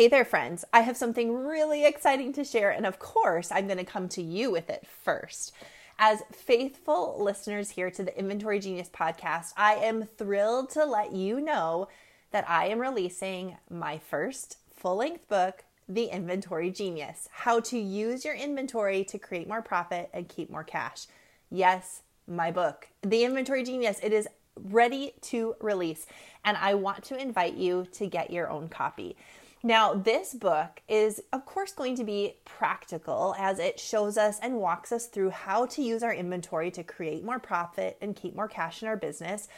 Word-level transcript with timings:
Hey 0.00 0.08
there, 0.08 0.24
friends. 0.24 0.64
I 0.72 0.80
have 0.80 0.96
something 0.96 1.30
really 1.30 1.84
exciting 1.84 2.32
to 2.32 2.42
share, 2.42 2.70
and 2.70 2.86
of 2.86 2.98
course, 2.98 3.52
I'm 3.52 3.66
going 3.66 3.76
to 3.76 3.84
come 3.84 4.08
to 4.08 4.22
you 4.22 4.50
with 4.50 4.70
it 4.70 4.86
first. 4.86 5.52
As 5.98 6.22
faithful 6.32 7.22
listeners 7.22 7.68
here 7.68 7.90
to 7.90 8.02
the 8.02 8.18
Inventory 8.18 8.60
Genius 8.60 8.88
podcast, 8.88 9.52
I 9.58 9.74
am 9.74 10.04
thrilled 10.04 10.70
to 10.70 10.86
let 10.86 11.12
you 11.12 11.38
know 11.38 11.88
that 12.30 12.48
I 12.48 12.68
am 12.68 12.78
releasing 12.78 13.58
my 13.68 13.98
first 13.98 14.56
full 14.74 14.96
length 14.96 15.28
book, 15.28 15.64
The 15.86 16.06
Inventory 16.06 16.70
Genius 16.70 17.28
How 17.30 17.60
to 17.60 17.78
Use 17.78 18.24
Your 18.24 18.34
Inventory 18.34 19.04
to 19.04 19.18
Create 19.18 19.48
More 19.48 19.60
Profit 19.60 20.08
and 20.14 20.26
Keep 20.26 20.48
More 20.48 20.64
Cash. 20.64 21.08
Yes, 21.50 22.00
my 22.26 22.50
book, 22.50 22.88
The 23.02 23.24
Inventory 23.24 23.64
Genius. 23.64 24.00
It 24.02 24.14
is 24.14 24.26
ready 24.56 25.12
to 25.20 25.56
release, 25.60 26.06
and 26.42 26.56
I 26.56 26.72
want 26.72 27.04
to 27.04 27.20
invite 27.20 27.54
you 27.54 27.86
to 27.92 28.06
get 28.06 28.30
your 28.30 28.48
own 28.48 28.70
copy. 28.70 29.14
Now, 29.62 29.92
this 29.92 30.32
book 30.32 30.80
is, 30.88 31.20
of 31.34 31.44
course, 31.44 31.72
going 31.72 31.94
to 31.96 32.04
be 32.04 32.36
practical 32.46 33.34
as 33.38 33.58
it 33.58 33.78
shows 33.78 34.16
us 34.16 34.38
and 34.40 34.56
walks 34.56 34.90
us 34.90 35.06
through 35.06 35.30
how 35.30 35.66
to 35.66 35.82
use 35.82 36.02
our 36.02 36.14
inventory 36.14 36.70
to 36.70 36.82
create 36.82 37.24
more 37.24 37.38
profit 37.38 37.98
and 38.00 38.16
keep 38.16 38.34
more 38.34 38.48
cash 38.48 38.80
in 38.80 38.88
our 38.88 38.96
business. 38.96 39.48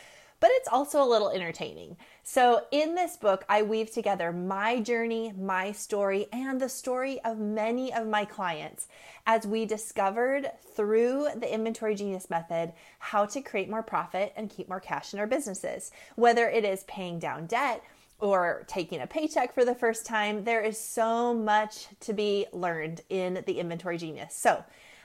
But 0.41 0.51
it's 0.55 0.67
also 0.67 1.01
a 1.01 1.07
little 1.07 1.31
entertaining. 1.31 1.97
So, 2.25 2.67
in 2.73 2.97
this 2.97 3.17
book, 3.17 3.45
I 3.49 3.63
weave 3.63 3.93
together 3.93 4.33
my 4.33 4.81
journey, 4.81 5.33
my 5.39 5.71
story, 5.71 6.27
and 6.33 6.61
the 6.61 6.69
story 6.69 7.21
of 7.25 7.39
many 7.39 7.95
of 7.95 8.09
my 8.09 8.25
clients 8.25 8.89
as 9.25 9.47
we 9.47 9.67
discovered 9.67 10.51
through 10.75 11.29
the 11.37 11.55
Inventory 11.55 11.95
Genius 11.95 12.29
method 12.29 12.73
how 12.99 13.25
to 13.27 13.41
create 13.41 13.71
more 13.71 13.85
profit 13.85 14.33
and 14.35 14.51
keep 14.51 14.69
more 14.69 14.81
cash 14.81 15.15
in 15.15 15.21
our 15.21 15.29
businesses. 15.29 15.93
Whether 16.17 16.49
it 16.49 16.65
is 16.65 16.83
paying 16.89 17.21
down 17.21 17.47
debt, 17.47 17.85
or 18.23 18.65
taking 18.69 19.01
a 19.01 19.07
paycheck 19.07 19.53
for 19.53 19.65
the 19.65 19.75
first 19.75 20.07
time, 20.07 20.45
there 20.45 20.63
is 20.63 20.79
so 20.79 21.35
much 21.35 21.89
to 22.01 22.13
be 22.13 22.47
learned 22.53 23.03
in 23.11 23.43
the 23.47 23.59
Inventory 23.59 23.99
Genius. 23.99 24.35
So, 24.35 24.65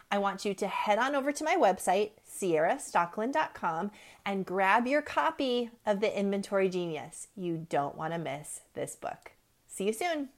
I 0.09 0.19
want 0.19 0.45
you 0.45 0.53
to 0.53 0.67
head 0.67 0.99
on 0.99 1.15
over 1.15 1.33
to 1.33 1.43
my 1.43 1.55
website, 1.55 2.11
ciarastockeland.com, 2.39 3.91
and 4.25 4.45
grab 4.45 4.87
your 4.87 5.01
copy 5.01 5.69
of 5.85 5.99
the 5.99 6.17
Inventory 6.17 6.69
Genius. 6.69 7.27
You 7.35 7.65
don't 7.69 7.97
want 7.97 8.13
to 8.13 8.19
miss 8.19 8.61
this 8.73 8.95
book. 8.95 9.31
See 9.67 9.87
you 9.87 9.93
soon. 9.93 10.29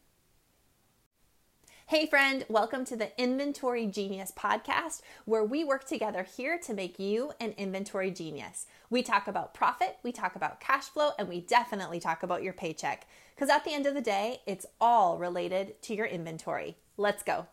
Hey, 1.89 2.05
friend, 2.05 2.45
welcome 2.49 2.85
to 2.85 2.95
the 2.95 3.19
Inventory 3.19 3.87
Genius 3.87 4.31
podcast, 4.31 5.01
where 5.25 5.43
we 5.43 5.63
work 5.63 5.87
together 5.87 6.21
here 6.21 6.59
to 6.59 6.71
make 6.75 6.99
you 6.99 7.31
an 7.39 7.55
inventory 7.57 8.11
genius. 8.11 8.67
We 8.91 9.01
talk 9.01 9.27
about 9.27 9.55
profit, 9.55 9.97
we 10.03 10.11
talk 10.11 10.35
about 10.35 10.59
cash 10.59 10.83
flow, 10.83 11.13
and 11.17 11.27
we 11.27 11.41
definitely 11.41 11.99
talk 11.99 12.21
about 12.21 12.43
your 12.43 12.53
paycheck. 12.53 13.07
Because 13.33 13.49
at 13.49 13.65
the 13.65 13.73
end 13.73 13.87
of 13.87 13.95
the 13.95 14.01
day, 14.01 14.41
it's 14.45 14.67
all 14.79 15.17
related 15.17 15.81
to 15.81 15.95
your 15.95 16.05
inventory. 16.05 16.77
Let's 16.95 17.23
go. 17.23 17.47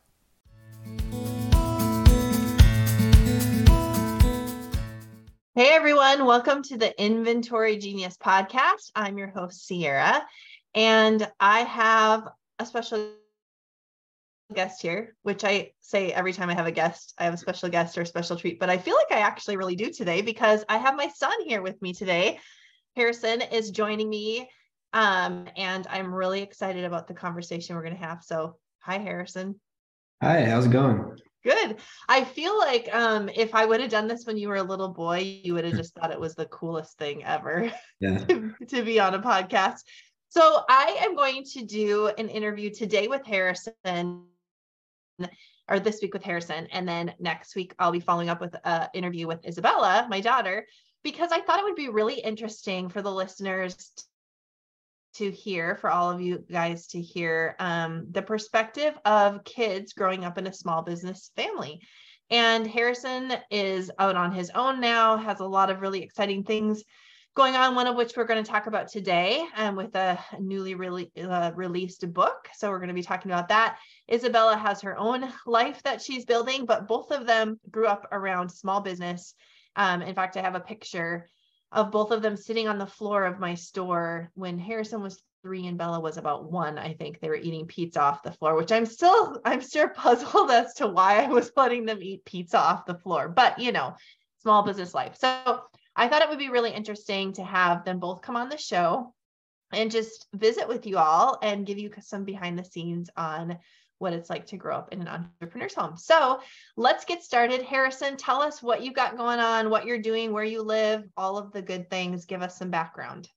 Hey, 5.55 5.70
everyone, 5.70 6.27
welcome 6.27 6.62
to 6.64 6.77
the 6.77 6.92
Inventory 7.03 7.79
Genius 7.79 8.19
podcast. 8.19 8.91
I'm 8.95 9.17
your 9.17 9.29
host, 9.29 9.67
Ciara, 9.67 10.23
and 10.75 11.27
I 11.41 11.61
have 11.61 12.29
a 12.59 12.67
special 12.67 13.12
guest 14.55 14.80
here, 14.80 15.16
which 15.22 15.44
I 15.44 15.72
say 15.80 16.12
every 16.12 16.33
time 16.33 16.50
I 16.50 16.55
have 16.55 16.66
a 16.66 16.72
guest, 16.72 17.14
I 17.19 17.25
have 17.25 17.34
a 17.34 17.39
special 17.39 17.69
guest 17.69 17.98
or 17.98 18.02
a 18.02 18.06
special 18.06 18.36
treat, 18.36 18.61
but 18.61 18.70
I 18.70 18.78
feel 18.78 18.94
like 18.94 19.16
I 19.16 19.22
actually 19.22 19.56
really 19.56 19.77
do 19.77 19.91
today 19.91 20.22
because 20.22 20.64
I 20.69 20.78
have 20.78 20.97
my 20.97 21.08
son 21.08 21.34
here 21.44 21.62
with 21.62 21.80
me 21.83 21.92
today. 21.92 22.39
Harrison 22.94 23.42
is 23.42 23.70
joining 23.70 24.08
me, 24.08 24.48
um, 24.92 25.47
and 25.56 25.86
I'm 25.91 26.14
really 26.14 26.42
excited 26.42 26.84
about 26.84 27.08
the 27.08 27.14
conversation 27.14 27.77
we're 27.77 27.83
going 27.83 27.97
to 27.97 28.05
have. 28.05 28.22
So, 28.22 28.56
hi, 28.78 28.98
Harrison. 28.98 29.61
Hi, 30.22 30.44
how's 30.44 30.67
it 30.67 30.72
going? 30.72 31.19
Good. 31.44 31.77
I 32.08 32.24
feel 32.24 32.56
like 32.58 32.92
um, 32.94 33.28
if 33.28 33.55
I 33.55 33.67
would 33.67 33.80
have 33.80 33.91
done 33.91 34.08
this 34.08 34.24
when 34.24 34.36
you 34.36 34.48
were 34.48 34.57
a 34.57 34.63
little 34.63 34.89
boy, 34.89 35.40
you 35.42 35.55
would 35.55 35.64
have 35.64 35.77
just 35.77 35.95
thought 35.95 36.11
it 36.11 36.18
was 36.18 36.34
the 36.34 36.46
coolest 36.46 36.98
thing 36.98 37.23
ever 37.24 37.70
yeah. 38.01 38.18
to, 38.18 38.52
to 38.68 38.83
be 38.83 38.98
on 38.98 39.14
a 39.14 39.20
podcast. 39.20 39.80
So 40.28 40.64
I 40.68 40.98
am 41.01 41.14
going 41.14 41.45
to 41.52 41.64
do 41.64 42.08
an 42.18 42.28
interview 42.28 42.70
today 42.70 43.07
with 43.07 43.24
Harrison 43.24 44.24
or 45.68 45.80
this 45.80 46.00
week 46.00 46.14
with 46.14 46.22
Harrison. 46.22 46.66
And 46.72 46.88
then 46.88 47.14
next 47.18 47.56
week, 47.56 47.74
I'll 47.78 47.92
be 47.92 48.00
following 48.00 48.28
up 48.28 48.40
with 48.40 48.54
an 48.64 48.88
interview 48.94 49.27
with 49.27 49.44
Isabella, 49.46 50.06
my 50.08 50.20
daughter, 50.20 50.66
because 51.02 51.30
I 51.32 51.40
thought 51.40 51.60
it 51.60 51.64
would 51.64 51.77
be 51.77 51.88
really 51.88 52.20
interesting 52.20 52.88
for 52.88 53.02
the 53.02 53.12
listeners 53.12 53.77
to 55.14 55.30
hear, 55.30 55.77
for 55.77 55.90
all 55.90 56.10
of 56.10 56.20
you 56.20 56.44
guys 56.50 56.88
to 56.88 57.00
hear 57.00 57.56
um, 57.58 58.06
the 58.10 58.22
perspective 58.22 58.94
of 59.04 59.44
kids 59.44 59.94
growing 59.94 60.24
up 60.24 60.36
in 60.36 60.46
a 60.46 60.52
small 60.52 60.82
business 60.82 61.30
family. 61.36 61.80
And 62.28 62.66
Harrison 62.66 63.33
is 63.50 63.90
out 63.98 64.16
on 64.16 64.33
his 64.33 64.50
own 64.50 64.80
now, 64.80 65.16
has 65.16 65.40
a 65.40 65.46
lot 65.46 65.70
of 65.70 65.80
really 65.80 66.02
exciting 66.02 66.44
things 66.44 66.83
going 67.34 67.54
on, 67.54 67.74
one 67.74 67.86
of 67.86 67.96
which 67.96 68.16
we're 68.16 68.24
going 68.24 68.42
to 68.42 68.50
talk 68.50 68.66
about 68.66 68.88
today 68.88 69.46
um, 69.56 69.77
with 69.77 69.94
a 69.94 70.18
newly 70.40 70.74
uh, 71.22 71.52
released 71.54 72.12
book. 72.12 72.48
So 72.54 72.70
we're 72.70 72.78
going 72.78 72.88
to 72.88 72.94
be 72.94 73.02
talking 73.02 73.30
about 73.30 73.48
that. 73.48 73.78
Isabella 74.11 74.56
has 74.56 74.80
her 74.83 74.96
own 74.96 75.33
life 75.46 75.83
that 75.83 76.00
she's 76.00 76.24
building, 76.24 76.67
but 76.67 76.89
both 76.89 77.11
of 77.11 77.27
them 77.27 77.58
grew 77.70 77.86
up 77.86 78.06
around 78.12 78.50
small 78.50 78.80
business. 78.80 79.34
Um, 79.74 80.02
in 80.02 80.14
fact, 80.14 80.36
I 80.36 80.42
have 80.42 80.55
a 80.55 80.61
picture 80.61 81.28
of 81.72 81.90
both 81.90 82.11
of 82.11 82.22
them 82.22 82.36
sitting 82.36 82.68
on 82.68 82.78
the 82.78 82.86
floor 82.86 83.24
of 83.24 83.40
my 83.40 83.55
store 83.55 84.30
when 84.34 84.58
Harrison 84.58 85.02
was 85.02 85.20
three 85.42 85.66
and 85.66 85.78
Bella 85.78 86.00
was 86.00 86.16
about 86.16 86.50
one. 86.50 86.78
I 86.78 86.95
think 86.95 87.20
they 87.20 87.28
were 87.28 87.36
eating 87.36 87.66
pizza 87.66 88.00
off 88.00 88.22
the 88.22 88.33
floor, 88.33 88.56
which 88.56 88.72
I'm 88.72 88.86
still 88.86 89.40
I'm 89.45 89.61
still 89.61 89.89
puzzled 89.95 90.50
as 90.50 90.74
to 90.74 90.86
why 90.86 91.24
I 91.24 91.28
was 91.28 91.52
letting 91.56 91.84
them 91.84 92.02
eat 92.02 92.24
pizza 92.24 92.58
off 92.58 92.86
the 92.86 92.98
floor. 92.98 93.28
But 93.28 93.58
you 93.58 93.72
know, 93.72 93.96
small 94.42 94.62
business 94.62 94.95
life. 94.95 95.16
So 95.18 95.62
I 95.95 96.08
thought 96.08 96.22
it 96.22 96.28
would 96.28 96.39
be 96.39 96.50
really 96.50 96.72
interesting 96.72 97.33
to 97.34 97.45
have 97.45 97.84
them 97.84 97.98
both 97.98 98.22
come 98.22 98.36
on 98.36 98.48
the 98.48 98.58
show 98.58 99.14
and 99.72 99.90
just 99.90 100.27
visit 100.33 100.68
with 100.68 100.86
you 100.86 100.98
all 100.98 101.39
and 101.42 101.66
give 101.66 101.78
you 101.78 101.90
some 102.00 102.24
behind 102.24 102.58
the 102.58 102.64
scenes 102.64 103.11
on 103.16 103.58
what 103.98 104.12
it's 104.12 104.30
like 104.30 104.46
to 104.46 104.57
grow 104.57 104.77
up 104.77 104.92
in 104.92 105.01
an 105.01 105.08
entrepreneur's 105.08 105.74
home. 105.74 105.96
So 105.96 106.40
let's 106.77 107.05
get 107.05 107.23
started. 107.23 107.62
Harrison, 107.62 108.17
tell 108.17 108.40
us 108.40 108.62
what 108.62 108.83
you've 108.83 108.95
got 108.95 109.17
going 109.17 109.40
on, 109.40 109.70
what 109.70 109.86
you're 109.86 110.01
doing, 110.01 110.33
where 110.33 110.45
you 110.45 110.62
live, 110.62 111.05
all 111.17 111.39
of 111.39 111.52
the 111.52 111.62
good 111.62 111.89
things. 111.90 112.24
Give 112.24 112.42
us 112.42 112.58
some 112.58 112.70
background. 112.70 113.29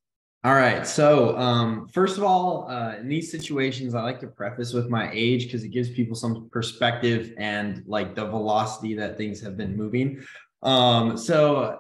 All 0.46 0.54
right. 0.54 0.88
So, 0.88 1.38
um, 1.38 1.88
first 1.90 2.18
of 2.18 2.24
all, 2.24 2.66
uh, 2.70 2.96
in 2.96 3.10
these 3.10 3.30
situations, 3.30 3.94
I 3.94 4.02
like 4.04 4.22
to 4.22 4.28
preface 4.28 4.72
with 4.72 4.90
my 4.90 5.10
age 5.12 5.46
because 5.46 5.66
it 5.66 5.70
gives 5.70 5.90
people 5.90 6.16
some 6.16 6.50
perspective 6.50 7.34
and 7.38 7.84
like 7.86 8.16
the 8.16 8.26
velocity 8.26 8.94
that 8.96 9.18
things 9.18 9.42
have 9.42 9.58
been 9.58 9.76
moving. 9.76 10.24
Um, 10.64 11.18
so, 11.18 11.80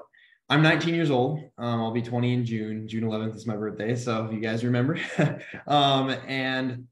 I'm 0.50 0.64
19 0.64 0.96
years 0.96 1.12
old. 1.12 1.40
Um, 1.60 1.80
I'll 1.80 1.92
be 1.92 2.02
20 2.02 2.34
in 2.34 2.44
June. 2.44 2.88
June 2.88 3.04
11th 3.04 3.36
is 3.36 3.46
my 3.46 3.56
birthday. 3.56 3.96
So 3.96 4.26
if 4.26 4.34
you 4.34 4.40
guys 4.40 4.66
remember, 4.66 4.98
um, 5.68 6.10
and 6.28 6.88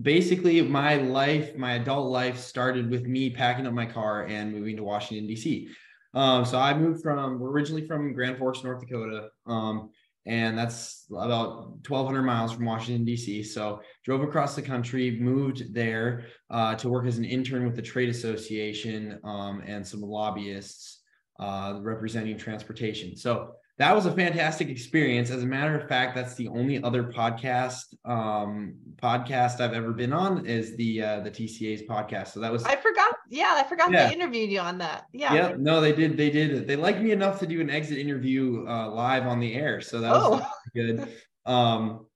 basically 0.00 0.60
my 0.62 0.96
life, 0.96 1.56
my 1.56 1.74
adult 1.74 2.10
life 2.10 2.38
started 2.38 2.90
with 2.90 3.04
me 3.04 3.30
packing 3.30 3.66
up 3.66 3.72
my 3.72 3.86
car 3.86 4.24
and 4.26 4.52
moving 4.52 4.76
to 4.76 4.82
Washington, 4.82 5.26
D.C. 5.26 5.68
Um, 6.14 6.44
so 6.44 6.58
I 6.58 6.76
moved 6.76 7.02
from, 7.02 7.38
we're 7.38 7.50
originally 7.50 7.86
from 7.86 8.12
Grand 8.12 8.38
Forks, 8.38 8.64
North 8.64 8.80
Dakota. 8.80 9.28
Um, 9.46 9.90
and 10.26 10.56
that's 10.56 11.06
about 11.10 11.70
1200 11.88 12.22
miles 12.22 12.52
from 12.52 12.66
Washington, 12.66 13.04
D.C. 13.04 13.42
So 13.42 13.80
drove 14.04 14.22
across 14.22 14.54
the 14.54 14.62
country, 14.62 15.18
moved 15.18 15.72
there 15.74 16.26
uh, 16.50 16.74
to 16.76 16.88
work 16.88 17.06
as 17.06 17.18
an 17.18 17.24
intern 17.24 17.64
with 17.64 17.76
the 17.76 17.82
trade 17.82 18.08
association 18.08 19.18
um, 19.24 19.62
and 19.66 19.86
some 19.86 20.00
lobbyists 20.00 21.00
uh, 21.38 21.78
representing 21.80 22.36
transportation. 22.36 23.16
So 23.16 23.54
that 23.80 23.94
was 23.96 24.04
a 24.04 24.12
fantastic 24.12 24.68
experience. 24.68 25.30
As 25.30 25.42
a 25.42 25.46
matter 25.46 25.74
of 25.74 25.88
fact, 25.88 26.14
that's 26.14 26.34
the 26.34 26.48
only 26.48 26.82
other 26.82 27.02
podcast 27.02 27.94
um, 28.04 28.74
podcast 29.02 29.58
I've 29.58 29.72
ever 29.72 29.94
been 29.94 30.12
on 30.12 30.44
is 30.44 30.76
the 30.76 31.02
uh, 31.02 31.20
the 31.20 31.30
TCA's 31.30 31.80
podcast. 31.88 32.28
So 32.28 32.40
that 32.40 32.52
was 32.52 32.62
I 32.64 32.76
forgot. 32.76 33.14
Yeah, 33.30 33.54
I 33.56 33.66
forgot 33.66 33.90
yeah. 33.90 34.08
they 34.08 34.12
interviewed 34.12 34.50
you 34.50 34.60
on 34.60 34.76
that. 34.78 35.06
Yeah. 35.14 35.32
Yeah. 35.32 35.54
No, 35.58 35.80
they 35.80 35.94
did. 35.94 36.18
They 36.18 36.28
did. 36.28 36.68
They 36.68 36.76
liked 36.76 37.00
me 37.00 37.12
enough 37.12 37.40
to 37.40 37.46
do 37.46 37.58
an 37.62 37.70
exit 37.70 37.96
interview 37.96 38.66
uh, 38.68 38.90
live 38.90 39.26
on 39.26 39.40
the 39.40 39.54
air. 39.54 39.80
So 39.80 40.02
that 40.02 40.12
was 40.12 40.42
oh. 40.44 40.50
good. 40.74 41.08
Um, 41.46 42.06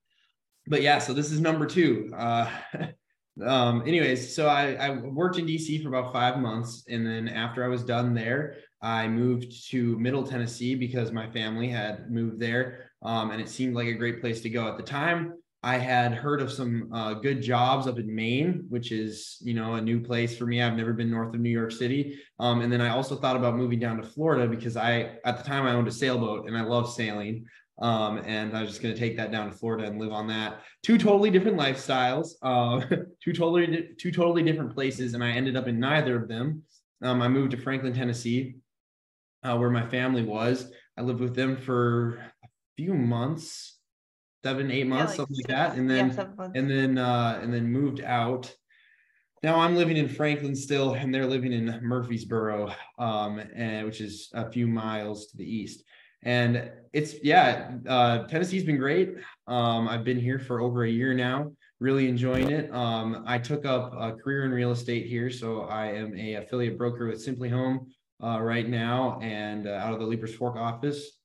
but 0.66 0.82
yeah, 0.82 0.98
so 0.98 1.14
this 1.14 1.32
is 1.32 1.40
number 1.40 1.64
two. 1.64 2.12
Uh, 2.14 2.50
um, 3.46 3.84
anyways, 3.86 4.36
so 4.36 4.48
I, 4.48 4.74
I 4.74 4.90
worked 4.98 5.38
in 5.38 5.46
DC 5.46 5.82
for 5.82 5.88
about 5.88 6.12
five 6.12 6.38
months, 6.38 6.84
and 6.90 7.06
then 7.06 7.26
after 7.26 7.64
I 7.64 7.68
was 7.68 7.84
done 7.84 8.12
there, 8.12 8.56
I 8.84 9.08
moved 9.08 9.70
to 9.70 9.98
Middle 9.98 10.26
Tennessee 10.26 10.74
because 10.74 11.10
my 11.10 11.26
family 11.30 11.68
had 11.68 12.10
moved 12.10 12.38
there, 12.38 12.90
um, 13.02 13.30
and 13.30 13.40
it 13.40 13.48
seemed 13.48 13.74
like 13.74 13.86
a 13.88 13.94
great 13.94 14.20
place 14.20 14.42
to 14.42 14.50
go 14.50 14.68
at 14.68 14.76
the 14.76 14.82
time. 14.82 15.32
I 15.62 15.78
had 15.78 16.12
heard 16.12 16.42
of 16.42 16.52
some 16.52 16.90
uh, 16.92 17.14
good 17.14 17.40
jobs 17.40 17.86
up 17.86 17.98
in 17.98 18.14
Maine, 18.14 18.66
which 18.68 18.92
is 18.92 19.38
you 19.40 19.54
know 19.54 19.76
a 19.76 19.80
new 19.80 20.00
place 20.00 20.36
for 20.36 20.44
me. 20.44 20.60
I've 20.60 20.76
never 20.76 20.92
been 20.92 21.10
north 21.10 21.34
of 21.34 21.40
New 21.40 21.48
York 21.48 21.72
City, 21.72 22.20
um, 22.38 22.60
and 22.60 22.70
then 22.70 22.82
I 22.82 22.90
also 22.90 23.16
thought 23.16 23.36
about 23.36 23.56
moving 23.56 23.78
down 23.78 23.96
to 23.96 24.02
Florida 24.02 24.46
because 24.46 24.76
I 24.76 25.16
at 25.24 25.38
the 25.38 25.44
time 25.44 25.64
I 25.64 25.72
owned 25.72 25.88
a 25.88 25.92
sailboat 25.92 26.46
and 26.46 26.56
I 26.56 26.60
love 26.60 26.92
sailing. 26.92 27.46
Um, 27.80 28.18
and 28.24 28.56
I 28.56 28.60
was 28.60 28.70
just 28.70 28.82
going 28.82 28.94
to 28.94 29.00
take 29.00 29.16
that 29.16 29.32
down 29.32 29.50
to 29.50 29.56
Florida 29.56 29.88
and 29.88 29.98
live 29.98 30.12
on 30.12 30.28
that. 30.28 30.60
Two 30.84 30.96
totally 30.96 31.30
different 31.30 31.58
lifestyles, 31.58 32.28
uh, 32.42 32.80
two 33.24 33.32
totally 33.32 33.88
two 33.98 34.12
totally 34.12 34.42
different 34.42 34.74
places, 34.74 35.14
and 35.14 35.24
I 35.24 35.30
ended 35.30 35.56
up 35.56 35.66
in 35.66 35.80
neither 35.80 36.16
of 36.16 36.28
them. 36.28 36.62
Um, 37.02 37.22
I 37.22 37.28
moved 37.28 37.50
to 37.50 37.56
Franklin, 37.56 37.92
Tennessee, 37.92 38.56
uh, 39.44 39.56
where 39.56 39.70
my 39.70 39.86
family 39.86 40.22
was. 40.22 40.70
I 40.96 41.02
lived 41.02 41.20
with 41.20 41.34
them 41.34 41.56
for 41.56 42.14
a 42.42 42.48
few 42.76 42.94
months, 42.94 43.78
seven, 44.42 44.70
eight 44.70 44.86
months, 44.86 45.02
yeah, 45.02 45.06
like 45.08 45.16
something 45.16 45.36
like 45.36 45.56
that, 45.56 45.76
and 45.76 45.88
then 45.88 46.14
yeah, 46.16 46.48
and 46.54 46.70
then 46.70 46.98
uh, 46.98 47.38
and 47.42 47.52
then 47.52 47.70
moved 47.70 48.00
out. 48.00 48.52
Now 49.42 49.60
I'm 49.60 49.76
living 49.76 49.98
in 49.98 50.08
Franklin 50.08 50.56
still, 50.56 50.94
and 50.94 51.14
they're 51.14 51.26
living 51.26 51.52
in 51.52 51.80
Murfreesboro, 51.82 52.72
um, 52.98 53.38
and 53.54 53.84
which 53.84 54.00
is 54.00 54.30
a 54.32 54.50
few 54.50 54.66
miles 54.66 55.26
to 55.28 55.36
the 55.36 55.44
east. 55.44 55.84
And 56.22 56.70
it's 56.94 57.22
yeah, 57.22 57.72
uh, 57.86 58.26
Tennessee's 58.26 58.64
been 58.64 58.78
great. 58.78 59.16
Um, 59.46 59.86
I've 59.88 60.04
been 60.04 60.18
here 60.18 60.38
for 60.38 60.62
over 60.62 60.84
a 60.84 60.90
year 60.90 61.12
now, 61.12 61.52
really 61.80 62.08
enjoying 62.08 62.50
it. 62.50 62.72
Um, 62.72 63.24
I 63.26 63.36
took 63.36 63.66
up 63.66 63.92
a 63.92 64.12
career 64.12 64.46
in 64.46 64.52
real 64.52 64.70
estate 64.70 65.06
here, 65.06 65.28
so 65.28 65.62
I 65.62 65.88
am 65.88 66.16
a 66.16 66.36
affiliate 66.36 66.78
broker 66.78 67.08
with 67.08 67.20
Simply 67.20 67.50
Home 67.50 67.88
uh, 68.24 68.40
right 68.40 68.68
now, 68.68 69.18
and 69.20 69.66
uh, 69.66 69.72
out 69.72 69.92
of 69.92 70.00
the 70.00 70.06
Leiper's 70.06 70.34
Fork 70.34 70.56
office. 70.56 71.18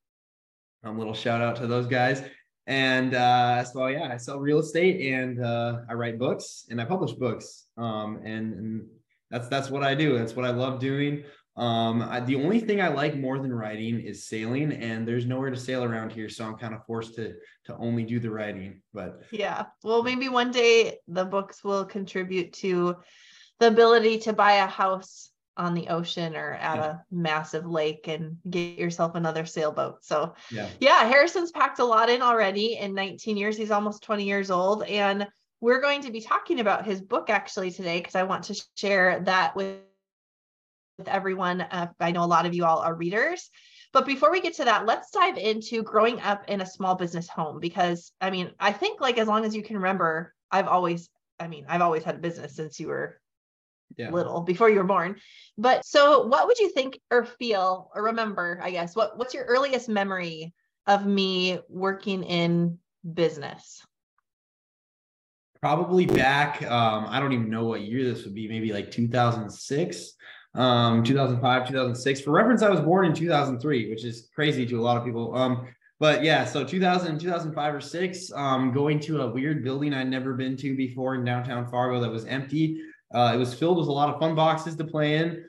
A 0.83 0.91
little 0.91 1.13
shout 1.13 1.41
out 1.41 1.55
to 1.57 1.67
those 1.67 1.87
guys. 1.87 2.23
And 2.67 3.15
uh, 3.15 3.63
so 3.63 3.87
yeah, 3.87 4.09
I 4.13 4.17
sell 4.17 4.39
real 4.39 4.59
estate 4.59 5.13
and 5.13 5.43
uh, 5.43 5.79
I 5.89 5.93
write 5.93 6.19
books 6.19 6.65
and 6.69 6.79
I 6.79 6.85
publish 6.85 7.13
books. 7.13 7.65
Um, 7.77 8.21
and, 8.23 8.53
and 8.53 8.87
that's 9.31 9.47
that's 9.47 9.69
what 9.69 9.83
I 9.83 9.95
do. 9.95 10.17
That's 10.17 10.35
what 10.35 10.45
I 10.45 10.51
love 10.51 10.79
doing. 10.79 11.23
Um, 11.57 12.01
I, 12.01 12.21
the 12.21 12.35
only 12.35 12.59
thing 12.59 12.79
I 12.79 12.87
like 12.87 13.17
more 13.17 13.37
than 13.39 13.51
writing 13.51 13.99
is 13.99 14.27
sailing, 14.27 14.71
and 14.71 15.05
there's 15.05 15.25
nowhere 15.25 15.49
to 15.49 15.57
sail 15.57 15.83
around 15.83 16.11
here, 16.11 16.29
so 16.29 16.45
I'm 16.45 16.55
kind 16.55 16.73
of 16.73 16.85
forced 16.85 17.15
to 17.15 17.33
to 17.65 17.75
only 17.77 18.03
do 18.03 18.19
the 18.19 18.29
writing. 18.29 18.81
But 18.93 19.23
yeah, 19.31 19.65
well, 19.83 20.01
maybe 20.01 20.29
one 20.29 20.51
day 20.51 20.99
the 21.07 21.25
books 21.25 21.63
will 21.63 21.83
contribute 21.83 22.53
to 22.53 22.95
the 23.59 23.67
ability 23.67 24.19
to 24.19 24.31
buy 24.33 24.53
a 24.53 24.67
house 24.67 25.31
on 25.59 25.73
the 25.73 25.89
ocean 25.89 26.35
or 26.35 26.53
at 26.53 26.77
yeah. 26.77 26.91
a 26.91 26.97
massive 27.11 27.65
lake 27.65 28.07
and 28.07 28.37
get 28.49 28.79
yourself 28.79 29.13
another 29.15 29.45
sailboat. 29.45 30.03
So 30.03 30.33
yeah. 30.49 30.69
yeah, 30.79 31.03
Harrison's 31.03 31.51
packed 31.51 31.79
a 31.79 31.85
lot 31.85 32.09
in 32.09 32.21
already 32.21 32.77
in 32.77 32.95
19 32.95 33.37
years. 33.37 33.57
He's 33.57 33.69
almost 33.69 34.01
20 34.01 34.23
years 34.23 34.49
old, 34.49 34.83
and 34.83 35.27
we're 35.61 35.81
going 35.81 36.01
to 36.03 36.11
be 36.11 36.21
talking 36.21 36.61
about 36.61 36.85
his 36.85 37.01
book 37.01 37.29
actually 37.29 37.71
today 37.71 37.99
because 37.99 38.15
I 38.15 38.23
want 38.23 38.45
to 38.45 38.65
share 38.75 39.19
that 39.25 39.55
with 39.55 39.79
with 40.97 41.07
everyone. 41.07 41.61
Uh, 41.61 41.87
I 41.99 42.11
know 42.11 42.23
a 42.23 42.25
lot 42.25 42.45
of 42.45 42.53
you 42.53 42.65
all 42.65 42.79
are 42.79 42.93
readers. 42.93 43.49
But 43.91 44.05
before 44.05 44.31
we 44.31 44.41
get 44.41 44.53
to 44.55 44.65
that, 44.65 44.85
let's 44.85 45.09
dive 45.09 45.37
into 45.37 45.81
growing 45.81 46.21
up 46.21 46.43
in 46.47 46.61
a 46.61 46.65
small 46.65 46.95
business 46.95 47.27
home 47.27 47.59
because 47.59 48.11
I 48.21 48.29
mean, 48.29 48.51
I 48.59 48.71
think 48.71 49.01
like 49.01 49.17
as 49.17 49.27
long 49.27 49.45
as 49.45 49.55
you 49.55 49.63
can 49.63 49.77
remember, 49.77 50.35
I've 50.51 50.67
always, 50.67 51.09
I 51.39 51.47
mean, 51.47 51.65
I've 51.67 51.81
always 51.81 52.03
had 52.03 52.15
a 52.15 52.19
business 52.19 52.55
since 52.55 52.79
you 52.79 52.89
were 52.89 53.19
yeah. 53.97 54.09
little 54.11 54.41
before 54.41 54.69
you 54.69 54.77
were 54.77 54.83
born. 54.83 55.15
But 55.57 55.85
so 55.85 56.25
what 56.27 56.47
would 56.47 56.59
you 56.59 56.69
think 56.69 56.99
or 57.11 57.25
feel 57.25 57.91
or 57.95 58.03
remember, 58.03 58.59
I 58.63 58.71
guess, 58.71 58.95
what 58.95 59.17
what's 59.17 59.33
your 59.33 59.45
earliest 59.45 59.89
memory 59.89 60.53
of 60.87 61.05
me 61.05 61.59
working 61.67 62.23
in 62.23 62.79
business? 63.13 63.85
Probably 65.61 66.05
back, 66.05 66.63
um, 66.63 67.05
I 67.09 67.19
don't 67.19 67.33
even 67.33 67.49
know 67.49 67.65
what 67.65 67.81
year 67.81 68.05
this 68.05 68.23
would 68.23 68.33
be, 68.33 68.47
maybe 68.47 68.71
like 68.71 68.91
2006 68.91 70.15
um, 70.55 71.03
2005, 71.03 71.67
2006. 71.67 72.21
For 72.21 72.31
reference, 72.31 72.61
I 72.61 72.69
was 72.69 72.81
born 72.81 73.05
in 73.05 73.13
2003, 73.13 73.89
which 73.89 74.03
is 74.03 74.29
crazy 74.33 74.65
to 74.65 74.79
a 74.79 74.81
lot 74.81 74.97
of 74.97 75.05
people. 75.05 75.35
Um, 75.35 75.67
but 75.99 76.23
yeah, 76.23 76.45
so 76.45 76.63
2000, 76.63 77.19
2005 77.19 77.75
or 77.75 77.81
six, 77.81 78.31
um, 78.33 78.71
going 78.71 78.99
to 79.01 79.21
a 79.21 79.29
weird 79.29 79.63
building 79.63 79.93
I'd 79.93 80.09
never 80.09 80.33
been 80.33 80.55
to 80.57 80.75
before 80.75 81.15
in 81.15 81.25
downtown 81.25 81.67
Fargo 81.67 81.99
that 81.99 82.09
was 82.09 82.25
empty. 82.25 82.81
Uh, 83.13 83.31
it 83.33 83.37
was 83.37 83.53
filled 83.53 83.77
with 83.77 83.87
a 83.87 83.91
lot 83.91 84.13
of 84.13 84.19
fun 84.19 84.35
boxes 84.35 84.75
to 84.75 84.83
play 84.83 85.17
in. 85.17 85.45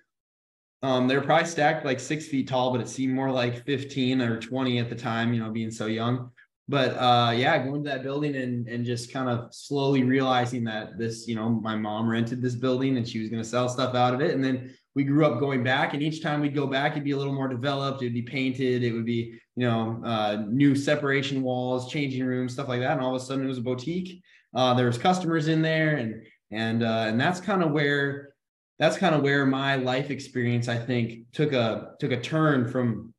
Um, 0.83 1.07
they 1.07 1.15
were 1.15 1.23
probably 1.23 1.47
stacked 1.47 1.85
like 1.85 2.01
six 2.01 2.27
feet 2.27 2.49
tall, 2.49 2.73
but 2.73 2.81
it 2.81 2.89
seemed 2.89 3.13
more 3.13 3.31
like 3.31 3.65
15 3.67 4.23
or 4.23 4.41
20 4.41 4.79
at 4.79 4.89
the 4.89 4.97
time, 4.97 5.35
you 5.35 5.41
know, 5.41 5.51
being 5.51 5.71
so 5.71 5.87
young. 5.87 6.31
But 6.69 6.91
uh, 6.93 7.33
yeah, 7.37 7.59
going 7.59 7.83
to 7.85 7.91
that 7.91 8.05
building 8.05 8.37
and 8.37 8.69
and 8.69 8.85
just 8.85 9.13
kind 9.13 9.29
of 9.29 9.53
slowly 9.53 10.05
realizing 10.05 10.65
that 10.65 10.97
this, 10.97 11.27
you 11.27 11.35
know, 11.35 11.49
my 11.51 11.75
mom 11.75 12.09
rented 12.09 12.41
this 12.41 12.55
building 12.55 12.97
and 12.97 13.07
she 13.07 13.19
was 13.19 13.29
going 13.29 13.43
to 13.43 13.49
sell 13.49 13.69
stuff 13.69 13.95
out 13.95 14.15
of 14.15 14.21
it. 14.21 14.35
And 14.35 14.43
then 14.43 14.73
we 14.95 15.05
grew 15.05 15.25
up 15.25 15.39
going 15.39 15.63
back 15.63 15.95
and 15.95 16.03
each 16.03 16.23
time 16.23 16.41
we'd 16.41 16.55
go 16.55 16.67
back 16.67 16.93
it'd 16.93 17.05
be 17.05 17.13
a 17.13 17.17
little 17.17 17.33
more 17.33 17.49
developed 17.49 18.03
it'd 18.03 18.15
be 18.15 18.23
painted 18.23 18.83
it 18.83 18.93
would 18.93 19.07
be 19.07 19.39
you 19.57 19.67
know 19.67 20.01
uh, 20.05 20.43
new 20.49 20.75
separation 20.75 21.43
walls 21.43 21.91
changing 21.91 22.25
rooms 22.25 22.53
stuff 22.53 22.69
like 22.69 22.81
that 22.81 22.93
and 22.93 23.01
all 23.01 23.15
of 23.15 23.21
a 23.21 23.25
sudden 23.25 23.45
it 23.45 23.49
was 23.49 23.59
a 23.59 23.63
boutique 23.63 24.23
uh, 24.55 24.75
there 24.75 24.87
was 24.87 24.99
customers 24.99 25.49
in 25.49 25.63
there 25.63 25.97
and 25.97 26.23
and 26.51 26.83
uh, 26.83 27.05
and 27.09 27.21
that's 27.21 27.41
kind 27.41 27.63
of 27.63 27.71
where 27.71 28.35
that's 28.79 28.97
kind 28.97 29.15
of 29.15 29.23
where 29.23 29.45
my 29.47 29.77
life 29.77 30.11
experience 30.11 30.69
i 30.69 30.77
think 30.77 31.31
took 31.33 31.53
a 31.53 31.93
took 32.01 32.13
a 32.13 32.21
turn 32.21 32.69
from 32.69 33.13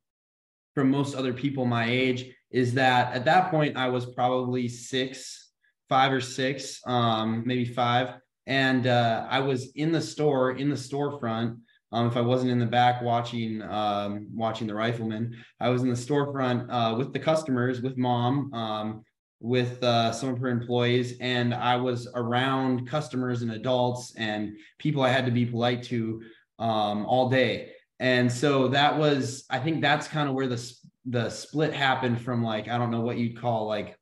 from 0.74 0.90
most 0.90 1.14
other 1.14 1.32
people 1.32 1.64
my 1.64 1.86
age 1.88 2.26
is 2.50 2.74
that 2.74 3.14
at 3.14 3.24
that 3.24 3.50
point 3.50 3.76
i 3.76 3.88
was 3.88 4.06
probably 4.06 4.68
six 4.68 5.50
five 5.88 6.12
or 6.12 6.20
six 6.20 6.80
um 6.86 7.42
maybe 7.46 7.64
five 7.64 8.14
and 8.46 8.86
uh, 8.86 9.26
I 9.28 9.40
was 9.40 9.70
in 9.74 9.92
the 9.92 10.00
store 10.00 10.52
in 10.52 10.68
the 10.68 10.76
storefront. 10.76 11.58
Um, 11.92 12.06
if 12.06 12.16
I 12.16 12.22
wasn't 12.22 12.50
in 12.50 12.58
the 12.58 12.66
back 12.66 13.02
watching 13.02 13.62
um, 13.62 14.28
watching 14.34 14.66
the 14.66 14.74
rifleman, 14.74 15.36
I 15.60 15.68
was 15.68 15.82
in 15.82 15.88
the 15.88 15.94
storefront 15.94 16.66
uh, 16.70 16.96
with 16.96 17.12
the 17.12 17.18
customers, 17.18 17.82
with 17.82 17.98
mom, 17.98 18.52
um, 18.54 19.04
with 19.42 19.82
uh, 19.82 20.12
some 20.12 20.28
of 20.28 20.38
her 20.38 20.48
employees, 20.48 21.18
and 21.20 21.52
I 21.52 21.76
was 21.76 22.08
around 22.14 22.86
customers 22.88 23.42
and 23.42 23.50
adults 23.52 24.14
and 24.16 24.56
people 24.78 25.02
I 25.02 25.08
had 25.08 25.26
to 25.26 25.32
be 25.32 25.44
polite 25.44 25.82
to 25.84 26.22
um, 26.60 27.04
all 27.06 27.28
day. 27.28 27.72
And 27.98 28.30
so 28.30 28.68
that 28.68 28.96
was, 28.96 29.44
I 29.50 29.58
think 29.58 29.82
that's 29.82 30.08
kind 30.08 30.28
of 30.28 30.34
where 30.34 30.46
the 30.46 30.72
the 31.04 31.28
split 31.28 31.74
happened 31.74 32.20
from 32.20 32.44
like 32.44 32.68
I 32.68 32.78
don't 32.78 32.92
know 32.92 33.00
what 33.00 33.18
you'd 33.18 33.36
call 33.40 33.66
like 33.66 33.96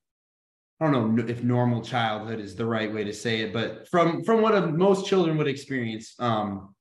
I 0.79 0.91
don't 0.91 1.17
know 1.17 1.25
if 1.27 1.43
normal 1.43 1.83
childhood 1.83 2.41
is 2.41 2.57
the 2.57 2.65
right 2.65 2.93
way 2.93 3.05
to 3.05 3.13
say 3.13 3.41
it, 3.41 3.53
but 3.53 3.89
from 3.89 4.25
from 4.25 4.41
what 4.41 4.55
a, 4.55 4.67
most 4.67 5.07
children 5.07 5.37
would 5.37 5.49
experience, 5.49 6.15
um, 6.19 6.75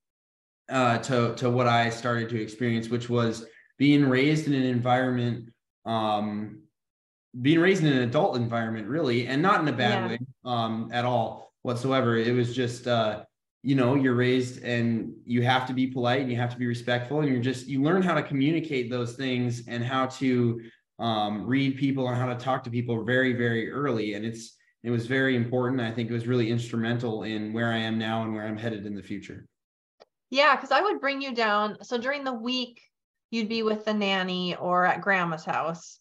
uh, 0.70 1.00
to 1.00 1.36
to 1.36 1.50
what 1.50 1.68
I 1.68 1.90
started 1.90 2.30
to 2.30 2.42
experience, 2.42 2.90
which 2.90 3.10
was 3.10 3.46
being 3.78 4.08
raised 4.08 4.48
in 4.48 4.54
an 4.54 4.64
environment, 4.64 5.50
um, 5.86 6.62
being 7.42 7.60
raised 7.60 7.84
in 7.84 7.92
an 7.92 8.02
adult 8.02 8.36
environment, 8.36 8.88
really, 8.88 9.28
and 9.28 9.42
not 9.42 9.62
in 9.62 9.68
a 9.68 9.74
bad 9.74 10.04
yeah. 10.04 10.08
way, 10.08 10.20
um, 10.46 10.90
at 10.92 11.06
all 11.06 11.54
whatsoever. 11.62 12.18
It 12.18 12.34
was 12.34 12.56
just, 12.56 12.88
uh, 12.88 13.24
you 13.64 13.76
know, 13.76 13.96
you're 13.96 14.16
raised 14.16 14.64
and 14.64 15.14
you 15.26 15.42
have 15.44 15.68
to 15.68 15.74
be 15.74 15.88
polite 15.88 16.22
and 16.22 16.32
you 16.32 16.38
have 16.38 16.52
to 16.52 16.58
be 16.58 16.68
respectful, 16.68 17.22
and 17.22 17.30
you're 17.30 17.42
just 17.42 17.68
you 17.68 17.82
learn 17.82 18.02
how 18.02 18.16
to 18.16 18.24
communicate 18.24 18.90
those 18.90 19.14
things 19.14 19.68
and 19.68 19.84
how 19.84 20.08
to 20.08 20.62
um, 20.98 21.46
read 21.46 21.78
people 21.78 22.08
and 22.08 22.18
how 22.18 22.28
to 22.28 22.36
talk 22.36 22.64
to 22.64 22.70
people 22.70 23.04
very, 23.04 23.34
very 23.34 23.72
early. 23.72 24.14
And 24.14 24.26
it's 24.26 24.56
it 24.84 24.92
was 24.92 25.08
very 25.08 25.36
important. 25.36 25.82
I 25.82 25.92
think 25.92 26.10
it 26.10 26.14
was 26.14 26.28
really 26.28 26.50
instrumental 26.50 27.24
in 27.24 27.54
where 27.54 27.72
I 27.72 27.78
am 27.78 27.98
now 27.98 28.24
and 28.24 28.34
where 28.34 28.46
I'm 28.46 28.58
headed 28.58 28.86
in 28.86 28.96
the 28.96 29.04
future. 29.04 29.46
Yeah, 30.30 30.56
because 30.56 30.72
I 30.72 30.82
would 30.82 31.02
bring 31.02 31.22
you 31.22 31.34
down. 31.34 31.84
So 31.84 31.98
during 31.98 32.24
the 32.24 32.34
week, 32.34 32.82
you'd 33.32 33.50
be 33.50 33.64
with 33.64 33.84
the 33.84 33.94
nanny 33.94 34.56
or 34.56 34.86
at 34.86 35.02
grandma's 35.02 35.44
house. 35.44 36.00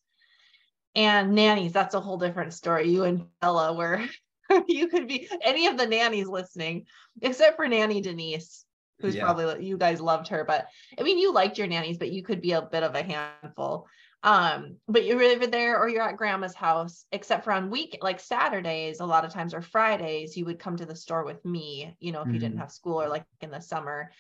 And 0.95 1.35
nannies, 1.35 1.73
that's 1.73 1.95
a 1.95 2.01
whole 2.01 2.19
different 2.19 2.55
story. 2.55 2.89
You 2.89 3.05
and 3.05 3.27
Bella, 3.41 3.75
were 3.75 4.05
you 4.67 4.89
could 4.89 5.07
be 5.07 5.29
any 5.43 5.67
of 5.67 5.77
the 5.77 5.87
nannies 5.87 6.27
listening, 6.27 6.87
except 7.23 7.57
for 7.57 7.69
Nanny 7.69 8.01
Denise, 8.01 8.65
who's 9.01 9.15
yeah. 9.15 9.25
probably 9.25 9.67
you 9.67 9.77
guys 9.79 10.01
loved 10.01 10.29
her. 10.29 10.45
But 10.45 10.67
I 10.99 11.03
mean, 11.03 11.19
you 11.19 11.33
liked 11.33 11.59
your 11.59 11.67
nannies, 11.67 11.99
but 11.99 12.11
you 12.11 12.23
could 12.23 12.41
be 12.41 12.53
a 12.53 12.63
bit 12.63 12.83
of 12.83 12.95
a 12.95 13.03
handful 13.03 13.87
um 14.25 14.77
but 14.89 15.05
you're 15.05 15.23
either 15.23 15.47
there 15.47 15.79
or 15.79 15.89
you're 15.89 16.03
at 16.03 16.17
grandma's 16.17 16.55
house 16.55 17.05
except 17.13 17.45
for 17.45 17.53
on 17.53 17.71
week 17.71 17.97
like 18.03 18.19
saturdays 18.19 18.99
a 18.99 19.07
lot 19.07 19.25
of 19.25 19.33
times 19.33 19.55
or 19.55 19.63
fridays 19.63 20.37
you 20.37 20.45
would 20.45 20.59
come 20.59 20.77
to 20.77 20.87
the 20.87 20.97
store 20.97 21.25
with 21.25 21.45
me 21.45 21.95
you 22.01 22.11
know 22.11 22.21
if 22.21 22.25
mm-hmm. 22.25 22.35
you 22.35 22.41
didn't 22.41 22.55
mm-hmm. 22.55 22.63
have 22.63 22.73
school 22.73 23.01
or 23.01 23.09
like 23.09 23.25
in 23.41 23.51
the 23.51 23.61
summer 23.61 24.11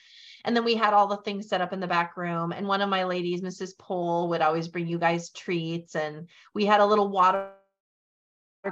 and 0.49 0.57
then 0.57 0.65
we 0.65 0.75
had 0.75 0.95
all 0.95 1.07
the 1.07 1.19
things 1.19 1.47
set 1.49 1.61
up 1.61 1.75
in 1.75 1.79
the 1.79 1.87
back 1.87 2.17
room 2.17 2.53
and 2.53 2.67
one 2.67 2.81
of 2.81 2.89
my 2.89 3.05
ladies 3.05 3.43
mrs 3.43 3.77
pole 3.79 4.31
would 4.31 4.41
always 4.41 4.67
bring 4.67 4.89
you 4.89 4.99
guys 4.99 5.31
treats 5.31 5.95
and 5.95 6.27
we 6.55 6.65
had 6.65 6.81
a 6.81 6.87
little 6.87 7.11
water 7.11 7.53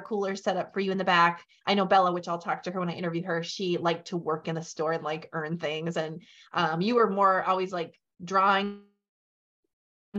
cooler 0.04 0.36
set 0.36 0.56
up 0.56 0.72
for 0.72 0.80
you 0.80 0.92
in 0.92 0.98
the 0.98 1.04
back. 1.04 1.44
I 1.66 1.74
know 1.74 1.84
Bella, 1.84 2.12
which 2.12 2.28
I'll 2.28 2.38
talk 2.38 2.62
to 2.64 2.70
her 2.70 2.80
when 2.80 2.88
I 2.88 2.94
interview 2.94 3.24
her. 3.24 3.42
She 3.42 3.78
liked 3.78 4.08
to 4.08 4.16
work 4.16 4.48
in 4.48 4.54
the 4.54 4.62
store 4.62 4.92
and 4.92 5.04
like 5.04 5.28
earn 5.32 5.58
things. 5.58 5.96
And 5.96 6.22
um, 6.52 6.80
you 6.80 6.96
were 6.96 7.10
more 7.10 7.44
always 7.44 7.72
like 7.72 7.98
drawing 8.22 8.80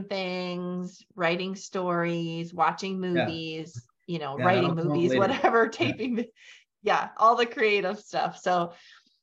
things, 0.09 1.03
writing 1.15 1.55
stories, 1.55 2.53
watching 2.53 2.99
movies, 2.99 3.87
yeah. 4.07 4.13
you 4.13 4.19
know, 4.19 4.37
yeah, 4.37 4.45
writing 4.45 4.75
movies, 4.75 5.15
whatever, 5.15 5.67
taping, 5.67 6.17
yeah. 6.17 6.23
yeah, 6.83 7.09
all 7.17 7.35
the 7.35 7.45
creative 7.45 7.99
stuff. 7.99 8.39
So, 8.39 8.73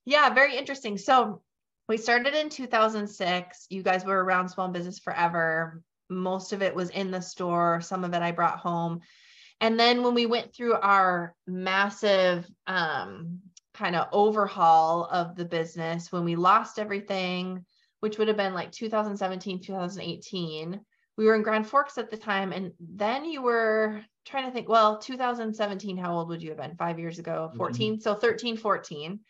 yeah, 0.05 0.31
very 0.31 0.57
interesting. 0.57 0.99
So, 0.99 1.43
we 1.89 1.97
started 1.97 2.35
in 2.35 2.49
2006. 2.49 3.67
You 3.71 3.83
guys 3.83 4.05
were 4.05 4.23
around 4.25 4.49
small 4.49 4.69
business 4.69 4.99
forever. 4.99 5.83
most 6.11 6.53
of 6.53 6.63
it 6.63 6.75
was 6.75 6.91
in 6.91 7.11
the 7.11 7.21
store, 7.21 7.81
some 7.81 8.05
of 8.05 8.13
it 8.13 8.23
I 8.23 8.31
brought 8.31 8.59
home. 8.59 9.01
And 9.61 9.81
then 9.81 10.03
when 10.03 10.15
we 10.15 10.27
went 10.27 10.55
through 10.55 10.75
our 10.75 11.35
massive 11.47 12.47
um, 12.67 13.41
kind 13.73 13.97
of 13.97 14.09
overhaul 14.13 15.05
of 15.05 15.35
the 15.35 15.47
business, 15.47 16.13
when 16.13 16.25
we 16.25 16.37
lost 16.37 16.79
everything, 16.79 17.65
which 18.01 18.19
would 18.19 18.29
have 18.29 18.37
been 18.37 18.53
like 18.53 18.71
2017, 18.73 19.63
2018, 19.63 20.81
we 21.17 21.25
were 21.25 21.35
in 21.35 21.43
Grand 21.43 21.67
Forks 21.67 21.97
at 21.97 22.11
the 22.11 22.17
time. 22.17 22.53
And 22.53 22.73
then 22.79 23.25
you 23.25 23.41
were 23.41 24.03
trying 24.27 24.47
to 24.47 24.53
think, 24.53 24.69
well, 24.69 24.99
2017, 24.99 25.97
how 25.97 26.15
old 26.15 26.29
would 26.29 26.43
you 26.43 26.51
have 26.51 26.59
been? 26.59 26.77
Five 26.77 26.99
years 26.99 27.19
ago, 27.19 27.51
14. 27.57 27.95
Mm-hmm. 27.95 28.01
So 28.01 28.15
13, 28.15 28.57
14. 28.57 29.21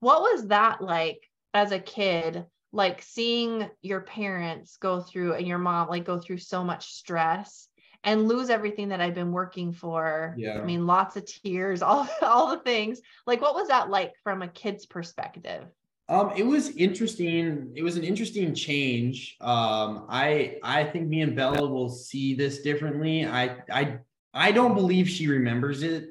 What 0.00 0.20
was 0.20 0.48
that 0.48 0.82
like 0.82 1.22
as 1.54 1.72
a 1.72 1.78
kid? 1.78 2.44
Like 2.72 3.02
seeing 3.02 3.68
your 3.82 4.00
parents 4.00 4.78
go 4.78 5.00
through 5.00 5.34
and 5.34 5.46
your 5.46 5.58
mom 5.58 5.88
like 5.88 6.04
go 6.04 6.18
through 6.18 6.38
so 6.38 6.64
much 6.64 6.92
stress 6.94 7.68
and 8.04 8.26
lose 8.26 8.50
everything 8.50 8.88
that 8.88 9.00
I've 9.00 9.14
been 9.14 9.32
working 9.32 9.72
for. 9.72 10.34
Yeah. 10.36 10.58
I 10.58 10.64
mean, 10.64 10.86
lots 10.86 11.16
of 11.16 11.26
tears, 11.26 11.82
all 11.82 12.08
all 12.22 12.50
the 12.50 12.62
things. 12.62 13.00
Like, 13.26 13.40
what 13.40 13.54
was 13.54 13.68
that 13.68 13.90
like 13.90 14.14
from 14.22 14.42
a 14.42 14.48
kid's 14.48 14.86
perspective? 14.86 15.64
Um, 16.08 16.32
it 16.36 16.42
was 16.42 16.70
interesting. 16.70 17.72
It 17.74 17.82
was 17.82 17.96
an 17.96 18.04
interesting 18.04 18.54
change. 18.54 19.36
Um, 19.40 20.06
I 20.08 20.58
I 20.62 20.84
think 20.84 21.08
me 21.08 21.22
and 21.22 21.36
Bella 21.36 21.66
will 21.66 21.88
see 21.88 22.34
this 22.34 22.62
differently. 22.62 23.26
I 23.26 23.56
I 23.70 23.98
I 24.34 24.52
don't 24.52 24.74
believe 24.74 25.08
she 25.08 25.28
remembers 25.28 25.82
it 25.82 26.08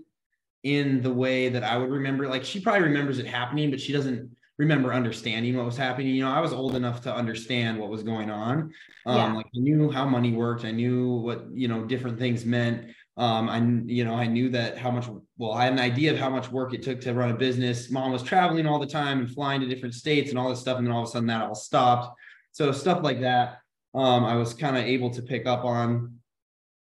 in 0.63 1.01
the 1.01 1.11
way 1.11 1.49
that 1.49 1.63
I 1.63 1.77
would 1.77 1.89
remember. 1.89 2.27
Like 2.27 2.43
she 2.43 2.59
probably 2.59 2.83
remembers 2.83 3.19
it 3.19 3.27
happening, 3.27 3.69
but 3.69 3.81
she 3.81 3.91
doesn't 3.91 4.35
remember 4.61 4.93
understanding 4.93 5.57
what 5.57 5.65
was 5.65 5.75
happening. 5.75 6.13
You 6.13 6.23
know, 6.23 6.31
I 6.31 6.39
was 6.39 6.53
old 6.53 6.75
enough 6.75 7.01
to 7.01 7.13
understand 7.13 7.79
what 7.79 7.89
was 7.89 8.03
going 8.03 8.29
on. 8.29 8.71
Um, 9.07 9.17
yeah. 9.17 9.33
like 9.33 9.47
I 9.47 9.59
knew 9.59 9.89
how 9.89 10.05
money 10.05 10.33
worked. 10.33 10.65
I 10.65 10.71
knew 10.71 11.15
what, 11.15 11.47
you 11.51 11.67
know, 11.67 11.83
different 11.83 12.19
things 12.19 12.45
meant. 12.45 12.91
Um, 13.17 13.49
I, 13.49 13.57
you 13.91 14.05
know, 14.05 14.13
I 14.13 14.27
knew 14.27 14.49
that 14.49 14.77
how 14.77 14.91
much, 14.91 15.07
well, 15.39 15.53
I 15.53 15.63
had 15.63 15.73
an 15.73 15.79
idea 15.79 16.13
of 16.13 16.19
how 16.19 16.29
much 16.29 16.51
work 16.51 16.75
it 16.75 16.83
took 16.83 17.01
to 17.01 17.13
run 17.15 17.31
a 17.31 17.33
business. 17.33 17.89
Mom 17.89 18.11
was 18.11 18.21
traveling 18.21 18.67
all 18.67 18.77
the 18.77 18.85
time 18.85 19.19
and 19.19 19.31
flying 19.31 19.61
to 19.61 19.67
different 19.67 19.95
states 19.95 20.29
and 20.29 20.37
all 20.37 20.49
this 20.51 20.59
stuff. 20.59 20.77
And 20.77 20.85
then 20.85 20.93
all 20.93 21.01
of 21.01 21.09
a 21.09 21.11
sudden 21.11 21.27
that 21.27 21.41
all 21.41 21.55
stopped. 21.55 22.15
So 22.51 22.71
stuff 22.71 23.01
like 23.01 23.21
that, 23.21 23.57
um, 23.95 24.23
I 24.23 24.35
was 24.35 24.53
kind 24.53 24.77
of 24.77 24.83
able 24.83 25.09
to 25.09 25.23
pick 25.23 25.47
up 25.47 25.65
on. 25.65 26.19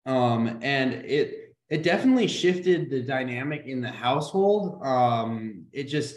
Um, 0.06 0.58
and 0.60 0.92
it, 0.92 1.54
it 1.68 1.84
definitely 1.84 2.26
shifted 2.26 2.90
the 2.90 3.02
dynamic 3.02 3.66
in 3.66 3.80
the 3.80 3.92
household. 3.92 4.84
Um, 4.84 5.66
it 5.72 5.84
just, 5.84 6.16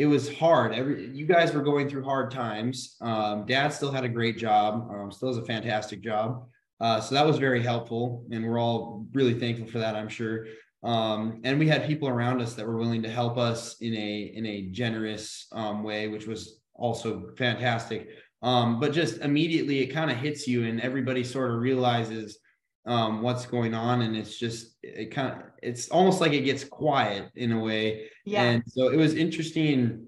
it 0.00 0.06
was 0.06 0.34
hard. 0.34 0.72
Every 0.72 1.10
you 1.10 1.26
guys 1.26 1.52
were 1.52 1.60
going 1.62 1.86
through 1.86 2.04
hard 2.04 2.30
times. 2.30 2.96
Um, 3.02 3.44
Dad 3.44 3.68
still 3.68 3.92
had 3.92 4.02
a 4.02 4.08
great 4.08 4.38
job. 4.38 4.88
Um, 4.90 5.12
still 5.12 5.28
has 5.28 5.36
a 5.36 5.44
fantastic 5.44 6.00
job. 6.00 6.46
Uh, 6.80 7.02
so 7.02 7.14
that 7.14 7.26
was 7.26 7.36
very 7.36 7.62
helpful, 7.62 8.24
and 8.30 8.42
we're 8.42 8.58
all 8.58 9.06
really 9.12 9.34
thankful 9.34 9.66
for 9.66 9.78
that. 9.78 9.94
I'm 9.94 10.08
sure. 10.08 10.46
Um, 10.82 11.42
and 11.44 11.58
we 11.58 11.68
had 11.68 11.86
people 11.86 12.08
around 12.08 12.40
us 12.40 12.54
that 12.54 12.66
were 12.66 12.78
willing 12.78 13.02
to 13.02 13.10
help 13.10 13.36
us 13.36 13.76
in 13.82 13.94
a 13.94 14.32
in 14.34 14.46
a 14.46 14.70
generous 14.70 15.46
um, 15.52 15.82
way, 15.82 16.08
which 16.08 16.26
was 16.26 16.60
also 16.74 17.32
fantastic. 17.36 18.08
Um, 18.40 18.80
but 18.80 18.92
just 18.92 19.18
immediately, 19.18 19.80
it 19.80 19.88
kind 19.88 20.10
of 20.10 20.16
hits 20.16 20.48
you, 20.48 20.64
and 20.64 20.80
everybody 20.80 21.24
sort 21.24 21.50
of 21.50 21.60
realizes 21.60 22.38
um, 22.86 23.20
what's 23.20 23.44
going 23.44 23.74
on, 23.74 24.00
and 24.00 24.16
it's 24.16 24.38
just 24.38 24.78
it 24.82 25.10
kind 25.10 25.28
of 25.28 25.42
it's 25.62 25.88
almost 25.88 26.20
like 26.20 26.32
it 26.32 26.42
gets 26.42 26.64
quiet 26.64 27.30
in 27.34 27.52
a 27.52 27.58
way. 27.58 28.08
Yeah. 28.24 28.42
And 28.42 28.62
so 28.66 28.88
it 28.88 28.96
was 28.96 29.14
interesting 29.14 30.06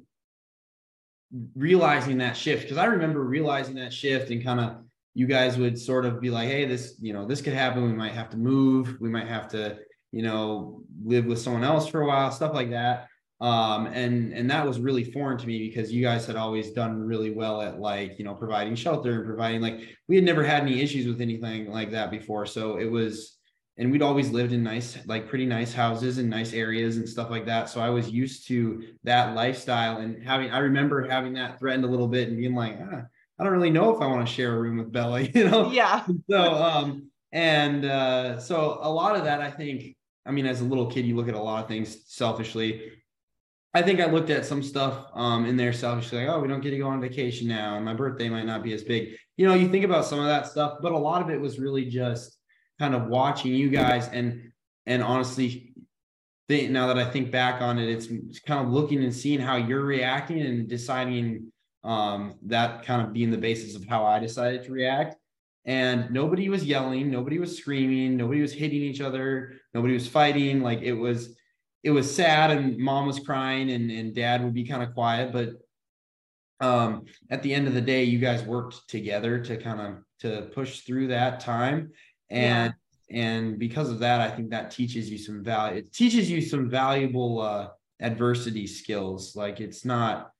realizing 1.56 2.18
that 2.18 2.36
shift 2.36 2.62
because 2.62 2.76
I 2.76 2.84
remember 2.84 3.22
realizing 3.24 3.74
that 3.76 3.92
shift 3.92 4.30
and 4.30 4.44
kind 4.44 4.60
of 4.60 4.76
you 5.14 5.26
guys 5.26 5.58
would 5.58 5.78
sort 5.78 6.04
of 6.04 6.20
be 6.20 6.30
like, 6.30 6.48
hey, 6.48 6.64
this, 6.64 6.96
you 7.00 7.12
know, 7.12 7.26
this 7.26 7.42
could 7.42 7.52
happen. 7.52 7.82
We 7.82 7.92
might 7.92 8.12
have 8.12 8.30
to 8.30 8.36
move. 8.36 8.96
We 9.00 9.08
might 9.08 9.28
have 9.28 9.48
to, 9.48 9.78
you 10.10 10.22
know, 10.22 10.82
live 11.04 11.26
with 11.26 11.38
someone 11.38 11.64
else 11.64 11.86
for 11.86 12.02
a 12.02 12.06
while, 12.06 12.30
stuff 12.30 12.54
like 12.54 12.70
that. 12.70 13.08
Um, 13.42 13.86
and 13.86 14.32
and 14.32 14.48
that 14.52 14.64
was 14.64 14.78
really 14.78 15.02
foreign 15.02 15.36
to 15.36 15.46
me 15.48 15.66
because 15.66 15.92
you 15.92 16.00
guys 16.00 16.26
had 16.26 16.36
always 16.36 16.70
done 16.70 17.02
really 17.02 17.32
well 17.32 17.60
at 17.60 17.80
like 17.80 18.16
you 18.16 18.24
know 18.24 18.34
providing 18.34 18.76
shelter 18.76 19.16
and 19.16 19.26
providing 19.26 19.60
like 19.60 19.80
we 20.06 20.14
had 20.14 20.24
never 20.24 20.44
had 20.44 20.62
any 20.62 20.80
issues 20.80 21.08
with 21.08 21.20
anything 21.20 21.68
like 21.68 21.90
that 21.90 22.12
before 22.12 22.46
so 22.46 22.76
it 22.76 22.88
was 22.88 23.38
and 23.78 23.90
we'd 23.90 24.02
always 24.02 24.30
lived 24.30 24.52
in 24.52 24.62
nice 24.62 24.98
like 25.06 25.28
pretty 25.28 25.46
nice 25.46 25.72
houses 25.72 26.18
and 26.18 26.28
nice 26.28 26.52
areas 26.52 26.98
and 26.98 27.08
stuff 27.08 27.30
like 27.30 27.46
that. 27.46 27.68
So 27.68 27.80
i 27.80 27.90
was 27.90 28.10
used 28.10 28.46
to 28.48 28.82
that 29.04 29.34
lifestyle 29.34 29.98
and 29.98 30.22
having 30.22 30.50
i 30.50 30.58
remember 30.58 31.08
having 31.08 31.34
that 31.34 31.58
threatened 31.58 31.84
a 31.84 31.88
little 31.88 32.08
bit 32.08 32.28
and 32.28 32.36
being 32.36 32.54
like 32.54 32.78
ah, 32.80 33.02
i 33.38 33.44
don't 33.44 33.52
really 33.52 33.70
know 33.70 33.94
if 33.94 34.00
i 34.00 34.06
want 34.06 34.26
to 34.26 34.32
share 34.32 34.54
a 34.54 34.60
room 34.60 34.78
with 34.78 34.92
bella 34.92 35.20
you 35.34 35.48
know? 35.48 35.70
Yeah. 35.70 36.04
So 36.30 36.40
um 36.40 37.10
and 37.32 37.84
uh 37.84 38.38
so 38.38 38.78
a 38.82 38.90
lot 38.90 39.16
of 39.16 39.24
that 39.24 39.40
i 39.40 39.50
think 39.50 39.96
i 40.26 40.30
mean 40.30 40.46
as 40.46 40.60
a 40.60 40.64
little 40.64 40.86
kid 40.90 41.06
you 41.06 41.16
look 41.16 41.28
at 41.28 41.34
a 41.34 41.42
lot 41.42 41.62
of 41.62 41.68
things 41.68 42.04
selfishly. 42.06 42.92
I 43.74 43.80
think 43.80 44.00
I 44.00 44.04
looked 44.04 44.28
at 44.28 44.44
some 44.44 44.62
stuff 44.62 45.06
um, 45.14 45.46
in 45.46 45.56
there 45.56 45.72
selfishly, 45.72 46.18
like, 46.18 46.28
oh, 46.28 46.40
we 46.40 46.46
don't 46.46 46.60
get 46.60 46.72
to 46.72 46.78
go 46.78 46.88
on 46.88 47.00
vacation 47.00 47.48
now, 47.48 47.76
and 47.76 47.84
my 47.86 47.94
birthday 47.94 48.28
might 48.28 48.44
not 48.44 48.62
be 48.62 48.74
as 48.74 48.84
big. 48.84 49.14
You 49.38 49.48
know, 49.48 49.54
you 49.54 49.70
think 49.70 49.86
about 49.86 50.04
some 50.04 50.18
of 50.18 50.26
that 50.26 50.46
stuff, 50.46 50.80
but 50.82 50.92
a 50.92 50.98
lot 50.98 51.22
of 51.22 51.30
it 51.30 51.40
was 51.40 51.58
really 51.58 51.86
just 51.86 52.36
kind 52.82 52.96
of 52.96 53.06
watching 53.06 53.54
you 53.54 53.70
guys 53.70 54.08
and 54.08 54.50
and 54.86 55.04
honestly 55.04 55.72
think 56.48 56.72
now 56.72 56.88
that 56.88 56.98
I 56.98 57.04
think 57.08 57.30
back 57.30 57.62
on 57.62 57.78
it, 57.78 57.88
it's, 57.88 58.06
it's 58.06 58.40
kind 58.40 58.66
of 58.66 58.72
looking 58.72 59.04
and 59.04 59.14
seeing 59.14 59.38
how 59.38 59.54
you're 59.54 59.84
reacting 59.84 60.40
and 60.40 60.68
deciding 60.68 61.52
um, 61.84 62.34
that 62.46 62.84
kind 62.84 63.00
of 63.02 63.12
being 63.12 63.30
the 63.30 63.38
basis 63.38 63.76
of 63.76 63.86
how 63.86 64.04
I 64.04 64.18
decided 64.18 64.64
to 64.64 64.72
react. 64.72 65.14
And 65.64 66.10
nobody 66.10 66.48
was 66.48 66.64
yelling, 66.64 67.08
nobody 67.08 67.38
was 67.38 67.56
screaming, 67.56 68.16
nobody 68.16 68.40
was 68.40 68.52
hitting 68.52 68.82
each 68.82 69.00
other, 69.00 69.52
nobody 69.74 69.94
was 69.94 70.08
fighting. 70.08 70.60
Like 70.60 70.82
it 70.82 70.94
was, 70.94 71.36
it 71.84 71.92
was 71.92 72.12
sad, 72.12 72.50
and 72.50 72.76
mom 72.78 73.06
was 73.06 73.20
crying, 73.20 73.70
and 73.70 73.88
and 73.92 74.12
dad 74.12 74.42
would 74.42 74.54
be 74.54 74.64
kind 74.64 74.82
of 74.82 74.92
quiet. 74.92 75.32
But 75.32 75.50
um, 76.60 77.04
at 77.30 77.44
the 77.44 77.54
end 77.54 77.68
of 77.68 77.74
the 77.74 77.80
day, 77.80 78.02
you 78.02 78.18
guys 78.18 78.42
worked 78.42 78.88
together 78.88 79.38
to 79.44 79.56
kind 79.56 79.80
of 79.80 79.90
to 80.22 80.50
push 80.52 80.80
through 80.80 81.08
that 81.08 81.38
time 81.38 81.92
and 82.32 82.74
yeah. 83.08 83.18
and 83.18 83.58
because 83.58 83.90
of 83.90 83.98
that 84.00 84.20
i 84.20 84.28
think 84.34 84.50
that 84.50 84.70
teaches 84.70 85.10
you 85.10 85.18
some 85.18 85.42
value 85.44 85.78
it 85.78 85.92
teaches 85.92 86.30
you 86.30 86.40
some 86.40 86.68
valuable 86.68 87.40
uh, 87.40 87.68
adversity 88.02 88.66
skills. 88.66 89.34
Like 89.34 89.60
it's 89.60 89.84
not 89.84 90.30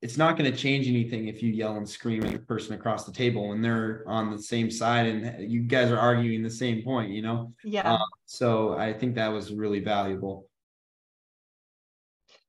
it's 0.00 0.16
not 0.16 0.36
going 0.36 0.50
to 0.50 0.56
change 0.56 0.86
anything 0.86 1.26
if 1.26 1.42
you 1.42 1.52
yell 1.52 1.76
and 1.76 1.88
scream 1.88 2.22
at 2.24 2.32
the 2.32 2.38
person 2.38 2.74
across 2.74 3.04
the 3.04 3.12
table 3.12 3.48
when 3.48 3.60
they're 3.60 4.04
on 4.06 4.30
the 4.30 4.40
same 4.40 4.70
side 4.70 5.06
and 5.06 5.50
you 5.50 5.62
guys 5.62 5.90
are 5.90 5.98
arguing 5.98 6.42
the 6.42 6.50
same 6.50 6.84
point 6.84 7.10
you 7.10 7.20
know? 7.20 7.52
Yeah. 7.64 7.94
Uh, 7.94 8.04
so 8.24 8.78
i 8.78 8.92
think 8.92 9.16
that 9.16 9.32
was 9.32 9.52
really 9.52 9.80
valuable. 9.80 10.46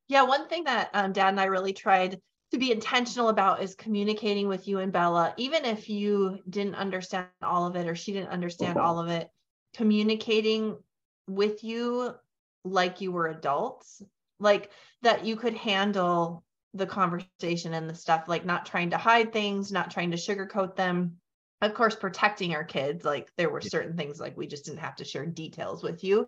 Yeah 0.08 0.24
one 0.24 0.48
thing 0.48 0.66
that 0.66 0.92
um, 0.94 1.12
dad 1.12 1.30
and 1.30 1.40
i 1.40 1.46
really 1.46 1.74
tried 1.74 2.22
to 2.52 2.58
be 2.58 2.72
intentional 2.72 3.30
about 3.30 3.62
is 3.62 3.76
communicating 3.76 4.48
with 4.48 4.68
you 4.68 4.80
and 4.80 4.92
Bella, 4.92 5.34
even 5.38 5.66
if 5.66 5.90
you 5.90 6.40
didn't 6.50 6.76
understand 6.76 7.28
all 7.42 7.68
of 7.68 7.76
it 7.76 7.88
or 7.88 7.96
she 7.96 8.12
didn't 8.12 8.30
understand 8.30 8.78
all 8.78 9.00
of 9.00 9.10
it, 9.10 9.30
communicating 9.76 10.78
with 11.28 11.64
you 11.64 12.16
like 12.66 13.02
you 13.02 13.12
were 13.12 13.28
adults, 13.28 14.02
like 14.40 14.72
that 15.04 15.26
you 15.26 15.36
could 15.36 15.54
handle 15.54 16.44
the 16.74 16.88
conversation 16.88 17.74
and 17.74 17.90
the 17.90 17.96
stuff, 17.96 18.26
like 18.28 18.46
not 18.46 18.66
trying 18.66 18.90
to 18.90 18.98
hide 18.98 19.32
things, 19.32 19.72
not 19.72 19.92
trying 19.92 20.12
to 20.12 20.18
sugarcoat 20.18 20.76
them. 20.76 21.18
Of 21.62 21.74
course, 21.74 21.96
protecting 21.96 22.56
our 22.56 22.64
kids, 22.64 23.06
like 23.06 23.30
there 23.38 23.50
were 23.50 23.62
certain 23.62 23.96
things 23.96 24.20
like 24.20 24.38
we 24.38 24.48
just 24.48 24.66
didn't 24.66 24.80
have 24.80 24.96
to 24.96 25.06
share 25.06 25.26
details 25.26 25.84
with 25.84 26.04
you 26.04 26.28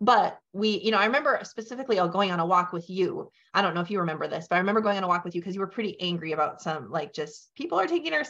but 0.00 0.38
we, 0.52 0.80
you 0.80 0.90
know, 0.90 0.98
I 0.98 1.06
remember 1.06 1.40
specifically 1.42 1.96
going 1.96 2.30
on 2.30 2.40
a 2.40 2.46
walk 2.46 2.72
with 2.72 2.88
you. 2.88 3.30
I 3.52 3.62
don't 3.62 3.74
know 3.74 3.80
if 3.80 3.90
you 3.90 4.00
remember 4.00 4.28
this, 4.28 4.46
but 4.48 4.56
I 4.56 4.60
remember 4.60 4.80
going 4.80 4.96
on 4.96 5.04
a 5.04 5.08
walk 5.08 5.24
with 5.24 5.34
you 5.34 5.40
because 5.40 5.54
you 5.54 5.60
were 5.60 5.66
pretty 5.66 6.00
angry 6.00 6.32
about 6.32 6.62
some 6.62 6.90
like 6.90 7.12
just 7.12 7.52
people 7.56 7.80
are 7.80 7.86
taking 7.86 8.12
our 8.12 8.24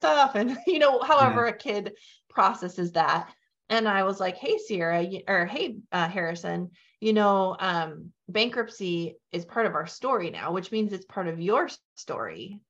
stuff 0.00 0.34
and 0.34 0.58
you 0.66 0.78
know, 0.78 1.00
however 1.00 1.44
yeah. 1.46 1.52
a 1.52 1.56
kid 1.56 1.92
processes 2.28 2.92
that. 2.92 3.30
And 3.70 3.88
I 3.88 4.02
was 4.02 4.18
like, 4.18 4.36
hey, 4.36 4.58
Ciara, 4.66 5.06
or 5.28 5.46
hey, 5.46 5.76
uh, 5.92 6.08
Harrison, 6.08 6.70
you 7.00 7.12
know, 7.12 7.56
um, 7.58 8.12
bankruptcy 8.28 9.16
is 9.30 9.44
part 9.44 9.66
of 9.66 9.74
our 9.74 9.86
story 9.86 10.30
now, 10.30 10.52
which 10.52 10.72
means 10.72 10.92
it's 10.92 11.06
part 11.06 11.28
of 11.28 11.40
your 11.40 11.68
story. 11.94 12.60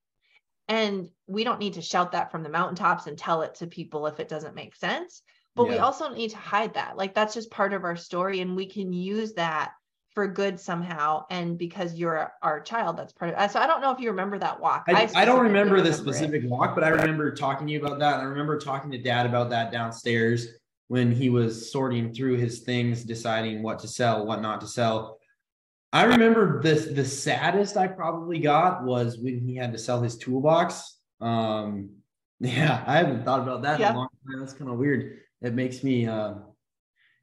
And 0.68 1.08
we 1.26 1.42
don't 1.42 1.58
need 1.58 1.74
to 1.74 1.82
shout 1.82 2.12
that 2.12 2.30
from 2.30 2.42
the 2.42 2.50
mountaintops 2.50 3.06
and 3.06 3.16
tell 3.16 3.42
it 3.42 3.56
to 3.56 3.66
people 3.66 4.06
if 4.06 4.20
it 4.20 4.28
doesn't 4.28 4.54
make 4.54 4.76
sense 4.76 5.22
but 5.56 5.64
yeah. 5.64 5.70
we 5.70 5.78
also 5.78 6.12
need 6.12 6.30
to 6.30 6.36
hide 6.36 6.74
that 6.74 6.96
like 6.96 7.14
that's 7.14 7.34
just 7.34 7.50
part 7.50 7.72
of 7.72 7.84
our 7.84 7.96
story 7.96 8.40
and 8.40 8.56
we 8.56 8.66
can 8.66 8.92
use 8.92 9.32
that 9.34 9.72
for 10.14 10.26
good 10.26 10.58
somehow 10.58 11.24
and 11.30 11.56
because 11.56 11.94
you're 11.94 12.32
our 12.42 12.60
child 12.60 12.96
that's 12.96 13.12
part 13.12 13.32
of 13.32 13.40
it 13.40 13.50
so 13.50 13.60
i 13.60 13.66
don't 13.66 13.80
know 13.80 13.92
if 13.92 14.00
you 14.00 14.10
remember 14.10 14.38
that 14.38 14.60
walk 14.60 14.84
i, 14.88 15.02
I, 15.02 15.10
I 15.22 15.24
don't 15.24 15.40
remember, 15.40 15.76
remember 15.76 15.82
the 15.82 15.92
specific 15.92 16.44
it. 16.44 16.50
walk 16.50 16.74
but 16.74 16.82
i 16.84 16.88
remember 16.88 17.32
talking 17.32 17.66
to 17.66 17.72
you 17.72 17.84
about 17.84 17.98
that 18.00 18.20
i 18.20 18.24
remember 18.24 18.58
talking 18.58 18.90
to 18.90 18.98
dad 18.98 19.26
about 19.26 19.50
that 19.50 19.70
downstairs 19.70 20.48
when 20.88 21.12
he 21.12 21.30
was 21.30 21.70
sorting 21.70 22.12
through 22.12 22.36
his 22.36 22.60
things 22.60 23.04
deciding 23.04 23.62
what 23.62 23.78
to 23.78 23.88
sell 23.88 24.26
what 24.26 24.42
not 24.42 24.60
to 24.60 24.66
sell 24.66 25.18
i 25.92 26.02
remember 26.02 26.60
the 26.60 26.74
the 26.74 27.04
saddest 27.04 27.76
i 27.76 27.86
probably 27.86 28.40
got 28.40 28.82
was 28.82 29.18
when 29.18 29.38
he 29.38 29.54
had 29.54 29.72
to 29.72 29.78
sell 29.78 30.00
his 30.02 30.16
toolbox 30.16 30.96
Um, 31.20 31.90
yeah, 32.40 32.82
I 32.86 32.96
haven't 32.96 33.24
thought 33.24 33.40
about 33.40 33.62
that 33.62 33.78
yeah. 33.78 33.90
in 33.90 33.96
a 33.96 33.98
long 33.98 34.08
time. 34.26 34.40
That's 34.40 34.54
kind 34.54 34.70
of 34.70 34.78
weird. 34.78 35.20
It 35.42 35.54
makes 35.54 35.82
me 35.82 36.06
uh 36.06 36.34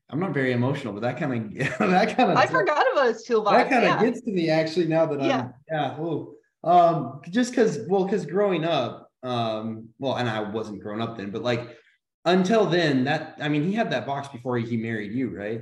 I'm 0.09 0.19
not 0.19 0.33
very 0.33 0.53
emotional, 0.53 0.93
but 0.93 1.01
that 1.01 1.17
kind 1.17 1.33
of 1.33 1.79
that 1.79 2.15
kind 2.15 2.31
of 2.31 2.37
I 2.37 2.45
forgot 2.45 2.85
about 2.93 3.07
his 3.07 3.23
toolbox. 3.23 3.57
That 3.57 3.69
kind 3.69 3.85
of 3.85 3.89
yeah. 3.89 4.03
gets 4.03 4.21
to 4.21 4.31
me 4.31 4.49
actually 4.49 4.87
now 4.87 5.05
that 5.05 5.19
I'm 5.21 5.53
yeah. 5.69 5.97
Oh, 5.99 6.33
um, 6.63 7.21
just 7.29 7.51
because 7.51 7.79
well, 7.87 8.05
because 8.05 8.25
growing 8.25 8.63
up, 8.63 9.11
um, 9.23 9.89
well, 9.99 10.15
and 10.15 10.29
I 10.29 10.41
wasn't 10.41 10.81
grown 10.81 11.01
up 11.01 11.17
then, 11.17 11.31
but 11.31 11.43
like 11.43 11.77
until 12.25 12.65
then, 12.65 13.03
that 13.05 13.37
I 13.41 13.49
mean, 13.49 13.63
he 13.63 13.73
had 13.73 13.91
that 13.91 14.05
box 14.05 14.29
before 14.29 14.57
he 14.57 14.77
married 14.77 15.13
you, 15.13 15.29
right? 15.35 15.61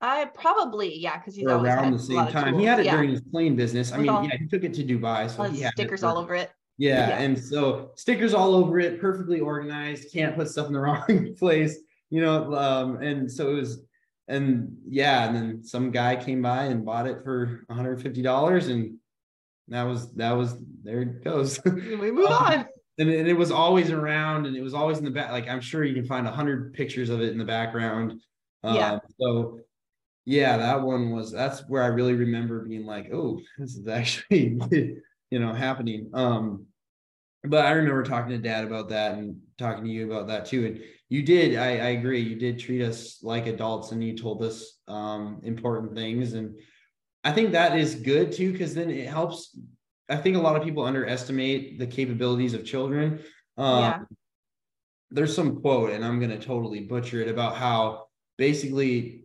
I 0.00 0.26
probably 0.26 0.96
yeah, 0.98 1.18
because 1.18 1.34
he's 1.34 1.46
around 1.46 1.92
the 1.92 1.98
same 1.98 2.26
time. 2.28 2.58
He 2.58 2.64
had 2.64 2.78
it 2.78 2.86
yeah. 2.86 2.94
during 2.94 3.10
his 3.10 3.22
plane 3.22 3.56
business. 3.56 3.90
I 3.90 3.96
With 3.96 4.06
mean, 4.06 4.14
all, 4.14 4.24
yeah, 4.24 4.36
he 4.38 4.46
took 4.46 4.62
it 4.62 4.74
to 4.74 4.84
Dubai, 4.84 5.30
so 5.30 5.44
he 5.44 5.62
had 5.62 5.72
stickers 5.72 6.04
all 6.04 6.18
over 6.18 6.34
it. 6.34 6.50
Yeah, 6.76 7.08
yeah, 7.08 7.18
and 7.18 7.38
so 7.38 7.92
stickers 7.94 8.34
all 8.34 8.54
over 8.54 8.80
it, 8.80 9.00
perfectly 9.00 9.40
organized. 9.40 10.12
Can't 10.12 10.34
put 10.34 10.48
stuff 10.48 10.66
in 10.66 10.72
the 10.72 10.80
wrong 10.80 11.34
place, 11.38 11.78
you 12.10 12.20
know. 12.20 12.54
Um, 12.54 12.96
and 13.00 13.30
so 13.30 13.50
it 13.50 13.54
was, 13.54 13.82
and 14.26 14.76
yeah, 14.88 15.26
and 15.26 15.36
then 15.36 15.64
some 15.64 15.90
guy 15.90 16.16
came 16.16 16.42
by 16.42 16.64
and 16.64 16.84
bought 16.84 17.06
it 17.06 17.22
for 17.22 17.64
150 17.68 18.22
dollars, 18.22 18.68
and 18.68 18.98
that 19.68 19.84
was 19.84 20.12
that 20.14 20.32
was 20.32 20.56
there 20.82 21.02
it 21.02 21.24
goes. 21.24 21.60
we 21.64 22.10
move 22.10 22.26
um, 22.26 22.32
on. 22.32 22.66
And 22.98 23.10
it, 23.10 23.20
and 23.20 23.28
it 23.28 23.34
was 23.34 23.50
always 23.50 23.90
around, 23.90 24.46
and 24.46 24.56
it 24.56 24.62
was 24.62 24.74
always 24.74 24.98
in 24.98 25.04
the 25.04 25.10
back. 25.10 25.30
Like 25.30 25.48
I'm 25.48 25.60
sure 25.60 25.84
you 25.84 25.94
can 25.94 26.06
find 26.06 26.26
a 26.26 26.32
hundred 26.32 26.74
pictures 26.74 27.08
of 27.08 27.20
it 27.20 27.30
in 27.30 27.38
the 27.38 27.44
background. 27.44 28.20
Yeah. 28.64 28.92
Um, 28.92 29.00
so 29.20 29.60
yeah, 30.24 30.56
that 30.56 30.82
one 30.82 31.10
was 31.10 31.30
that's 31.30 31.60
where 31.68 31.82
I 31.82 31.88
really 31.88 32.14
remember 32.14 32.64
being 32.64 32.86
like, 32.86 33.10
oh, 33.12 33.40
this 33.58 33.76
is 33.76 33.88
actually 33.88 34.58
you 35.30 35.38
know 35.38 35.52
happening. 35.52 36.10
Um, 36.14 36.66
but 37.44 37.66
I 37.66 37.72
remember 37.72 38.02
talking 38.02 38.30
to 38.30 38.38
dad 38.38 38.64
about 38.64 38.88
that 38.88 39.18
and 39.18 39.36
talking 39.58 39.84
to 39.84 39.90
you 39.90 40.10
about 40.10 40.28
that 40.28 40.46
too. 40.46 40.66
And 40.66 40.80
you 41.10 41.22
did, 41.22 41.56
I, 41.58 41.72
I 41.72 41.88
agree, 41.90 42.20
you 42.20 42.36
did 42.36 42.58
treat 42.58 42.82
us 42.82 43.18
like 43.22 43.46
adults 43.46 43.92
and 43.92 44.02
you 44.02 44.16
told 44.16 44.42
us 44.42 44.78
um 44.88 45.40
important 45.42 45.94
things. 45.94 46.32
And 46.32 46.56
I 47.22 47.32
think 47.32 47.52
that 47.52 47.78
is 47.78 47.94
good 47.96 48.32
too, 48.32 48.52
because 48.52 48.74
then 48.74 48.90
it 48.90 49.08
helps. 49.08 49.56
I 50.08 50.16
think 50.16 50.36
a 50.36 50.40
lot 50.40 50.56
of 50.56 50.62
people 50.62 50.84
underestimate 50.84 51.78
the 51.78 51.86
capabilities 51.86 52.52
of 52.52 52.64
children. 52.64 53.20
Um, 53.56 53.80
yeah. 53.80 53.98
There's 55.10 55.34
some 55.34 55.60
quote, 55.60 55.90
and 55.90 56.04
I'm 56.04 56.18
going 56.18 56.30
to 56.30 56.38
totally 56.44 56.80
butcher 56.80 57.20
it 57.20 57.28
about 57.28 57.56
how 57.56 58.06
basically 58.36 59.24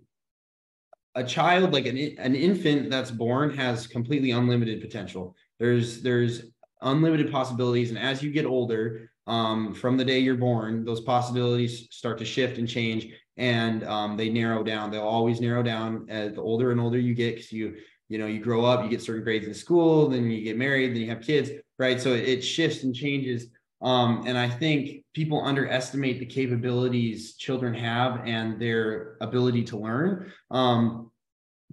a 1.16 1.24
child 1.24 1.74
like 1.74 1.88
an, 1.88 1.98
an 1.98 2.36
infant 2.36 2.90
that's 2.90 3.12
born 3.12 3.56
has 3.56 3.88
completely 3.88 4.32
unlimited 4.32 4.82
potential 4.82 5.36
there's 5.60 6.02
there's 6.02 6.44
unlimited 6.82 7.32
possibilities. 7.32 7.90
And 7.90 8.00
as 8.00 8.24
you 8.24 8.32
get 8.32 8.46
older 8.46 9.12
um, 9.28 9.74
from 9.74 9.98
the 9.98 10.06
day 10.06 10.20
you're 10.20 10.36
born 10.36 10.86
those 10.86 11.02
possibilities 11.02 11.88
start 11.92 12.18
to 12.20 12.26
shift 12.26 12.58
and 12.58 12.68
change 12.68 13.08
and 13.38 13.84
um, 13.86 14.18
they 14.18 14.30
narrow 14.30 14.64
down. 14.64 14.92
They'll 14.92 15.02
always 15.02 15.40
narrow 15.40 15.64
down 15.64 16.08
as 16.10 16.34
the 16.34 16.42
older 16.42 16.72
and 16.72 16.82
older 16.82 17.00
you 17.00 17.14
get 17.14 17.36
because 17.36 17.52
you 17.52 17.76
you 18.08 18.18
know 18.18 18.28
you 18.28 18.40
grow 18.40 18.66
up 18.66 18.84
you 18.84 18.90
get 18.90 19.02
certain 19.02 19.24
grades 19.24 19.46
in 19.46 19.54
school 19.54 20.10
then 20.10 20.32
you 20.32 20.44
get 20.44 20.58
married 20.58 20.96
then 20.96 21.02
you 21.02 21.10
have 21.10 21.22
kids 21.22 21.52
right? 21.80 22.00
So 22.00 22.14
it 22.14 22.42
shifts 22.42 22.84
and 22.84 22.94
changes. 22.94 23.48
Um, 23.82 24.26
and 24.28 24.38
I 24.38 24.50
think 24.50 25.06
people 25.14 25.44
underestimate 25.44 26.20
the 26.20 26.26
capabilities 26.26 27.36
children 27.38 27.74
have 27.74 28.28
and 28.28 28.62
their 28.62 29.16
ability 29.22 29.64
to 29.66 29.78
learn. 29.78 30.32
Um, 30.52 31.09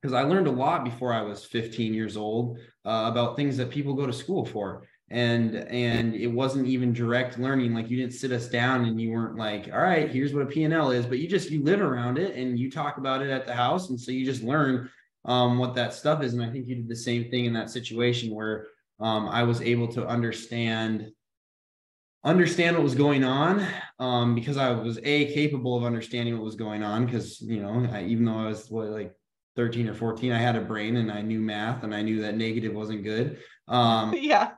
because 0.07 0.25
I 0.25 0.29
learned 0.29 0.47
a 0.47 0.53
lot 0.53 0.85
before 0.85 1.13
I 1.13 1.23
was 1.23 1.45
15 1.45 1.93
years 1.93 2.17
old 2.17 2.59
uh, 2.85 3.09
about 3.11 3.35
things 3.35 3.57
that 3.57 3.71
people 3.71 3.93
go 3.95 4.07
to 4.07 4.13
school 4.13 4.47
for. 4.47 4.85
And 5.11 5.57
and 5.57 6.15
it 6.15 6.29
wasn't 6.29 6.69
even 6.69 6.93
direct 6.93 7.41
learning. 7.41 7.75
Like 7.75 7.91
you 7.91 7.97
didn't 7.97 8.15
sit 8.15 8.31
us 8.31 8.49
down 8.49 8.85
and 8.85 9.01
you 9.01 9.11
weren't 9.11 9.37
like, 9.37 9.69
all 9.73 9.81
right, 9.81 10.09
here's 10.09 10.33
what 10.33 10.45
a 10.45 10.47
P&L 10.47 10.91
is, 10.93 11.07
but 11.07 11.19
you 11.19 11.29
just 11.29 11.51
you 11.51 11.63
live 11.65 11.81
around 11.81 12.19
it 12.19 12.37
and 12.37 12.59
you 12.59 12.71
talk 12.71 12.99
about 12.99 13.21
it 13.21 13.31
at 13.31 13.47
the 13.47 13.55
house. 13.55 13.91
And 13.91 14.01
so 14.01 14.13
you 14.13 14.25
just 14.25 14.43
learn 14.43 14.89
um, 15.25 15.59
what 15.59 15.75
that 15.75 15.93
stuff 15.93 16.23
is. 16.23 16.35
And 16.35 16.43
I 16.43 16.51
think 16.51 16.69
you 16.69 16.77
did 16.77 16.89
the 16.89 16.97
same 16.97 17.31
thing 17.31 17.47
in 17.47 17.53
that 17.55 17.71
situation 17.71 18.33
where 18.33 18.67
um, 19.01 19.29
I 19.29 19.43
was 19.43 19.61
able 19.61 19.89
to 19.89 20.07
understand 20.07 21.11
understand 22.25 22.77
what 22.77 22.83
was 22.83 22.97
going 22.97 23.23
on 23.23 23.65
um, 24.01 24.35
because 24.35 24.57
I 24.57 24.71
was 24.71 24.99
a 25.05 25.33
capable 25.33 25.77
of 25.77 25.85
understanding 25.85 26.35
what 26.35 26.45
was 26.45 26.57
going 26.57 26.83
on 26.83 27.07
because 27.07 27.41
you 27.41 27.61
know 27.61 27.89
I, 27.93 28.05
even 28.05 28.25
though 28.25 28.39
I 28.39 28.47
was 28.47 28.69
what, 28.71 28.89
like 28.89 29.15
13 29.57 29.89
or 29.89 29.95
14 29.95 30.33
I 30.33 30.39
had 30.39 30.57
a 30.57 30.61
brain 30.61 30.97
and 30.97 31.11
I 31.11 31.23
knew 31.23 31.41
math 31.41 31.83
and 31.83 31.95
I 31.95 32.03
knew 32.03 32.23
that 32.23 32.37
negative 32.37 32.73
wasn't 32.73 33.03
good. 33.05 33.39
Um, 33.69 34.15
yeah. 34.19 34.53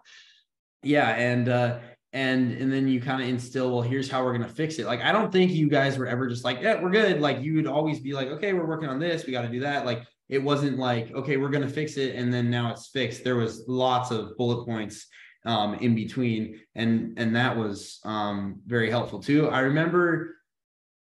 Yeah 0.82 1.08
and 1.08 1.48
uh, 1.48 1.78
and 2.12 2.52
and 2.52 2.72
then 2.72 2.88
you 2.88 3.00
kind 3.00 3.22
of 3.22 3.28
instill 3.28 3.72
well 3.72 3.82
here's 3.82 4.10
how 4.10 4.24
we're 4.24 4.36
going 4.36 4.48
to 4.48 4.54
fix 4.54 4.78
it. 4.78 4.86
Like 4.86 5.00
I 5.00 5.12
don't 5.12 5.32
think 5.32 5.52
you 5.52 5.68
guys 5.68 5.98
were 5.98 6.06
ever 6.06 6.28
just 6.28 6.44
like 6.44 6.60
yeah 6.60 6.82
we're 6.82 6.90
good. 6.90 7.20
Like 7.20 7.40
you 7.40 7.54
would 7.54 7.66
always 7.66 8.00
be 8.00 8.12
like 8.12 8.28
okay 8.28 8.52
we're 8.52 8.66
working 8.66 8.88
on 8.88 8.98
this 8.98 9.26
we 9.26 9.32
got 9.32 9.42
to 9.42 9.48
do 9.48 9.60
that. 9.60 9.86
Like 9.86 10.02
it 10.28 10.42
wasn't 10.42 10.78
like 10.78 11.12
okay 11.12 11.36
we're 11.36 11.50
going 11.50 11.66
to 11.66 11.72
fix 11.72 11.96
it 11.96 12.14
and 12.14 12.32
then 12.32 12.50
now 12.50 12.70
it's 12.70 12.88
fixed. 12.88 13.24
There 13.24 13.36
was 13.36 13.64
lots 13.66 14.10
of 14.10 14.36
bullet 14.36 14.64
points 14.64 15.06
um, 15.44 15.74
in 15.74 15.94
between, 15.94 16.60
and 16.74 17.18
and 17.18 17.34
that 17.36 17.56
was 17.56 18.00
um, 18.04 18.60
very 18.66 18.90
helpful 18.90 19.20
too. 19.20 19.48
I 19.48 19.60
remember, 19.60 20.36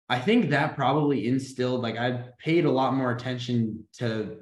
I 0.08 0.18
think 0.18 0.50
that 0.50 0.76
probably 0.76 1.28
instilled 1.28 1.80
like 1.80 1.96
I 1.96 2.24
paid 2.38 2.64
a 2.64 2.70
lot 2.70 2.94
more 2.94 3.12
attention 3.12 3.84
to 3.98 4.38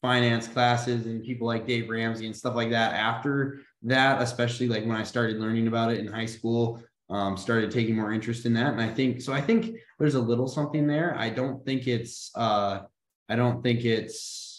finance 0.00 0.48
classes 0.48 1.06
and 1.06 1.22
people 1.22 1.46
like 1.46 1.66
Dave 1.66 1.88
Ramsey 1.88 2.26
and 2.26 2.36
stuff 2.36 2.54
like 2.54 2.70
that 2.70 2.94
after 2.94 3.60
that, 3.82 4.22
especially 4.22 4.68
like 4.68 4.84
when 4.86 4.96
I 4.96 5.02
started 5.02 5.38
learning 5.38 5.66
about 5.66 5.92
it 5.92 6.00
in 6.00 6.06
high 6.06 6.26
school. 6.26 6.82
Um, 7.10 7.36
started 7.36 7.70
taking 7.70 7.94
more 7.96 8.14
interest 8.14 8.46
in 8.46 8.54
that, 8.54 8.72
and 8.72 8.80
I 8.80 8.88
think 8.88 9.20
so. 9.20 9.34
I 9.34 9.40
think 9.40 9.76
there's 9.98 10.14
a 10.14 10.20
little 10.20 10.48
something 10.48 10.86
there. 10.86 11.14
I 11.18 11.28
don't 11.28 11.62
think 11.66 11.86
it's. 11.86 12.30
Uh, 12.34 12.80
I 13.28 13.36
don't 13.36 13.62
think 13.62 13.84
it's 13.84 14.54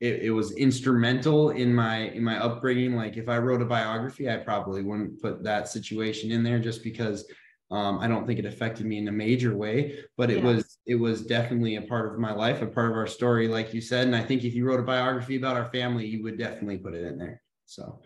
it, 0.00 0.22
it 0.22 0.30
was 0.30 0.52
instrumental 0.52 1.50
in 1.50 1.74
my 1.74 2.10
in 2.10 2.22
my 2.22 2.38
upbringing 2.38 2.94
like 2.94 3.16
if 3.16 3.28
i 3.28 3.36
wrote 3.36 3.62
a 3.62 3.64
biography 3.64 4.30
i 4.30 4.36
probably 4.36 4.82
wouldn't 4.82 5.20
put 5.20 5.42
that 5.42 5.68
situation 5.68 6.30
in 6.30 6.42
there 6.42 6.58
just 6.58 6.84
because 6.84 7.24
um, 7.70 7.98
i 7.98 8.08
don't 8.08 8.26
think 8.26 8.38
it 8.38 8.46
affected 8.46 8.86
me 8.86 8.98
in 8.98 9.08
a 9.08 9.12
major 9.12 9.56
way 9.56 9.98
but 10.16 10.30
it 10.30 10.38
yeah. 10.38 10.44
was 10.44 10.78
it 10.86 10.94
was 10.94 11.26
definitely 11.26 11.76
a 11.76 11.82
part 11.82 12.12
of 12.12 12.18
my 12.18 12.32
life 12.32 12.62
a 12.62 12.66
part 12.66 12.90
of 12.90 12.96
our 12.96 13.06
story 13.06 13.48
like 13.48 13.74
you 13.74 13.80
said 13.80 14.06
and 14.06 14.16
i 14.16 14.22
think 14.22 14.44
if 14.44 14.54
you 14.54 14.64
wrote 14.64 14.80
a 14.80 14.84
biography 14.84 15.36
about 15.36 15.56
our 15.56 15.70
family 15.70 16.06
you 16.06 16.22
would 16.22 16.38
definitely 16.38 16.78
put 16.78 16.94
it 16.94 17.04
in 17.04 17.18
there 17.18 17.42
so 17.66 18.00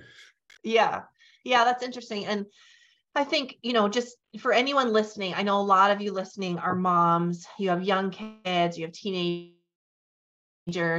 yeah 0.65 1.03
yeah 1.45 1.65
that's 1.65 1.83
interesting 1.83 2.27
and 2.27 2.47
I 3.15 3.25
think, 3.25 3.59
you 3.63 3.73
know, 3.75 3.89
just 3.89 4.17
for 4.39 4.53
anyone 4.53 4.93
listening, 4.93 5.35
I 5.35 5.43
know 5.43 5.61
a 5.61 5.63
lot 5.63 5.91
of 5.91 6.01
you 6.01 6.13
listening 6.13 6.59
are 6.59 6.75
moms, 6.75 7.47
you 7.59 7.69
have 7.69 7.83
young 7.83 8.11
kids, 8.11 8.79
you 8.79 8.87
have 8.87 8.93
teenagers 8.93 9.53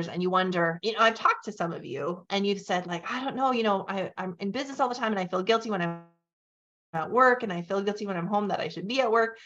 and 0.08 0.21
you 0.21 0.30
wonder, 0.30 0.80
you 0.84 0.91
know, 0.91 0.99
I've 0.99 1.15
talked 1.15 1.45
to 1.45 1.52
some 1.52 1.73
of 1.73 1.86
you 1.86 2.23
and 2.30 2.45
you've 2.45 2.62
said, 2.62 2.86
like, 2.86 3.10
I 3.12 3.23
don't 3.23 3.36
know, 3.36 3.52
you 3.52 3.63
know, 3.63 3.86
I, 3.88 4.12
I'm 4.15 4.36
in 4.39 4.52
business 4.52 4.80
all 4.80 4.89
the 4.89 4.95
time 4.95 5.12
and 5.12 5.19
I 5.19 5.26
feel 5.26 5.41
guilty 5.41 5.71
when 5.71 5.82
I'm 5.82 6.04
at 6.93 7.12
work 7.12 7.43
and 7.43 7.51
I 7.51 7.62
feel 7.62 7.82
guilty 7.82 8.08
when 8.08 8.17
I'm 8.17 8.27
home 8.27 8.49
that 8.49 8.60
I 8.60 8.67
should 8.67 8.88
be 8.88 9.01
at 9.01 9.12
work. 9.12 9.38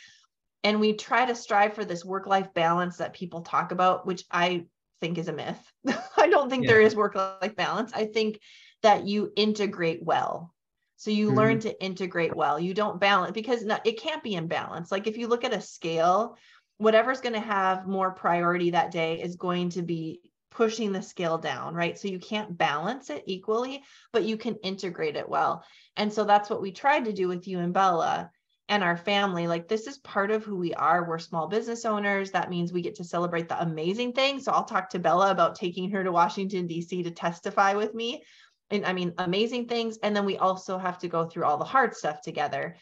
And 0.63 0.79
we 0.79 0.93
try 0.93 1.25
to 1.25 1.35
strive 1.35 1.73
for 1.73 1.85
this 1.85 2.03
work 2.03 2.27
life 2.27 2.53
balance 2.53 2.97
that 2.97 3.13
people 3.13 3.41
talk 3.41 3.71
about, 3.71 4.05
which 4.05 4.23
I 4.31 4.65
think 4.99 5.17
is 5.17 5.27
a 5.27 5.33
myth. 5.33 5.59
I 6.17 6.27
don't 6.27 6.49
think 6.49 6.65
yeah. 6.65 6.71
there 6.71 6.81
is 6.81 6.95
work 6.95 7.15
life 7.15 7.55
balance. 7.55 7.91
I 7.93 8.05
think 8.05 8.39
that 8.83 9.05
you 9.05 9.31
integrate 9.35 10.03
well. 10.03 10.53
So 10.97 11.11
you 11.11 11.27
mm-hmm. 11.27 11.37
learn 11.37 11.59
to 11.59 11.83
integrate 11.83 12.35
well. 12.35 12.59
You 12.59 12.73
don't 12.73 12.99
balance 12.99 13.31
because 13.31 13.63
it 13.85 14.01
can't 14.01 14.23
be 14.23 14.33
in 14.33 14.47
balance. 14.47 14.91
Like 14.91 15.07
if 15.07 15.17
you 15.17 15.27
look 15.27 15.43
at 15.43 15.53
a 15.53 15.61
scale, 15.61 16.37
whatever's 16.77 17.21
going 17.21 17.33
to 17.33 17.39
have 17.39 17.87
more 17.87 18.11
priority 18.11 18.71
that 18.71 18.91
day 18.91 19.21
is 19.21 19.35
going 19.35 19.69
to 19.69 19.83
be 19.83 20.21
pushing 20.57 20.91
the 20.91 21.03
scale 21.03 21.37
down, 21.37 21.75
right? 21.75 21.99
So 21.99 22.07
you 22.07 22.17
can't 22.17 22.57
balance 22.57 23.11
it 23.11 23.23
equally, 23.27 23.83
but 24.11 24.23
you 24.23 24.37
can 24.37 24.55
integrate 24.63 25.15
it 25.15 25.29
well. 25.29 25.63
And 25.95 26.11
so 26.11 26.23
that's 26.23 26.49
what 26.49 26.63
we 26.63 26.71
tried 26.71 27.05
to 27.05 27.13
do 27.13 27.27
with 27.27 27.47
you 27.47 27.59
and 27.59 27.71
Bella 27.71 28.31
and 28.67 28.83
our 28.83 28.97
family. 28.97 29.45
Like, 29.45 29.67
this 29.67 29.85
is 29.85 29.99
part 29.99 30.31
of 30.31 30.43
who 30.43 30.57
we 30.57 30.73
are. 30.73 31.07
We're 31.07 31.19
small 31.19 31.47
business 31.47 31.85
owners. 31.85 32.31
That 32.31 32.49
means 32.49 32.73
we 32.73 32.81
get 32.81 32.95
to 32.95 33.03
celebrate 33.03 33.47
the 33.47 33.61
amazing 33.61 34.13
things. 34.13 34.45
So 34.45 34.51
I'll 34.51 34.63
talk 34.63 34.89
to 34.89 34.99
Bella 34.99 35.29
about 35.29 35.53
taking 35.53 35.91
her 35.91 36.03
to 36.03 36.11
Washington, 36.11 36.65
D.C. 36.65 37.03
to 37.03 37.11
testify 37.11 37.75
with 37.75 37.93
me. 37.93 38.23
And 38.71 38.83
I 38.83 38.93
mean, 38.93 39.13
amazing 39.19 39.67
things. 39.67 39.99
And 40.01 40.15
then 40.15 40.25
we 40.25 40.37
also 40.37 40.79
have 40.79 40.97
to 40.99 41.07
go 41.07 41.27
through 41.27 41.45
all 41.45 41.57
the 41.57 41.65
hard 41.65 41.95
stuff 41.95 42.21
together. 42.21 42.77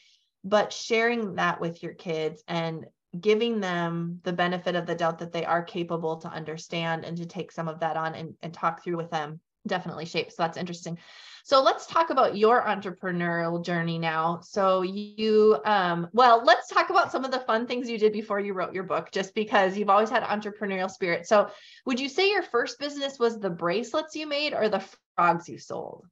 But 0.45 0.71
sharing 0.71 1.35
that 1.35 1.59
with 1.59 1.83
your 1.83 1.93
kids 1.93 2.41
and 2.47 2.85
giving 3.21 3.59
them 3.59 4.19
the 4.23 4.33
benefit 4.33 4.75
of 4.75 4.85
the 4.85 4.95
doubt 4.95 5.19
that 5.19 5.31
they 5.31 5.45
are 5.45 5.63
capable 5.63 6.17
to 6.17 6.27
understand 6.27 7.05
and 7.05 7.17
to 7.17 7.25
take 7.25 7.51
some 7.51 7.67
of 7.67 7.79
that 7.79 7.97
on 7.97 8.15
and, 8.15 8.35
and 8.41 8.53
talk 8.53 8.83
through 8.83 8.97
with 8.97 9.11
them 9.11 9.39
definitely 9.67 10.05
shapes. 10.05 10.35
So 10.35 10.43
that's 10.43 10.57
interesting. 10.57 10.97
So 11.43 11.61
let's 11.61 11.85
talk 11.85 12.09
about 12.09 12.37
your 12.37 12.63
entrepreneurial 12.63 13.63
journey 13.63 13.99
now. 13.99 14.39
So 14.41 14.81
you, 14.81 15.59
um, 15.65 16.07
well, 16.11 16.43
let's 16.43 16.69
talk 16.69 16.89
about 16.89 17.11
some 17.11 17.23
of 17.23 17.31
the 17.31 17.39
fun 17.39 17.67
things 17.67 17.89
you 17.89 17.99
did 17.99 18.13
before 18.13 18.39
you 18.39 18.53
wrote 18.53 18.73
your 18.73 18.83
book, 18.83 19.11
just 19.11 19.35
because 19.35 19.77
you've 19.77 19.89
always 19.89 20.09
had 20.09 20.23
entrepreneurial 20.23 20.89
spirit. 20.89 21.27
So 21.27 21.49
would 21.85 21.99
you 21.99 22.09
say 22.09 22.31
your 22.31 22.41
first 22.41 22.79
business 22.79 23.19
was 23.19 23.39
the 23.39 23.49
bracelets 23.49 24.15
you 24.15 24.27
made 24.27 24.53
or 24.53 24.69
the 24.69 24.83
frogs 25.15 25.47
you 25.47 25.59
sold? 25.59 26.05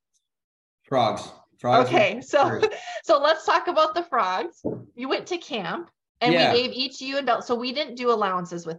Frogs 0.83 1.31
Frogs 1.57 1.87
okay, 1.87 2.21
so 2.21 2.59
so 3.03 3.19
let's 3.19 3.45
talk 3.45 3.67
about 3.67 3.95
the 3.95 4.03
frogs. 4.03 4.61
You 4.95 5.07
went 5.07 5.27
to 5.27 5.37
camp 5.37 5.89
and 6.23 6.33
yeah. 6.33 6.53
we 6.53 6.61
gave 6.61 6.71
each 6.71 7.01
you 7.01 7.17
and 7.17 7.25
Bell. 7.25 7.41
So 7.41 7.55
we 7.55 7.73
didn't 7.73 7.95
do 7.95 8.11
allowances 8.11 8.65
with 8.65 8.77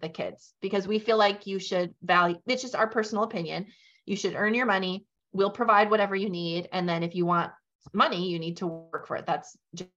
the 0.00 0.08
kids 0.08 0.52
because 0.60 0.88
we 0.88 0.98
feel 0.98 1.16
like 1.16 1.46
you 1.46 1.58
should 1.58 1.94
value 2.02 2.36
it's 2.46 2.62
just 2.62 2.74
our 2.74 2.88
personal 2.88 3.24
opinion. 3.24 3.66
You 4.06 4.16
should 4.16 4.34
earn 4.34 4.54
your 4.54 4.66
money. 4.66 5.06
We'll 5.32 5.50
provide 5.50 5.90
whatever 5.90 6.16
you 6.16 6.28
need. 6.28 6.68
And 6.72 6.88
then 6.88 7.02
if 7.04 7.14
you 7.14 7.24
want 7.26 7.52
money, 7.92 8.28
you 8.28 8.38
need 8.38 8.56
to 8.58 8.66
work 8.66 9.06
for 9.06 9.16
it. 9.16 9.26
That's 9.26 9.56
Jim 9.74 9.88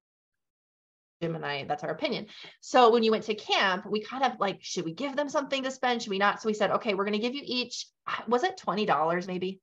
and 1.24 1.46
I, 1.46 1.64
that's 1.64 1.84
our 1.84 1.90
opinion. 1.90 2.28
So 2.62 2.92
when 2.92 3.02
you 3.02 3.10
went 3.10 3.24
to 3.24 3.34
camp, 3.34 3.86
we 3.90 4.02
kind 4.02 4.24
of 4.24 4.34
like, 4.40 4.60
should 4.62 4.86
we 4.86 4.94
give 4.94 5.16
them 5.16 5.30
something 5.30 5.64
to 5.64 5.72
spend? 5.72 6.04
Should 6.04 6.12
we 6.12 6.20
not? 6.20 6.42
So 6.42 6.48
we 6.48 6.54
said, 6.54 6.72
okay, 6.72 6.94
we're 6.94 7.06
going 7.06 7.20
to 7.20 7.20
give 7.20 7.34
you 7.34 7.42
each, 7.44 7.88
was 8.28 8.44
it 8.44 8.60
$20 8.64 9.28
maybe? 9.28 9.60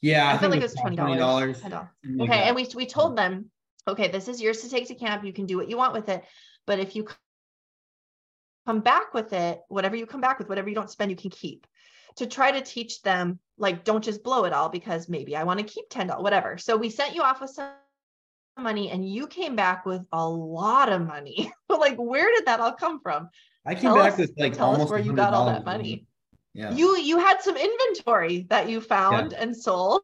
Yeah. 0.00 0.26
I, 0.26 0.34
I 0.34 0.38
feel 0.38 0.48
like 0.48 0.60
it 0.60 0.62
was 0.62 0.74
$20. 0.74 0.96
$20. 0.96 2.22
Okay. 2.22 2.42
And 2.42 2.56
we, 2.56 2.66
we 2.74 2.86
told 2.86 3.18
them, 3.18 3.50
okay, 3.86 4.08
this 4.08 4.28
is 4.28 4.40
yours 4.40 4.62
to 4.62 4.70
take 4.70 4.88
to 4.88 4.94
camp. 4.94 5.24
You 5.24 5.32
can 5.32 5.46
do 5.46 5.56
what 5.56 5.70
you 5.70 5.76
want 5.76 5.92
with 5.92 6.08
it. 6.08 6.24
But 6.66 6.78
if 6.78 6.96
you 6.96 7.06
come 8.66 8.80
back 8.80 9.14
with 9.14 9.32
it, 9.32 9.60
whatever 9.68 9.96
you 9.96 10.06
come 10.06 10.20
back 10.20 10.38
with, 10.38 10.48
whatever 10.48 10.68
you 10.68 10.74
don't 10.74 10.90
spend, 10.90 11.10
you 11.10 11.16
can 11.16 11.30
keep 11.30 11.66
to 12.16 12.26
try 12.26 12.50
to 12.50 12.62
teach 12.62 13.02
them, 13.02 13.38
like, 13.58 13.84
don't 13.84 14.02
just 14.02 14.22
blow 14.24 14.44
it 14.44 14.52
all 14.52 14.68
because 14.68 15.08
maybe 15.08 15.36
I 15.36 15.44
want 15.44 15.60
to 15.60 15.66
keep 15.66 15.88
$10, 15.90 16.20
whatever. 16.20 16.58
So 16.58 16.76
we 16.76 16.90
sent 16.90 17.14
you 17.14 17.22
off 17.22 17.40
with 17.40 17.50
some 17.50 17.70
money 18.58 18.90
and 18.90 19.06
you 19.08 19.26
came 19.26 19.54
back 19.54 19.84
with 19.84 20.02
a 20.12 20.28
lot 20.28 20.90
of 20.90 21.06
money. 21.06 21.52
But 21.68 21.80
like, 21.80 21.96
where 21.96 22.30
did 22.34 22.46
that 22.46 22.60
all 22.60 22.72
come 22.72 23.00
from? 23.00 23.28
I 23.66 23.74
came 23.74 23.82
tell 23.82 23.96
back 23.96 24.12
us, 24.12 24.18
with 24.18 24.32
like 24.38 24.54
tell 24.54 24.66
almost 24.66 24.84
us 24.84 24.90
where 24.90 25.00
you 25.00 25.12
got 25.12 25.34
all 25.34 25.46
that 25.46 25.64
money. 25.64 26.06
Yeah. 26.54 26.72
You 26.72 26.96
you 26.96 27.18
had 27.18 27.42
some 27.42 27.56
inventory 27.56 28.46
that 28.48 28.68
you 28.68 28.80
found 28.80 29.32
yeah. 29.32 29.42
and 29.42 29.56
sold. 29.56 30.02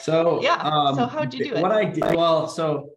So 0.00 0.42
yeah. 0.42 0.56
Um, 0.56 0.94
so 0.94 1.06
how'd 1.06 1.32
you 1.34 1.44
do 1.44 1.54
it? 1.54 1.62
What 1.62 1.72
I 1.72 1.84
did 1.84 2.14
well, 2.14 2.48
so 2.48 2.90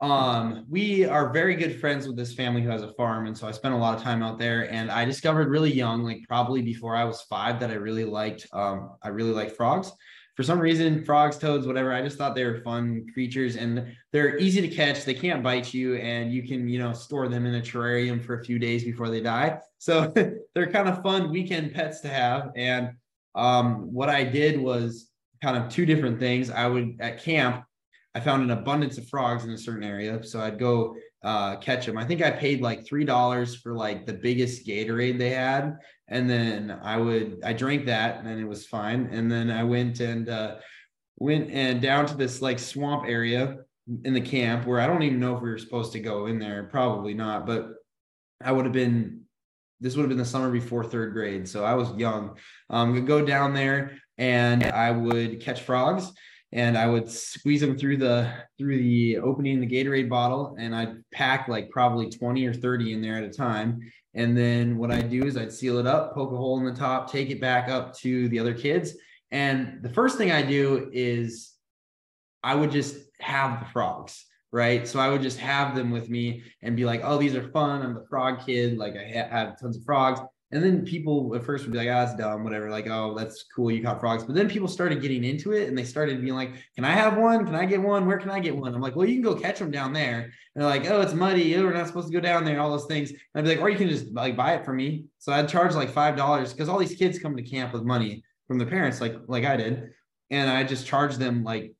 um 0.00 0.64
we 0.70 1.04
are 1.04 1.32
very 1.32 1.56
good 1.56 1.80
friends 1.80 2.06
with 2.06 2.16
this 2.16 2.32
family 2.32 2.62
who 2.62 2.68
has 2.68 2.82
a 2.82 2.92
farm 2.92 3.26
and 3.26 3.36
so 3.36 3.48
i 3.48 3.50
spent 3.50 3.74
a 3.74 3.76
lot 3.76 3.96
of 3.96 4.00
time 4.00 4.22
out 4.22 4.38
there 4.38 4.72
and 4.72 4.92
i 4.92 5.04
discovered 5.04 5.48
really 5.48 5.72
young 5.72 6.04
like 6.04 6.20
probably 6.28 6.62
before 6.62 6.94
i 6.94 7.02
was 7.02 7.22
five 7.22 7.58
that 7.58 7.68
i 7.68 7.74
really 7.74 8.04
liked 8.04 8.46
um 8.52 8.92
i 9.02 9.08
really 9.08 9.32
liked 9.32 9.56
frogs 9.56 9.90
for 10.38 10.44
some 10.44 10.60
reason, 10.60 11.04
frogs, 11.04 11.36
toads, 11.36 11.66
whatever, 11.66 11.92
I 11.92 12.00
just 12.00 12.16
thought 12.16 12.36
they 12.36 12.44
were 12.44 12.60
fun 12.60 13.06
creatures 13.12 13.56
and 13.56 13.96
they're 14.12 14.38
easy 14.38 14.60
to 14.60 14.68
catch. 14.68 15.04
They 15.04 15.12
can't 15.12 15.42
bite 15.42 15.74
you 15.74 15.96
and 15.96 16.32
you 16.32 16.46
can, 16.46 16.68
you 16.68 16.78
know, 16.78 16.92
store 16.92 17.26
them 17.26 17.44
in 17.44 17.56
a 17.56 17.60
terrarium 17.60 18.24
for 18.24 18.38
a 18.38 18.44
few 18.44 18.56
days 18.56 18.84
before 18.84 19.10
they 19.10 19.20
die. 19.20 19.58
So 19.78 20.12
they're 20.54 20.70
kind 20.70 20.88
of 20.88 21.02
fun 21.02 21.32
weekend 21.32 21.74
pets 21.74 22.02
to 22.02 22.08
have. 22.08 22.52
And 22.54 22.90
um, 23.34 23.92
what 23.92 24.10
I 24.10 24.22
did 24.22 24.60
was 24.60 25.10
kind 25.42 25.56
of 25.56 25.70
two 25.70 25.86
different 25.86 26.18
things. 26.18 26.50
I 26.50 26.66
would, 26.66 26.96
at 27.00 27.22
camp, 27.22 27.64
I 28.14 28.20
found 28.20 28.42
an 28.42 28.50
abundance 28.50 28.98
of 28.98 29.08
frogs 29.08 29.44
in 29.44 29.50
a 29.50 29.58
certain 29.58 29.84
area. 29.84 30.22
So 30.24 30.40
I'd 30.40 30.58
go 30.58 30.96
uh, 31.22 31.56
catch 31.56 31.86
them. 31.86 31.98
I 31.98 32.04
think 32.04 32.22
I 32.22 32.30
paid 32.30 32.60
like 32.60 32.84
$3 32.84 33.62
for 33.62 33.74
like 33.74 34.06
the 34.06 34.14
biggest 34.14 34.66
Gatorade 34.66 35.18
they 35.18 35.30
had 35.30 35.78
and 36.08 36.28
then 36.28 36.78
I 36.82 36.96
would 36.96 37.40
I 37.44 37.52
drank 37.52 37.86
that 37.86 38.24
and 38.24 38.40
it 38.40 38.46
was 38.46 38.66
fine. 38.66 39.08
And 39.12 39.30
then 39.30 39.50
I 39.50 39.62
went 39.62 40.00
and 40.00 40.28
uh, 40.28 40.56
went 41.18 41.50
and 41.50 41.80
down 41.80 42.06
to 42.06 42.16
this 42.16 42.40
like 42.40 42.58
swamp 42.58 43.04
area 43.06 43.58
in 44.04 44.14
the 44.14 44.20
camp 44.20 44.66
where 44.66 44.80
I 44.80 44.86
don't 44.86 45.02
even 45.02 45.20
know 45.20 45.36
if 45.36 45.42
we 45.42 45.50
were 45.50 45.58
supposed 45.58 45.92
to 45.92 46.00
go 46.00 46.26
in 46.26 46.38
there. 46.38 46.64
Probably 46.64 47.14
not, 47.14 47.46
but 47.46 47.68
I 48.42 48.52
would 48.52 48.64
have 48.64 48.74
been. 48.74 49.22
This 49.80 49.94
would 49.94 50.02
have 50.02 50.08
been 50.08 50.18
the 50.18 50.24
summer 50.24 50.50
before 50.50 50.82
third 50.82 51.12
grade, 51.12 51.48
so 51.48 51.64
I 51.64 51.74
was 51.74 51.92
young. 51.92 52.36
Um, 52.68 53.04
go 53.04 53.24
down 53.24 53.54
there 53.54 53.92
and 54.18 54.64
I 54.64 54.90
would 54.90 55.40
catch 55.40 55.62
frogs 55.62 56.12
and 56.52 56.78
I 56.78 56.86
would 56.86 57.10
squeeze 57.10 57.60
them 57.60 57.76
through 57.76 57.98
the 57.98 58.32
through 58.56 58.78
the 58.78 59.18
opening 59.18 59.54
in 59.54 59.60
the 59.60 59.66
Gatorade 59.66 60.08
bottle, 60.08 60.56
and 60.58 60.74
I'd 60.74 60.96
pack 61.12 61.48
like 61.48 61.70
probably 61.70 62.08
20 62.08 62.46
or 62.46 62.54
30 62.54 62.94
in 62.94 63.02
there 63.02 63.16
at 63.16 63.24
a 63.24 63.30
time. 63.30 63.80
And 64.14 64.36
then 64.36 64.78
what 64.78 64.90
I'd 64.90 65.10
do 65.10 65.26
is 65.26 65.36
I'd 65.36 65.52
seal 65.52 65.78
it 65.78 65.86
up, 65.86 66.14
poke 66.14 66.32
a 66.32 66.36
hole 66.36 66.58
in 66.58 66.64
the 66.64 66.72
top, 66.72 67.12
take 67.12 67.30
it 67.30 67.40
back 67.40 67.68
up 67.68 67.94
to 67.98 68.28
the 68.30 68.38
other 68.38 68.54
kids. 68.54 68.94
And 69.30 69.82
the 69.82 69.90
first 69.90 70.16
thing 70.16 70.32
I 70.32 70.42
do 70.42 70.88
is 70.92 71.52
I 72.42 72.54
would 72.54 72.70
just 72.70 72.96
have 73.20 73.60
the 73.60 73.66
frogs, 73.66 74.24
right? 74.50 74.88
So 74.88 74.98
I 74.98 75.10
would 75.10 75.22
just 75.22 75.38
have 75.38 75.76
them 75.76 75.90
with 75.90 76.08
me 76.08 76.42
and 76.62 76.74
be 76.74 76.86
like, 76.86 77.02
oh, 77.04 77.18
these 77.18 77.34
are 77.34 77.50
fun. 77.50 77.82
I'm 77.82 77.94
the 77.94 78.06
frog 78.08 78.44
kid. 78.46 78.78
Like 78.78 78.94
I 78.96 79.04
have 79.04 79.60
tons 79.60 79.76
of 79.76 79.84
frogs. 79.84 80.20
And 80.50 80.62
then 80.62 80.84
people 80.84 81.34
at 81.34 81.44
first 81.44 81.64
would 81.64 81.72
be 81.72 81.78
like, 81.78 81.88
ah, 81.88 81.90
oh, 81.90 82.06
that's 82.06 82.16
dumb, 82.16 82.42
whatever. 82.42 82.70
Like, 82.70 82.86
oh, 82.86 83.14
that's 83.14 83.44
cool. 83.54 83.70
You 83.70 83.82
caught 83.82 84.00
frogs. 84.00 84.24
But 84.24 84.34
then 84.34 84.48
people 84.48 84.66
started 84.66 85.02
getting 85.02 85.22
into 85.22 85.52
it 85.52 85.68
and 85.68 85.76
they 85.76 85.84
started 85.84 86.22
being 86.22 86.34
like, 86.34 86.52
can 86.74 86.86
I 86.86 86.92
have 86.92 87.18
one? 87.18 87.44
Can 87.44 87.54
I 87.54 87.66
get 87.66 87.82
one? 87.82 88.06
Where 88.06 88.16
can 88.16 88.30
I 88.30 88.40
get 88.40 88.56
one? 88.56 88.74
I'm 88.74 88.80
like, 88.80 88.96
well, 88.96 89.06
you 89.06 89.16
can 89.16 89.22
go 89.22 89.38
catch 89.38 89.58
them 89.58 89.70
down 89.70 89.92
there. 89.92 90.20
And 90.54 90.62
they're 90.62 90.70
like, 90.70 90.88
oh, 90.90 91.02
it's 91.02 91.12
muddy. 91.12 91.54
Oh, 91.54 91.64
we're 91.64 91.74
not 91.74 91.86
supposed 91.86 92.06
to 92.06 92.12
go 92.14 92.20
down 92.20 92.46
there. 92.46 92.60
All 92.60 92.70
those 92.70 92.86
things. 92.86 93.10
And 93.10 93.18
I'd 93.34 93.44
be 93.44 93.50
like, 93.50 93.60
or 93.60 93.68
you 93.68 93.76
can 93.76 93.90
just 93.90 94.10
like 94.14 94.36
buy 94.36 94.54
it 94.54 94.64
for 94.64 94.72
me. 94.72 95.04
So 95.18 95.32
I'd 95.32 95.50
charge 95.50 95.74
like 95.74 95.92
$5 95.92 96.50
because 96.50 96.68
all 96.70 96.78
these 96.78 96.96
kids 96.96 97.18
come 97.18 97.36
to 97.36 97.42
camp 97.42 97.74
with 97.74 97.82
money 97.82 98.24
from 98.46 98.56
their 98.56 98.66
parents, 98.66 99.02
like, 99.02 99.16
like 99.26 99.44
I 99.44 99.56
did. 99.56 99.90
And 100.30 100.50
I 100.50 100.64
just 100.64 100.86
charge 100.86 101.16
them 101.16 101.44
like, 101.44 101.74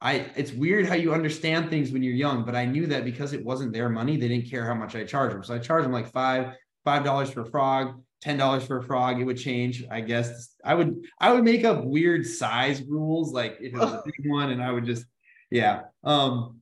I, 0.00 0.30
it's 0.36 0.52
weird 0.52 0.86
how 0.86 0.94
you 0.94 1.14
understand 1.14 1.70
things 1.70 1.90
when 1.90 2.02
you're 2.02 2.14
young, 2.14 2.44
but 2.44 2.54
I 2.54 2.66
knew 2.66 2.86
that 2.88 3.06
because 3.06 3.32
it 3.32 3.44
wasn't 3.44 3.72
their 3.72 3.88
money, 3.88 4.18
they 4.18 4.28
didn't 4.28 4.50
care 4.50 4.66
how 4.66 4.74
much 4.74 4.94
I 4.94 5.02
charged 5.04 5.34
them. 5.34 5.42
So 5.42 5.54
I 5.54 5.58
charged 5.58 5.86
them 5.86 5.92
like 5.92 6.12
five, 6.12 6.54
five 6.84 7.04
dollars 7.04 7.30
for 7.30 7.42
a 7.42 7.50
frog, 7.50 8.02
ten 8.20 8.36
dollars 8.36 8.64
for 8.64 8.78
a 8.78 8.82
frog, 8.82 9.20
it 9.20 9.24
would 9.24 9.38
change. 9.38 9.84
I 9.90 10.00
guess 10.00 10.54
I 10.64 10.74
would 10.74 10.96
I 11.20 11.32
would 11.32 11.44
make 11.44 11.64
up 11.64 11.84
weird 11.84 12.26
size 12.26 12.82
rules, 12.82 13.32
like 13.32 13.58
if 13.60 13.74
it 13.74 13.78
was 13.78 13.92
a 13.92 14.02
big 14.06 14.30
one, 14.30 14.50
and 14.50 14.62
I 14.62 14.72
would 14.72 14.84
just 14.84 15.04
yeah. 15.50 15.82
Um, 16.02 16.60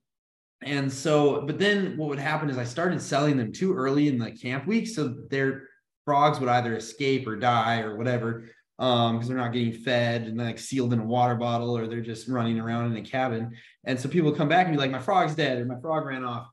and 0.65 0.93
so, 0.93 1.43
but 1.43 1.59
then 1.59 1.97
what 1.97 2.09
would 2.09 2.19
happen 2.21 2.49
is 2.49 2.57
I 2.57 2.65
started 2.65 3.01
selling 3.03 3.37
them 3.37 3.53
too 3.53 3.75
early 3.75 4.07
in 4.07 4.19
the 4.19 4.31
camp 4.31 4.67
week, 4.67 4.87
so 4.87 5.15
their 5.29 5.69
frogs 6.05 6.41
would 6.41 6.49
either 6.49 6.77
escape 6.77 7.27
or 7.27 7.37
die 7.37 7.81
or 7.81 7.97
whatever 7.97 8.49
um 8.79 9.17
because 9.17 9.29
they're 9.29 9.37
not 9.37 9.53
getting 9.53 9.73
fed 9.73 10.23
and 10.23 10.39
like 10.39 10.59
sealed 10.59 10.93
in 10.93 10.99
a 10.99 11.05
water 11.05 11.35
bottle 11.35 11.77
or 11.77 11.87
they're 11.87 12.01
just 12.01 12.29
running 12.29 12.59
around 12.59 12.91
in 12.91 12.97
a 12.97 13.09
cabin 13.09 13.51
and 13.85 13.99
so 13.99 14.09
people 14.09 14.33
come 14.33 14.49
back 14.49 14.67
and 14.67 14.75
be 14.75 14.81
like 14.81 14.91
my 14.91 14.99
frog's 14.99 15.35
dead 15.35 15.59
or 15.59 15.65
my 15.65 15.79
frog 15.81 16.05
ran 16.07 16.25
off 16.25 16.49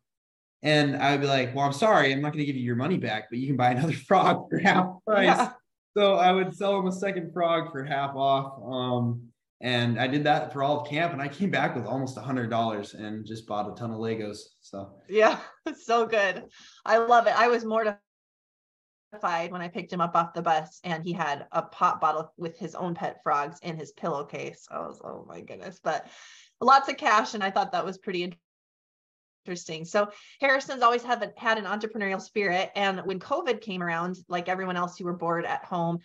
and 0.62 0.98
I 0.98 1.12
would 1.12 1.22
be 1.22 1.28
like, 1.28 1.56
well, 1.56 1.66
I'm 1.66 1.74
sorry, 1.74 2.12
I'm 2.12 2.22
not 2.22 2.34
going 2.34 2.40
to 2.40 2.46
give 2.46 2.56
you 2.56 2.64
your 2.64 2.76
money 2.76 2.98
back, 2.98 3.30
but 3.30 3.40
you 3.40 3.48
can 3.48 3.56
buy 3.56 3.72
another 3.72 3.94
frog 3.94 4.50
for 4.50 4.58
half 4.58 4.88
price. 5.08 5.26
Yeah. 5.26 5.52
So 5.98 6.16
I 6.16 6.32
would 6.32 6.56
sell 6.56 6.78
them 6.78 6.88
a 6.88 6.92
second 6.92 7.34
frog 7.34 7.72
for 7.72 7.84
half 7.84 8.16
off. 8.16 8.62
Um, 8.64 9.30
and 9.62 10.00
I 10.00 10.08
did 10.08 10.24
that 10.24 10.54
for 10.54 10.64
all 10.64 10.82
of 10.82 10.88
camp, 10.88 11.12
and 11.12 11.22
I 11.22 11.28
came 11.28 11.50
back 11.50 11.76
with 11.76 11.86
almost 11.86 12.16
a 12.18 12.22
hundred 12.22 12.50
dollars 12.50 12.94
and 12.94 13.26
just 13.26 13.46
bought 13.46 13.70
a 13.70 13.76
ton 13.76 13.92
of 13.92 13.98
Legos. 13.98 14.40
So 14.62 14.94
yeah, 15.10 15.40
so 15.84 16.06
good. 16.06 16.46
I 16.86 16.98
love 16.98 17.28
it. 17.28 17.38
I 17.38 17.50
was 17.50 17.66
mortified 17.66 17.98
when 19.22 19.62
I 19.62 19.68
picked 19.68 19.92
him 19.92 20.00
up 20.00 20.16
off 20.16 20.34
the 20.34 20.42
bus, 20.42 20.80
and 20.86 21.04
he 21.04 21.12
had 21.12 21.46
a 21.52 21.62
pop 21.62 22.00
bottle 22.00 22.34
with 22.38 22.58
his 22.58 22.74
own 22.74 22.96
pet 22.96 23.20
frogs 23.22 23.60
in 23.62 23.76
his 23.76 23.92
pillowcase. 23.92 24.66
I 24.72 24.80
was, 24.80 25.02
oh 25.04 25.26
my 25.28 25.42
goodness, 25.42 25.82
but 25.84 26.08
lots 26.62 26.88
of 26.88 26.96
cash, 26.96 27.34
and 27.34 27.44
I 27.44 27.52
thought 27.52 27.74
that 27.74 27.86
was 27.86 27.98
pretty 27.98 28.40
interesting. 29.46 29.86
So 29.86 30.10
Harrison's 30.42 30.84
always 30.84 31.04
have 31.04 31.24
had 31.38 31.58
an 31.58 31.66
entrepreneurial 31.66 32.22
spirit. 32.22 32.72
And 32.76 33.00
when 33.02 33.20
COVID 33.20 33.62
came 33.62 33.82
around, 33.82 34.18
like 34.28 34.50
everyone 34.50 34.78
else, 34.78 35.00
you 35.00 35.06
were 35.06 35.18
bored 35.18 35.46
at 35.46 35.66
home, 35.66 36.00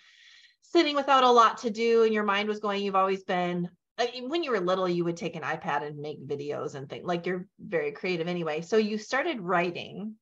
sitting 0.63 0.97
without 0.97 1.25
a 1.25 1.31
lot 1.31 1.59
to 1.59 1.71
do, 1.71 2.05
and 2.05 2.15
your 2.15 2.25
mind 2.25 2.49
was 2.49 2.61
going, 2.61 2.83
you've 2.83 2.97
always 2.97 3.25
been 3.25 3.69
uh, 3.99 4.07
when 4.27 4.43
you 4.43 4.51
were 4.51 4.61
little, 4.61 4.89
you 4.89 5.05
would 5.05 5.17
take 5.17 5.37
an 5.37 5.43
iPad 5.43 5.87
and 5.87 5.99
make 5.99 6.27
videos 6.27 6.75
and 6.75 6.89
things 6.89 7.07
like 7.07 7.27
you're 7.27 7.47
very 7.61 7.93
creative 7.93 8.27
anyway. 8.27 8.61
So 8.61 8.77
you 8.77 8.99
started 8.99 9.41
writing, 9.41 10.15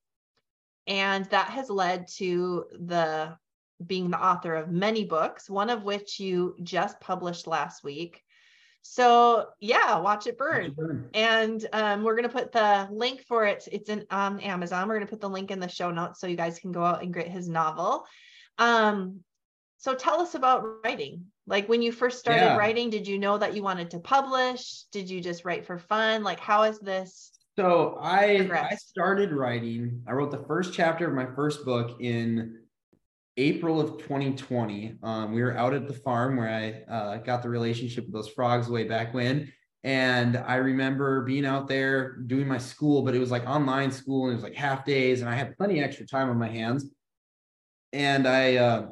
and 0.85 1.25
that 1.25 1.49
has 1.49 1.69
led 1.69 2.07
to 2.17 2.65
the 2.71 3.35
being 3.85 4.11
the 4.11 4.23
author 4.23 4.53
of 4.53 4.69
many 4.69 5.05
books, 5.05 5.49
one 5.49 5.69
of 5.69 5.83
which 5.83 6.19
you 6.19 6.55
just 6.61 6.99
published 6.99 7.47
last 7.47 7.83
week. 7.83 8.21
So 8.83 9.47
yeah, 9.59 9.97
watch 9.97 10.27
it 10.27 10.37
burn. 10.37 10.61
Watch 10.61 10.67
it 10.67 10.75
burn. 10.75 11.09
And 11.13 11.65
um, 11.73 12.03
we're 12.03 12.15
gonna 12.15 12.29
put 12.29 12.51
the 12.51 12.87
link 12.91 13.23
for 13.27 13.45
it. 13.45 13.67
It's 13.71 13.89
in 13.89 14.05
on 14.11 14.39
Amazon. 14.41 14.87
We're 14.87 14.95
gonna 14.95 15.09
put 15.09 15.21
the 15.21 15.29
link 15.29 15.51
in 15.51 15.59
the 15.59 15.69
show 15.69 15.89
notes 15.89 16.19
so 16.19 16.27
you 16.27 16.35
guys 16.35 16.59
can 16.59 16.71
go 16.71 16.83
out 16.83 17.01
and 17.01 17.13
get 17.13 17.27
his 17.27 17.47
novel. 17.47 18.05
Um, 18.59 19.21
so 19.77 19.95
tell 19.95 20.21
us 20.21 20.35
about 20.35 20.65
writing. 20.83 21.25
Like 21.47 21.67
when 21.67 21.81
you 21.81 21.91
first 21.91 22.19
started 22.19 22.41
yeah. 22.41 22.57
writing, 22.57 22.89
did 22.89 23.07
you 23.07 23.17
know 23.17 23.37
that 23.37 23.55
you 23.55 23.63
wanted 23.63 23.91
to 23.91 23.99
publish? 23.99 24.83
Did 24.91 25.09
you 25.09 25.21
just 25.21 25.45
write 25.45 25.65
for 25.65 25.79
fun? 25.79 26.23
Like 26.23 26.39
how 26.39 26.63
is 26.63 26.79
this? 26.79 27.31
So 27.55 27.97
I 28.01 28.49
I 28.51 28.75
started 28.75 29.31
writing. 29.31 30.01
I 30.07 30.11
wrote 30.11 30.31
the 30.31 30.43
first 30.45 30.73
chapter 30.73 31.07
of 31.07 31.13
my 31.13 31.27
first 31.35 31.63
book 31.63 32.01
in 32.01 32.62
April 33.37 33.81
of 33.81 33.97
2020, 33.97 34.95
um, 35.01 35.33
we 35.33 35.41
were 35.41 35.57
out 35.57 35.73
at 35.73 35.87
the 35.87 35.93
farm 35.93 36.37
where 36.37 36.49
I 36.49 36.91
uh, 36.91 37.17
got 37.17 37.41
the 37.41 37.49
relationship 37.49 38.05
with 38.05 38.13
those 38.13 38.29
frogs 38.29 38.69
way 38.69 38.83
back 38.83 39.13
when. 39.13 39.51
And 39.83 40.37
I 40.37 40.55
remember 40.55 41.23
being 41.23 41.45
out 41.45 41.67
there 41.67 42.17
doing 42.17 42.47
my 42.47 42.57
school, 42.57 43.01
but 43.01 43.15
it 43.15 43.19
was 43.19 43.31
like 43.31 43.45
online 43.45 43.91
school 43.91 44.25
and 44.25 44.33
it 44.33 44.35
was 44.35 44.43
like 44.43 44.55
half 44.55 44.85
days, 44.85 45.21
and 45.21 45.29
I 45.29 45.35
had 45.35 45.57
plenty 45.57 45.83
extra 45.83 46.05
time 46.05 46.29
on 46.29 46.37
my 46.37 46.47
hands. 46.47 46.85
And 47.91 48.27
I, 48.27 48.55
uh, 48.57 48.87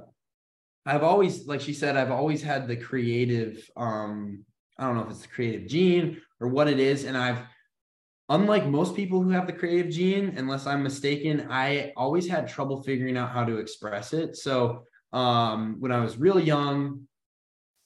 I've 0.86 1.04
always, 1.04 1.48
like 1.48 1.62
she 1.62 1.74
said, 1.74 1.96
I've 1.96 2.12
always 2.12 2.42
had 2.42 2.68
the 2.68 2.76
creative, 2.76 3.70
um, 3.78 4.44
I 4.78 4.86
don't 4.86 4.96
know 4.96 5.04
if 5.04 5.12
it's 5.12 5.22
the 5.22 5.28
creative 5.28 5.68
gene 5.68 6.22
or 6.40 6.48
what 6.48 6.68
it 6.68 6.80
is. 6.80 7.06
And 7.06 7.18
I've, 7.18 7.40
unlike 8.32 8.66
most 8.66 8.96
people 8.96 9.22
who 9.22 9.30
have 9.30 9.46
the 9.46 9.54
creative 9.54 9.92
gene, 9.92 10.34
unless 10.38 10.66
I'm 10.66 10.82
mistaken, 10.82 11.48
I 11.50 11.92
always 11.98 12.28
had 12.28 12.48
trouble 12.48 12.82
figuring 12.82 13.18
out 13.18 13.30
how 13.30 13.44
to 13.44 13.58
express 13.58 14.14
it. 14.14 14.38
So 14.38 14.86
um, 15.12 15.76
when 15.80 15.92
I 15.92 16.00
was 16.00 16.18
really 16.18 16.44
young, 16.44 17.08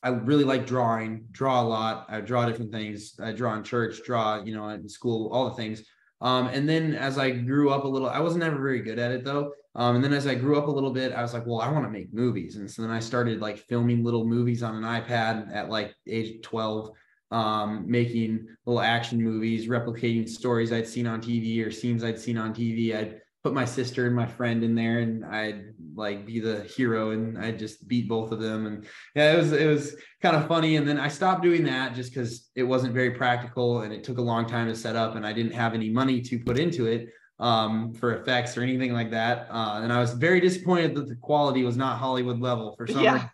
I 0.03 0.09
really 0.09 0.43
like 0.43 0.67
drawing, 0.67 1.25
draw 1.31 1.61
a 1.61 1.67
lot. 1.67 2.05
I 2.09 2.21
draw 2.21 2.45
different 2.45 2.71
things. 2.71 3.19
I 3.19 3.31
draw 3.31 3.55
in 3.55 3.63
church, 3.63 4.03
draw, 4.05 4.43
you 4.43 4.53
know, 4.55 4.69
in 4.69 4.87
school, 4.87 5.33
all 5.33 5.49
the 5.49 5.55
things. 5.55 5.83
Um, 6.21 6.47
and 6.47 6.69
then 6.69 6.93
as 6.93 7.17
I 7.17 7.31
grew 7.31 7.71
up 7.71 7.83
a 7.83 7.87
little, 7.87 8.07
I 8.07 8.19
wasn't 8.19 8.43
ever 8.43 8.57
very 8.57 8.81
good 8.81 8.99
at 8.99 9.11
it 9.11 9.25
though. 9.25 9.51
Um, 9.73 9.95
and 9.95 10.03
then 10.03 10.13
as 10.13 10.27
I 10.27 10.35
grew 10.35 10.59
up 10.59 10.67
a 10.67 10.71
little 10.71 10.91
bit, 10.91 11.11
I 11.11 11.23
was 11.23 11.33
like, 11.33 11.47
well, 11.47 11.59
I 11.59 11.71
want 11.71 11.85
to 11.85 11.91
make 11.91 12.13
movies. 12.13 12.55
And 12.55 12.69
so 12.69 12.83
then 12.83 12.91
I 12.91 12.99
started 12.99 13.41
like 13.41 13.57
filming 13.57 14.03
little 14.03 14.25
movies 14.25 14.61
on 14.61 14.75
an 14.75 14.83
iPad 14.83 15.53
at 15.53 15.69
like 15.69 15.95
age 16.07 16.43
12, 16.43 16.91
um, 17.31 17.85
making 17.87 18.47
little 18.65 18.81
action 18.81 19.21
movies, 19.21 19.67
replicating 19.67 20.27
stories 20.27 20.71
I'd 20.71 20.87
seen 20.87 21.07
on 21.07 21.21
TV 21.21 21.65
or 21.65 21.71
scenes 21.71 22.03
I'd 22.03 22.19
seen 22.19 22.37
on 22.37 22.53
TV. 22.53 22.95
I'd 22.95 23.21
put 23.43 23.53
my 23.53 23.65
sister 23.65 24.07
and 24.07 24.15
my 24.15 24.25
friend 24.25 24.63
in 24.63 24.73
there 24.73 24.99
and 24.99 25.23
I'd 25.23 25.65
like 25.93 26.25
be 26.25 26.39
the 26.39 26.63
hero 26.63 27.11
and 27.11 27.37
I'd 27.37 27.59
just 27.59 27.87
beat 27.87 28.09
both 28.09 28.31
of 28.31 28.39
them. 28.39 28.65
And 28.65 28.87
yeah, 29.15 29.33
it 29.33 29.37
was, 29.37 29.53
it 29.53 29.67
was 29.67 29.95
kind 30.21 30.35
of 30.35 30.47
funny. 30.47 30.77
And 30.77 30.87
then 30.87 30.99
I 30.99 31.07
stopped 31.09 31.43
doing 31.43 31.63
that 31.65 31.93
just 31.93 32.11
because 32.11 32.49
it 32.55 32.63
wasn't 32.63 32.93
very 32.93 33.11
practical 33.11 33.81
and 33.81 33.93
it 33.93 34.03
took 34.03 34.17
a 34.17 34.21
long 34.21 34.47
time 34.47 34.67
to 34.67 34.75
set 34.75 34.95
up 34.95 35.15
and 35.15 35.27
I 35.27 35.31
didn't 35.31 35.53
have 35.53 35.75
any 35.75 35.89
money 35.89 36.21
to 36.21 36.39
put 36.39 36.57
into 36.57 36.87
it 36.87 37.09
um, 37.39 37.93
for 37.93 38.15
effects 38.15 38.57
or 38.57 38.63
anything 38.63 38.93
like 38.93 39.11
that. 39.11 39.47
Uh, 39.51 39.81
and 39.83 39.93
I 39.93 39.99
was 39.99 40.13
very 40.13 40.39
disappointed 40.39 40.95
that 40.95 41.07
the 41.07 41.15
quality 41.15 41.63
was 41.63 41.77
not 41.77 41.99
Hollywood 41.99 42.39
level 42.39 42.73
for 42.75 42.87
some 42.87 43.03
Yeah. 43.03 43.13
reason. 43.13 43.29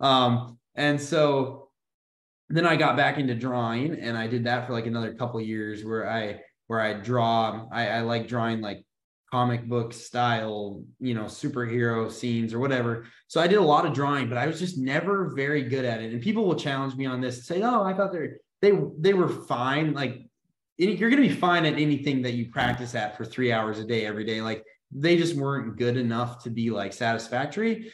Um, 0.00 0.58
and 0.74 1.00
so 1.00 1.68
then 2.52 2.66
I 2.66 2.76
got 2.76 2.98
back 2.98 3.16
into 3.16 3.34
drawing 3.34 3.98
and 3.98 4.16
I 4.16 4.26
did 4.26 4.44
that 4.44 4.66
for 4.66 4.74
like 4.74 4.84
another 4.86 5.14
couple 5.14 5.40
years 5.40 5.84
where 5.84 6.08
I 6.08 6.40
where 6.66 6.80
I 6.80 6.92
draw 6.92 7.66
I, 7.72 7.88
I 7.88 8.00
like 8.00 8.28
drawing 8.28 8.60
like 8.60 8.84
comic 9.30 9.66
book 9.66 9.94
style, 9.94 10.84
you 11.00 11.14
know, 11.14 11.24
superhero 11.24 12.12
scenes 12.12 12.52
or 12.52 12.58
whatever. 12.58 13.06
So 13.28 13.40
I 13.40 13.46
did 13.46 13.56
a 13.56 13.62
lot 13.62 13.86
of 13.86 13.94
drawing, 13.94 14.28
but 14.28 14.36
I 14.36 14.46
was 14.46 14.58
just 14.58 14.76
never 14.76 15.32
very 15.34 15.62
good 15.62 15.86
at 15.86 16.02
it. 16.02 16.12
And 16.12 16.20
people 16.20 16.44
will 16.44 16.54
challenge 16.54 16.94
me 16.94 17.06
on 17.06 17.22
this 17.22 17.36
and 17.36 17.44
say, 17.44 17.62
"Oh, 17.62 17.82
I 17.82 17.94
thought 17.94 18.12
they're 18.12 18.36
they 18.60 18.72
they 18.98 19.14
were 19.14 19.30
fine." 19.30 19.94
Like 19.94 20.26
you're 20.76 21.10
going 21.10 21.22
to 21.22 21.28
be 21.28 21.34
fine 21.34 21.64
at 21.64 21.74
anything 21.74 22.20
that 22.22 22.32
you 22.34 22.50
practice 22.50 22.94
at 22.94 23.16
for 23.16 23.24
3 23.24 23.50
hours 23.52 23.78
a 23.78 23.84
day 23.84 24.04
every 24.04 24.24
day. 24.24 24.42
Like 24.42 24.62
they 24.90 25.16
just 25.16 25.36
weren't 25.36 25.78
good 25.78 25.96
enough 25.96 26.42
to 26.44 26.50
be 26.50 26.70
like 26.70 26.92
satisfactory 26.92 27.90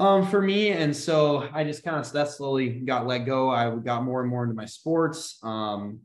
um 0.00 0.26
for 0.26 0.40
me 0.40 0.70
and 0.70 0.96
so 0.96 1.46
i 1.52 1.62
just 1.62 1.84
kind 1.84 1.98
of 1.98 2.10
that 2.12 2.28
slowly 2.30 2.70
got 2.70 3.06
let 3.06 3.26
go. 3.26 3.50
I 3.50 3.70
got 3.76 4.02
more 4.02 4.22
and 4.22 4.30
more 4.30 4.42
into 4.44 4.54
my 4.56 4.64
sports. 4.64 5.38
Um 5.42 6.00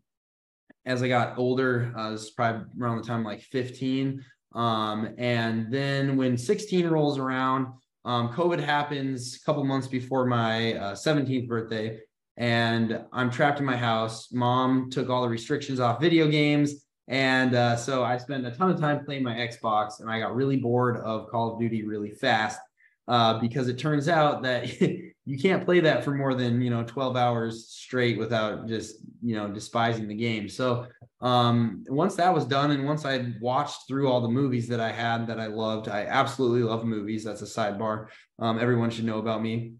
as 0.85 1.01
i 1.01 1.07
got 1.07 1.37
older 1.37 1.93
uh, 1.97 2.11
this 2.11 2.23
is 2.23 2.29
probably 2.31 2.65
around 2.79 2.97
the 2.97 3.03
time 3.03 3.23
like 3.23 3.41
15 3.41 4.23
um 4.53 5.15
and 5.17 5.73
then 5.73 6.15
when 6.17 6.37
16 6.37 6.85
rolls 6.87 7.17
around 7.17 7.67
um 8.03 8.29
covid 8.33 8.59
happens 8.59 9.37
a 9.37 9.45
couple 9.45 9.63
months 9.63 9.87
before 9.87 10.25
my 10.25 10.73
uh, 10.73 10.93
17th 10.93 11.47
birthday 11.47 11.97
and 12.37 13.01
i'm 13.13 13.31
trapped 13.31 13.59
in 13.59 13.65
my 13.65 13.77
house. 13.77 14.31
Mom 14.31 14.89
took 14.91 15.09
all 15.09 15.21
the 15.21 15.29
restrictions 15.29 15.79
off 15.79 16.01
video 16.01 16.27
games 16.27 16.85
and 17.07 17.55
uh, 17.55 17.77
so 17.77 18.03
i 18.03 18.17
spent 18.17 18.45
a 18.45 18.51
ton 18.51 18.69
of 18.69 18.79
time 18.79 19.05
playing 19.05 19.23
my 19.23 19.35
xbox 19.35 20.01
and 20.01 20.09
i 20.09 20.19
got 20.19 20.35
really 20.35 20.57
bored 20.57 20.97
of 20.97 21.27
call 21.29 21.53
of 21.53 21.59
duty 21.59 21.83
really 21.83 22.11
fast 22.11 22.59
uh, 23.07 23.39
because 23.39 23.67
it 23.67 23.77
turns 23.77 24.07
out 24.09 24.43
that 24.43 24.81
you 25.25 25.37
can't 25.39 25.65
play 25.65 25.79
that 25.79 26.03
for 26.03 26.11
more 26.11 26.33
than 26.33 26.61
you 26.61 26.69
know 26.69 26.83
12 26.83 27.15
hours 27.15 27.67
straight 27.69 28.17
without 28.17 28.67
just 28.67 28.97
you 29.23 29.35
know 29.35 29.47
despising 29.47 30.07
the 30.07 30.15
game. 30.15 30.47
So 30.47 30.87
um, 31.21 31.83
once 31.87 32.15
that 32.15 32.33
was 32.33 32.45
done 32.45 32.71
and 32.71 32.85
once 32.85 33.05
i 33.05 33.33
watched 33.39 33.87
through 33.87 34.09
all 34.09 34.21
the 34.21 34.27
movies 34.27 34.67
that 34.67 34.79
i 34.79 34.91
had 34.91 35.25
that 35.27 35.39
i 35.39 35.47
loved 35.47 35.87
i 35.87 36.05
absolutely 36.05 36.63
love 36.63 36.85
movies. 36.85 37.23
That's 37.23 37.41
a 37.41 37.45
sidebar 37.45 38.07
um, 38.39 38.59
everyone 38.59 38.89
should 38.89 39.05
know 39.05 39.19
about 39.19 39.41
me. 39.41 39.73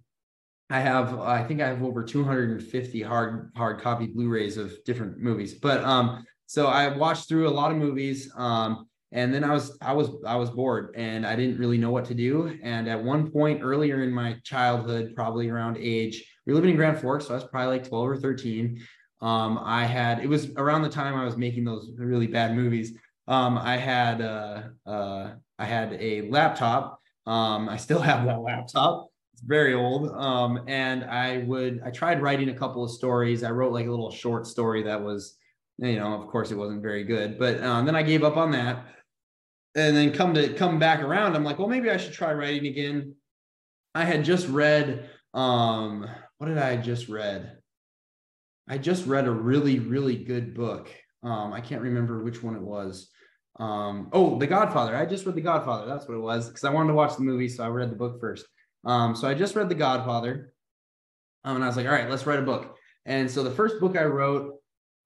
I 0.69 0.79
have 0.79 1.19
i 1.19 1.43
think 1.43 1.61
i 1.61 1.67
have 1.67 1.83
over 1.83 2.03
250 2.03 3.01
hard 3.01 3.51
hard 3.55 3.81
copy 3.81 4.07
blu-rays 4.07 4.57
of 4.57 4.73
different 4.83 5.19
movies. 5.19 5.53
But 5.53 5.83
um 5.83 6.25
so 6.47 6.67
i 6.67 6.95
watched 6.95 7.27
through 7.27 7.47
a 7.47 7.51
lot 7.51 7.71
of 7.71 7.77
movies 7.77 8.31
um 8.35 8.87
and 9.11 9.33
then 9.33 9.43
i 9.43 9.51
was 9.51 9.77
i 9.81 9.93
was 9.93 10.09
i 10.25 10.35
was 10.35 10.49
bored 10.49 10.93
and 10.95 11.25
i 11.25 11.35
didn't 11.35 11.57
really 11.57 11.77
know 11.77 11.91
what 11.91 12.05
to 12.05 12.13
do. 12.13 12.57
And 12.63 12.87
at 12.87 13.03
one 13.03 13.31
point 13.31 13.61
earlier 13.63 14.03
in 14.03 14.11
my 14.11 14.37
childhood 14.43 15.13
probably 15.15 15.49
around 15.49 15.77
age 15.77 16.25
we 16.45 16.53
were 16.53 16.55
living 16.55 16.71
in 16.71 16.75
grand 16.75 16.99
forks 16.99 17.27
so 17.27 17.31
i 17.31 17.35
was 17.35 17.43
probably 17.45 17.77
like 17.77 17.87
12 17.87 18.09
or 18.09 18.17
13 18.17 18.81
um, 19.21 19.59
i 19.63 19.85
had 19.85 20.19
it 20.19 20.27
was 20.27 20.51
around 20.57 20.81
the 20.81 20.89
time 20.89 21.15
i 21.15 21.23
was 21.23 21.37
making 21.37 21.63
those 21.63 21.91
really 21.97 22.27
bad 22.27 22.55
movies. 22.55 22.97
Um, 23.27 23.57
i 23.57 23.77
had 23.77 24.21
uh, 24.21 24.63
uh, 24.85 25.31
i 25.57 25.65
had 25.65 25.93
a 25.93 26.29
laptop. 26.29 26.99
Um, 27.25 27.69
i 27.69 27.77
still 27.77 27.99
have 28.11 28.25
that 28.25 28.41
laptop. 28.41 29.07
It's 29.33 29.41
very 29.41 29.73
old. 29.73 30.11
Um, 30.11 30.63
and 30.67 31.03
i 31.05 31.39
would 31.39 31.81
i 31.85 31.91
tried 31.91 32.21
writing 32.21 32.49
a 32.49 32.53
couple 32.55 32.83
of 32.83 32.91
stories. 32.91 33.43
I 33.43 33.51
wrote 33.51 33.73
like 33.73 33.87
a 33.87 33.91
little 33.91 34.11
short 34.11 34.45
story 34.47 34.83
that 34.83 35.01
was 35.01 35.37
you 35.77 35.97
know 35.97 36.21
of 36.21 36.27
course 36.27 36.51
it 36.51 36.57
wasn't 36.57 36.81
very 36.81 37.03
good 37.03 37.37
but 37.37 37.61
um, 37.63 37.85
then 37.85 37.95
i 37.95 38.03
gave 38.03 38.23
up 38.23 38.37
on 38.37 38.51
that. 38.51 38.85
And 39.77 39.93
then 39.95 40.13
come 40.13 40.33
to 40.35 40.53
come 40.53 40.79
back 40.79 41.01
around 41.01 41.35
i'm 41.35 41.43
like 41.43 41.59
well 41.59 41.67
maybe 41.67 41.89
i 41.89 41.97
should 41.97 42.13
try 42.13 42.33
writing 42.33 42.67
again. 42.67 43.15
I 43.93 44.05
had 44.05 44.23
just 44.23 44.47
read 44.47 45.09
um 45.33 46.07
what 46.37 46.47
did 46.47 46.57
i 46.57 46.77
just 46.77 47.09
read? 47.09 47.57
I 48.69 48.77
just 48.77 49.05
read 49.05 49.27
a 49.27 49.31
really 49.31 49.79
really 49.79 50.15
good 50.15 50.53
book. 50.53 50.89
Um 51.23 51.51
i 51.51 51.59
can't 51.59 51.81
remember 51.81 52.23
which 52.23 52.41
one 52.41 52.55
it 52.55 52.61
was. 52.61 53.09
Um 53.59 54.09
oh 54.13 54.39
the 54.39 54.47
godfather. 54.47 54.95
I 54.95 55.05
just 55.05 55.25
read 55.25 55.35
the 55.35 55.41
godfather. 55.41 55.87
That's 55.87 56.07
what 56.07 56.15
it 56.15 56.21
was 56.21 56.47
because 56.47 56.63
i 56.63 56.69
wanted 56.69 56.89
to 56.89 56.95
watch 56.95 57.17
the 57.17 57.23
movie 57.23 57.49
so 57.49 57.65
i 57.65 57.67
read 57.67 57.91
the 57.91 57.97
book 57.97 58.21
first. 58.21 58.45
Um 58.85 59.13
so 59.13 59.27
i 59.27 59.33
just 59.33 59.57
read 59.57 59.67
the 59.67 59.75
godfather 59.75 60.53
um, 61.43 61.55
and 61.55 61.65
i 61.65 61.67
was 61.67 61.75
like 61.75 61.85
all 61.85 61.91
right 61.91 62.09
let's 62.09 62.25
write 62.25 62.39
a 62.39 62.43
book. 62.43 62.77
And 63.05 63.29
so 63.29 63.43
the 63.43 63.51
first 63.51 63.81
book 63.81 63.97
i 63.97 64.05
wrote 64.05 64.53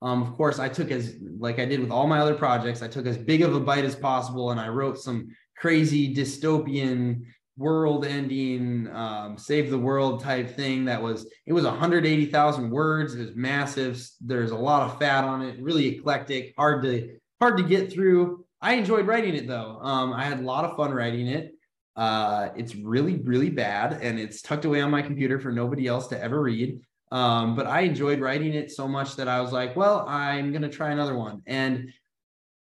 um, 0.01 0.21
of 0.21 0.33
course, 0.35 0.59
I 0.59 0.69
took 0.69 0.91
as 0.91 1.17
like 1.37 1.59
I 1.59 1.65
did 1.65 1.79
with 1.79 1.91
all 1.91 2.07
my 2.07 2.19
other 2.19 2.35
projects, 2.35 2.81
I 2.81 2.87
took 2.87 3.05
as 3.05 3.17
big 3.17 3.41
of 3.41 3.53
a 3.53 3.59
bite 3.59 3.85
as 3.85 3.95
possible, 3.95 4.51
and 4.51 4.59
I 4.59 4.69
wrote 4.69 4.97
some 4.97 5.29
crazy 5.57 6.15
dystopian, 6.15 7.23
world-ending, 7.57 8.87
um, 8.93 9.37
save 9.37 9.69
the 9.69 9.77
world 9.77 10.23
type 10.23 10.55
thing. 10.55 10.85
That 10.85 11.01
was 11.01 11.29
it 11.45 11.51
was 11.51 11.65
180,000 11.65 12.69
words. 12.69 13.13
It 13.13 13.19
was 13.19 13.35
massive. 13.35 14.01
There's 14.21 14.51
a 14.51 14.55
lot 14.55 14.83
of 14.83 14.97
fat 14.99 15.25
on 15.25 15.41
it. 15.41 15.61
Really 15.61 15.87
eclectic, 15.87 16.53
hard 16.57 16.81
to 16.83 17.17
hard 17.41 17.57
to 17.57 17.63
get 17.63 17.91
through. 17.91 18.45
I 18.61 18.75
enjoyed 18.75 19.05
writing 19.05 19.35
it 19.35 19.47
though. 19.47 19.79
Um, 19.81 20.13
I 20.13 20.23
had 20.23 20.39
a 20.39 20.43
lot 20.43 20.63
of 20.63 20.77
fun 20.77 20.93
writing 20.93 21.27
it. 21.27 21.53
Uh, 21.97 22.49
it's 22.55 22.73
really 22.73 23.17
really 23.17 23.49
bad, 23.49 23.99
and 24.01 24.17
it's 24.17 24.41
tucked 24.41 24.63
away 24.63 24.79
on 24.79 24.91
my 24.91 25.01
computer 25.01 25.39
for 25.39 25.51
nobody 25.51 25.87
else 25.87 26.07
to 26.07 26.23
ever 26.23 26.41
read. 26.41 26.79
Um, 27.11 27.55
but 27.55 27.65
I 27.65 27.81
enjoyed 27.81 28.19
writing 28.19 28.53
it 28.53 28.71
so 28.71 28.87
much 28.87 29.15
that 29.15 29.27
I 29.27 29.41
was 29.41 29.51
like, 29.51 29.75
well, 29.75 30.05
I'm 30.07 30.51
going 30.51 30.61
to 30.61 30.69
try 30.69 30.91
another 30.91 31.17
one. 31.17 31.41
And 31.47 31.91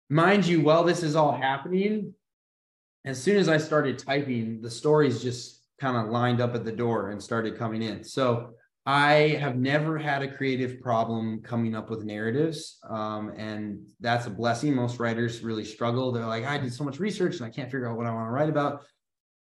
mind 0.10 0.46
you, 0.46 0.62
while 0.62 0.84
this 0.84 1.04
is 1.04 1.16
all 1.16 1.32
happening, 1.32 2.14
as 3.06 3.22
soon 3.22 3.38
as 3.38 3.50
I 3.50 3.58
started 3.58 4.00
typing, 4.00 4.62
the 4.62 4.70
stories 4.70 5.22
just 5.22 5.64
kind 5.80 5.98
of 5.98 6.12
lined 6.12 6.42
up 6.42 6.56
at 6.56 6.64
the 6.64 6.72
door 6.72 7.12
and 7.12 7.22
started 7.22 7.58
coming 7.58 7.82
in. 7.82 8.04
So 8.04 8.52
I 8.86 9.38
have 9.40 9.56
never 9.58 9.98
had 9.98 10.22
a 10.22 10.32
creative 10.32 10.80
problem 10.80 11.42
coming 11.42 11.76
up 11.76 11.90
with 11.90 12.04
narratives. 12.04 12.78
Um, 12.88 13.34
and 13.36 13.80
that's 14.00 14.28
a 14.28 14.30
blessing. 14.30 14.76
Most 14.76 15.00
writers 15.00 15.42
really 15.42 15.66
struggle. 15.66 16.12
They're 16.12 16.26
like, 16.26 16.46
I 16.46 16.60
did 16.60 16.72
so 16.72 16.84
much 16.84 17.00
research 17.00 17.38
and 17.38 17.46
I 17.46 17.50
can't 17.50 17.72
figure 17.72 17.90
out 17.90 17.98
what 17.98 18.06
I 18.06 18.14
want 18.14 18.28
to 18.28 18.32
write 18.32 18.50
about 18.50 18.84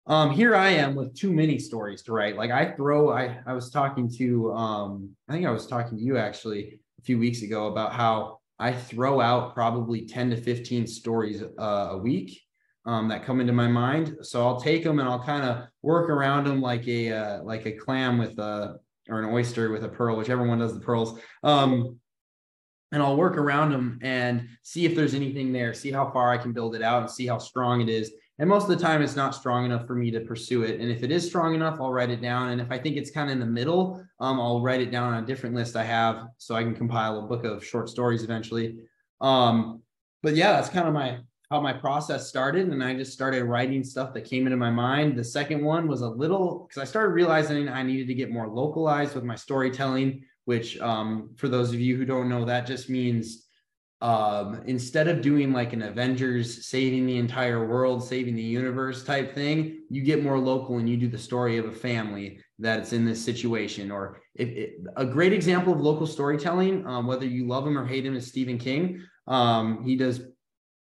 um 0.06 0.32
here 0.32 0.56
i 0.56 0.70
am 0.70 0.96
with 0.96 1.16
too 1.16 1.32
many 1.32 1.58
stories 1.58 2.02
to 2.04 2.12
write. 2.12 2.36
Like 2.36 2.52
i 2.52 2.72
throw 2.72 3.12
i 3.12 3.40
i 3.46 3.54
was 3.54 3.70
talking 3.70 4.10
to 4.18 4.52
um 4.54 5.10
i 5.30 5.34
think 5.34 5.46
i 5.46 5.52
was 5.52 5.68
talking 5.68 5.98
to 5.98 6.04
you 6.04 6.18
actually 6.18 6.80
a 7.00 7.02
few 7.04 7.18
weeks 7.18 7.42
ago 7.42 7.68
about 7.68 7.94
how 7.94 8.40
i 8.60 8.74
throw 8.74 9.22
out 9.22 9.54
probably 9.54 10.06
10 10.06 10.32
to 10.32 10.38
15 10.38 10.88
stories 10.88 11.42
uh, 11.42 11.88
a 11.92 11.98
week 11.98 12.42
um 12.86 13.08
that 13.08 13.24
come 13.24 13.40
into 13.40 13.54
my 13.54 13.68
mind. 13.68 14.18
So 14.22 14.46
i'll 14.46 14.60
take 14.60 14.84
them 14.84 15.00
and 15.00 15.08
i'll 15.08 15.24
kind 15.24 15.46
of 15.46 15.68
work 15.82 16.10
around 16.10 16.46
them 16.46 16.62
like 16.62 16.88
a 16.88 17.12
uh, 17.12 17.44
like 17.44 17.66
a 17.66 17.72
clam 17.72 18.18
with 18.18 18.38
a 18.40 18.80
or 19.10 19.20
an 19.20 19.34
oyster 19.34 19.72
with 19.72 19.84
a 19.84 19.90
pearl 19.90 20.18
whichever 20.18 20.46
one 20.46 20.60
does 20.60 20.74
the 20.74 20.80
pearls. 20.80 21.20
Um 21.44 22.00
and 22.94 23.02
I'll 23.02 23.18
work 23.18 23.38
around 23.38 23.72
them 23.72 24.00
and 24.04 24.48
see 24.62 24.86
if 24.86 24.96
there's 24.96 25.16
anything 25.16 25.52
there, 25.52 25.74
see 25.74 25.92
how 25.92 26.12
far 26.12 26.32
I 26.32 26.38
can 26.38 26.54
build 26.54 26.76
it 26.76 26.84
out 26.84 27.02
and 27.02 27.10
see 27.10 27.26
how 27.26 27.40
strong 27.40 27.82
it 27.82 27.90
is. 27.90 28.14
And 28.40 28.50
most 28.50 28.64
of 28.64 28.70
the 28.70 28.84
time, 28.84 29.02
it's 29.02 29.16
not 29.16 29.36
strong 29.36 29.66
enough 29.66 29.86
for 29.86 29.96
me 29.96 30.10
to 30.12 30.22
pursue 30.22 30.64
it. 30.64 30.80
And 30.80 30.90
if 30.90 31.04
it 31.04 31.12
is 31.12 31.26
strong 31.26 31.54
enough, 31.54 31.80
I'll 31.80 31.92
write 31.92 32.10
it 32.10 32.22
down. 32.22 32.50
And 32.50 32.60
if 32.60 32.72
I 32.72 32.80
think 32.80 32.98
it's 32.98 33.12
kind 33.12 33.30
of 33.30 33.34
in 33.34 33.40
the 33.40 33.46
middle, 33.46 34.04
um, 34.20 34.40
I'll 34.40 34.62
write 34.62 34.82
it 34.82 34.92
down 34.92 35.14
on 35.14 35.24
a 35.24 35.26
different 35.26 35.56
list 35.56 35.76
I 35.76 35.84
have 35.84 36.26
so 36.38 36.56
I 36.56 36.64
can 36.64 36.76
compile 36.76 37.20
a 37.20 37.28
book 37.28 37.44
of 37.44 37.64
short 37.64 37.90
stories 37.90 38.24
eventually. 38.24 38.78
Um, 39.22 39.84
but 40.24 40.36
yeah, 40.36 40.54
that's 40.54 40.70
kind 40.70 40.88
of 40.88 40.94
my 40.94 41.20
how 41.52 41.62
my 41.62 41.74
process 41.74 42.28
started 42.28 42.70
and 42.70 42.84
I 42.84 42.96
just 42.96 43.14
started 43.14 43.44
writing 43.44 43.84
stuff 43.84 44.12
that 44.16 44.22
came 44.22 44.48
into 44.48 44.58
my 44.58 44.72
mind. 44.72 45.16
The 45.16 45.24
second 45.24 45.64
one 45.64 45.88
was 45.88 46.02
a 46.02 46.10
little 46.10 46.66
because 46.68 46.82
I 46.82 46.86
started 46.86 47.10
realizing 47.10 47.70
I 47.70 47.84
needed 47.84 48.08
to 48.08 48.16
get 48.16 48.32
more 48.32 48.48
localized 48.48 49.14
with 49.14 49.24
my 49.24 49.36
storytelling, 49.36 50.24
which 50.46 50.80
um, 50.80 51.30
for 51.38 51.50
those 51.50 51.72
of 51.72 51.80
you 51.80 51.96
who 51.96 52.06
don't 52.06 52.28
know, 52.28 52.44
that 52.46 52.66
just 52.66 52.90
means 52.90 53.43
um, 54.04 54.62
instead 54.66 55.08
of 55.08 55.22
doing 55.22 55.54
like 55.54 55.72
an 55.72 55.82
Avengers 55.82 56.68
saving 56.68 57.06
the 57.06 57.18
entire 57.18 57.66
world, 57.66 58.06
saving 58.06 58.36
the 58.36 58.44
universe 58.44 59.06
type 59.06 59.34
thing, 59.34 59.82
you 59.90 60.02
get 60.02 60.22
more 60.22 60.38
local 60.38 60.78
and 60.78 60.90
you 60.90 60.98
do 60.98 61.08
the 61.08 61.18
story 61.18 61.58
of 61.58 61.66
a 61.66 61.72
family 61.72 62.42
that's 62.60 62.92
in 62.92 63.06
this 63.06 63.24
situation. 63.24 63.92
Or 63.92 64.20
if, 64.36 64.72
a 64.98 65.06
great 65.06 65.32
example 65.32 65.72
of 65.72 65.80
local 65.80 66.06
storytelling, 66.06 66.86
um, 66.86 67.08
whether 67.08 67.26
you 67.26 67.48
love 67.48 67.66
him 67.66 67.78
or 67.78 67.86
hate 67.86 68.06
him, 68.06 68.14
is 68.14 68.28
Stephen 68.28 68.58
King. 68.58 69.02
Um, 69.26 69.86
he 69.86 69.96
does 69.96 70.20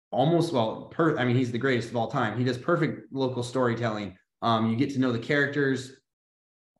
almost 0.09 0.53
well 0.53 0.85
per 0.85 1.17
i 1.17 1.25
mean 1.25 1.35
he's 1.35 1.51
the 1.51 1.57
greatest 1.57 1.89
of 1.89 1.97
all 1.97 2.09
time 2.09 2.37
he 2.37 2.45
does 2.45 2.57
perfect 2.57 3.11
local 3.11 3.43
storytelling 3.43 4.15
um, 4.41 4.69
you 4.69 4.77
get 4.77 4.89
to 4.89 4.99
know 4.99 5.11
the 5.11 5.19
characters 5.19 5.97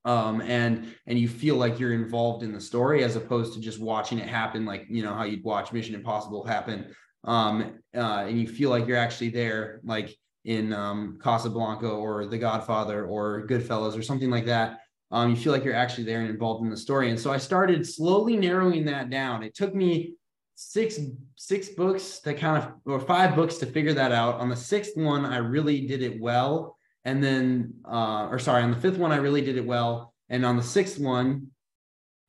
um, 0.08 0.40
and 0.40 0.96
and 1.06 1.20
you 1.20 1.28
feel 1.28 1.58
like 1.58 1.80
you're 1.80 1.94
involved 1.94 2.42
in 2.42 2.54
the 2.54 2.62
story 2.62 3.04
as 3.04 3.18
opposed 3.18 3.54
to 3.54 3.60
just 3.60 3.78
watching 3.78 4.20
it 4.20 4.28
happen 4.28 4.64
like 4.66 4.86
you 4.90 5.04
know 5.04 5.14
how 5.14 5.26
you'd 5.26 5.44
watch 5.44 5.74
mission 5.74 5.94
impossible 5.94 6.46
happen. 6.46 6.96
Um, 7.26 7.80
uh, 7.94 8.24
and 8.26 8.40
you 8.40 8.48
feel 8.48 8.70
like 8.70 8.88
you're 8.88 8.98
actually 8.98 9.30
there 9.30 9.82
like 9.84 10.16
in 10.46 10.72
um, 10.72 11.20
casablanca 11.22 11.90
or 11.90 12.26
the 12.26 12.38
godfather 12.38 13.06
or 13.06 13.46
goodfellas 13.48 14.00
or 14.00 14.02
something 14.02 14.30
like 14.30 14.46
that. 14.46 14.80
Um, 15.12 15.30
you 15.30 15.36
feel 15.36 15.52
like 15.52 15.66
you're 15.66 15.76
actually 15.76 16.06
there 16.06 16.22
and 16.22 16.30
involved 16.30 16.64
in 16.64 16.70
the 16.70 16.78
story. 16.78 17.10
And 17.10 17.20
so 17.20 17.34
i 17.34 17.38
started 17.38 17.86
slowly 17.86 18.38
narrowing 18.38 18.86
that 18.86 19.10
down. 19.10 19.44
It 19.44 19.56
took 19.56 19.76
me 19.76 20.14
six 20.56 21.00
six 21.36 21.68
books 21.70 22.20
to 22.20 22.34
kind 22.34 22.64
of 22.64 22.72
or 22.86 23.02
five 23.02 23.36
books 23.36 23.58
to 23.58 23.66
figure 23.66 23.94
that 23.94 24.14
out. 24.14 24.36
On 24.36 24.48
the 24.48 24.56
sixth 24.56 24.96
one, 24.96 25.26
I 25.26 25.38
really 25.38 25.86
did 25.86 26.02
it 26.02 26.18
well, 26.22 26.77
and 27.08 27.24
then 27.24 27.74
uh, 27.86 28.28
or 28.30 28.38
sorry, 28.38 28.62
on 28.64 28.72
the 28.72 28.78
fifth 28.78 28.98
one, 28.98 29.14
I 29.14 29.16
really 29.16 29.42
did 29.42 29.58
it 29.58 29.66
well, 29.66 30.14
and 30.30 30.46
on 30.46 30.58
the 30.58 30.64
sixth 30.64 31.00
one, 31.00 31.48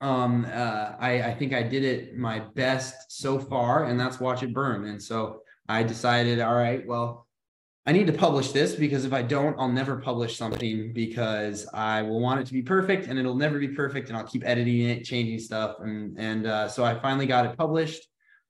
um, 0.01 0.47
uh, 0.47 0.93
I 1.01 1.23
I 1.23 1.35
think 1.35 1.53
I 1.53 1.65
did 1.65 1.85
it 1.85 2.17
my 2.17 2.39
best 2.55 2.95
so 3.09 3.41
far, 3.41 3.85
and 3.87 3.99
that's 3.99 4.21
Watch 4.21 4.45
It 4.45 4.55
Burn. 4.55 4.85
And 4.85 5.03
so 5.03 5.43
I 5.69 5.83
decided, 5.83 6.41
all 6.41 6.55
right, 6.55 6.87
well. 6.87 7.27
I 7.87 7.93
need 7.93 8.07
to 8.09 8.13
publish 8.13 8.53
this 8.53 8.75
because 8.75 9.07
if 9.07 9.15
I 9.15 9.23
don't, 9.23 9.59
I'll 9.59 9.73
never 9.73 9.97
publish 9.97 10.37
something 10.37 10.93
because 10.93 11.67
I 11.73 12.03
will 12.03 12.21
want 12.21 12.39
it 12.39 12.47
to 12.49 12.53
be 12.53 12.61
perfect 12.61 13.07
and 13.07 13.19
it'll 13.19 13.35
never 13.35 13.59
be 13.59 13.69
perfect 13.69 14.11
and 14.11 14.19
I'll 14.19 14.27
keep 14.27 14.45
editing 14.45 14.83
it, 14.91 15.05
changing 15.05 15.39
stuff. 15.39 15.77
And, 15.81 16.15
and 16.19 16.47
uh, 16.47 16.69
so 16.69 16.85
I 16.85 17.01
finally 17.01 17.25
got 17.25 17.47
it 17.47 17.57
published 17.57 18.07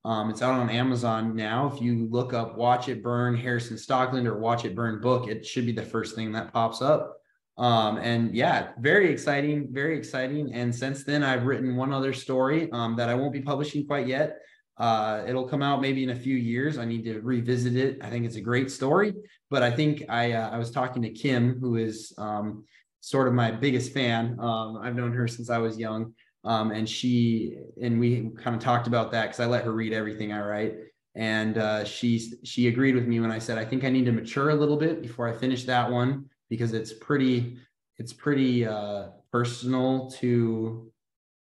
um, 0.09 0.31
it's 0.31 0.40
out 0.40 0.55
on 0.55 0.71
Amazon 0.71 1.37
now. 1.37 1.71
If 1.71 1.83
you 1.83 2.09
look 2.11 2.33
up 2.33 2.57
Watch 2.57 2.88
It 2.88 3.03
Burn 3.03 3.37
Harrison 3.37 3.77
Stockeland 3.77 4.25
or 4.25 4.38
Watch 4.38 4.64
It 4.64 4.75
Burn 4.75 5.03
book, 5.03 5.29
it 5.29 5.44
should 5.44 5.66
be 5.66 5.73
the 5.73 5.83
first 5.83 6.14
thing 6.14 6.33
that 6.33 6.51
pops 6.51 6.81
up. 6.81 7.18
Um, 7.59 7.99
and 7.99 8.35
yeah, 8.35 8.71
very 8.79 9.12
exciting, 9.12 9.68
very 9.71 9.99
exciting. 9.99 10.55
And 10.55 10.75
since 10.75 11.05
then, 11.05 11.23
I've 11.23 11.44
written 11.44 11.77
one 11.77 11.92
other 11.92 12.14
story 12.14 12.73
um, 12.73 12.97
that 12.97 13.11
I 13.11 13.14
won't 13.14 13.35
be 13.35 13.42
publishing 13.42 13.87
quite 13.87 14.07
yet. 14.07 14.38
Uh, 14.79 15.25
it'll 15.27 15.47
come 15.47 15.62
out 15.62 15.83
maybe 15.83 16.05
in 16.05 16.11
a 16.11 16.16
few 16.16 16.37
years. 16.37 16.79
I 16.79 16.87
need 16.87 17.05
to 17.05 17.21
revisit 17.21 17.77
it. 17.77 17.99
I 18.01 18.09
think 18.09 18.25
it's 18.25 18.37
a 18.37 18.40
great 18.40 18.71
story, 18.71 19.12
but 19.51 19.62
I 19.62 19.71
think 19.71 20.05
I 20.09 20.33
uh, 20.33 20.49
I 20.49 20.57
was 20.57 20.71
talking 20.71 21.03
to 21.03 21.11
Kim, 21.11 21.59
who 21.61 21.77
is 21.77 22.14
um, 22.16 22.64
sort 23.01 23.29
of 23.29 23.35
my 23.35 23.51
biggest 23.51 23.92
fan. 23.92 24.38
Um, 24.40 24.79
I've 24.83 24.97
known 24.97 25.12
her 25.12 25.29
since 25.29 25.51
I 25.51 25.59
was 25.59 25.79
young, 25.79 26.14
um, 26.48 26.70
and 26.70 26.88
she 26.88 27.58
and 27.80 28.00
we 28.00 28.30
kind 28.42 28.56
of 28.56 28.62
talked 28.62 28.87
about 28.87 29.12
that 29.12 29.24
because 29.26 29.38
I 29.38 29.44
let 29.44 29.64
her 29.64 29.72
read 29.72 29.92
everything 29.92 30.32
I 30.32 30.40
write, 30.40 30.76
and 31.14 31.58
uh, 31.58 31.84
she 31.84 32.32
she 32.42 32.68
agreed 32.68 32.94
with 32.94 33.06
me 33.06 33.20
when 33.20 33.30
I 33.30 33.38
said 33.38 33.58
I 33.58 33.66
think 33.66 33.84
I 33.84 33.90
need 33.90 34.06
to 34.06 34.12
mature 34.12 34.48
a 34.48 34.54
little 34.54 34.78
bit 34.78 35.02
before 35.02 35.28
I 35.28 35.37
finish 35.37 35.64
that 35.64 35.90
one 35.90 36.24
because 36.48 36.72
it's 36.72 36.94
pretty 36.94 37.58
it's 37.98 38.14
pretty 38.14 38.66
uh, 38.66 39.08
personal 39.30 40.11
to 40.12 40.90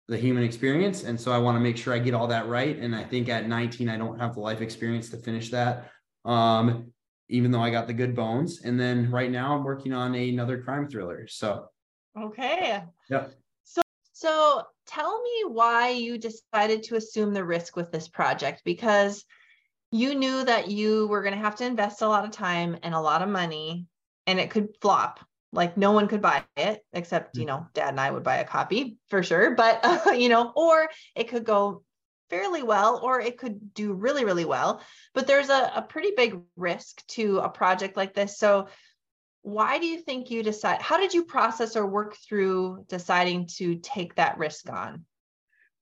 the 0.09 0.19
human 0.19 0.45
experience, 0.45 1.05
and 1.05 1.19
so 1.19 1.33
I 1.33 1.39
want 1.39 1.57
to 1.57 1.61
make 1.61 1.79
sure 1.79 1.95
I 1.95 1.99
get 1.99 2.13
all 2.13 2.27
that 2.27 2.49
right. 2.49 2.77
And 2.77 2.95
I 2.95 3.03
think 3.03 3.31
at 3.31 3.49
19 3.49 3.89
I 3.89 3.97
don't 3.97 4.21
have 4.21 4.35
the 4.35 4.41
life 4.41 4.61
experience 4.61 5.09
to 5.11 5.17
finish 5.17 5.51
that. 5.51 5.91
Um, 6.27 6.93
even 7.31 7.51
though 7.51 7.63
I 7.63 7.71
got 7.71 7.87
the 7.87 7.95
good 7.95 8.15
bones. 8.15 8.63
And 8.65 8.79
then 8.79 9.11
right 9.11 9.31
now 9.31 9.55
I'm 9.55 9.65
working 9.65 9.93
on 9.93 10.15
another 10.15 10.61
crime 10.61 10.89
thriller. 10.89 11.27
So 11.29 11.69
okay. 12.19 12.83
Yeah. 13.09 13.27
So 13.65 13.83
so 14.13 14.65
tell 14.91 15.23
me 15.23 15.45
why 15.47 15.91
you 15.91 16.19
decided 16.19 16.83
to 16.85 16.97
assume 16.97 17.33
the 17.33 17.45
risk 17.45 17.77
with 17.77 17.93
this 17.93 18.09
project 18.09 18.63
because 18.65 19.25
you 19.93 20.15
knew 20.15 20.45
that 20.45 20.69
you 20.69 21.07
were 21.09 21.23
going 21.23 21.35
to 21.35 21.41
have 21.41 21.57
to 21.57 21.67
invest 21.67 22.03
a 22.03 22.09
lot 22.09 22.25
of 22.25 22.31
time 22.31 22.77
and 22.83 22.95
a 22.95 23.01
lot 23.01 23.23
of 23.23 23.29
money 23.29 23.87
and 24.27 24.39
it 24.41 24.51
could 24.51 24.69
flop. 24.81 25.21
Like 25.53 25.77
no 25.77 25.93
one 25.93 26.07
could 26.07 26.23
buy 26.23 26.45
it 26.57 26.85
except 26.93 27.37
you 27.37 27.43
mm. 27.43 27.49
know 27.49 27.67
dad 27.75 27.89
and 27.89 28.01
i 28.01 28.09
would 28.09 28.23
buy 28.23 28.37
a 28.37 28.45
copy 28.45 28.99
for 29.09 29.21
sure 29.25 29.57
but 29.57 29.81
uh, 29.83 30.11
you 30.17 30.29
know 30.29 30.53
or 30.55 30.89
it 31.17 31.27
could 31.27 31.43
go 31.43 31.83
fairly 32.31 32.63
well 32.63 33.01
or 33.03 33.21
it 33.21 33.37
could 33.37 33.75
do 33.75 33.93
really 33.93 34.25
really 34.25 34.45
well. 34.45 34.81
But 35.13 35.27
there's 35.27 35.51
a, 35.51 35.73
a 35.75 35.83
pretty 35.83 36.13
big 36.17 36.41
risk 36.57 37.05
to 37.09 37.41
a 37.41 37.49
project 37.49 37.97
like 37.97 38.15
this. 38.15 38.39
So 38.39 38.69
why 39.43 39.79
do 39.79 39.87
you 39.87 39.99
think 39.99 40.31
you 40.31 40.43
decide 40.43 40.83
how 40.83 40.99
did 40.99 41.15
you 41.15 41.25
process 41.25 41.77
or 41.77 41.87
work 41.87 42.17
through 42.17 42.85
deciding 42.89 43.47
to 43.57 43.77
take 43.77 44.15
that 44.17 44.39
risk 44.39 44.71
on? 44.71 45.05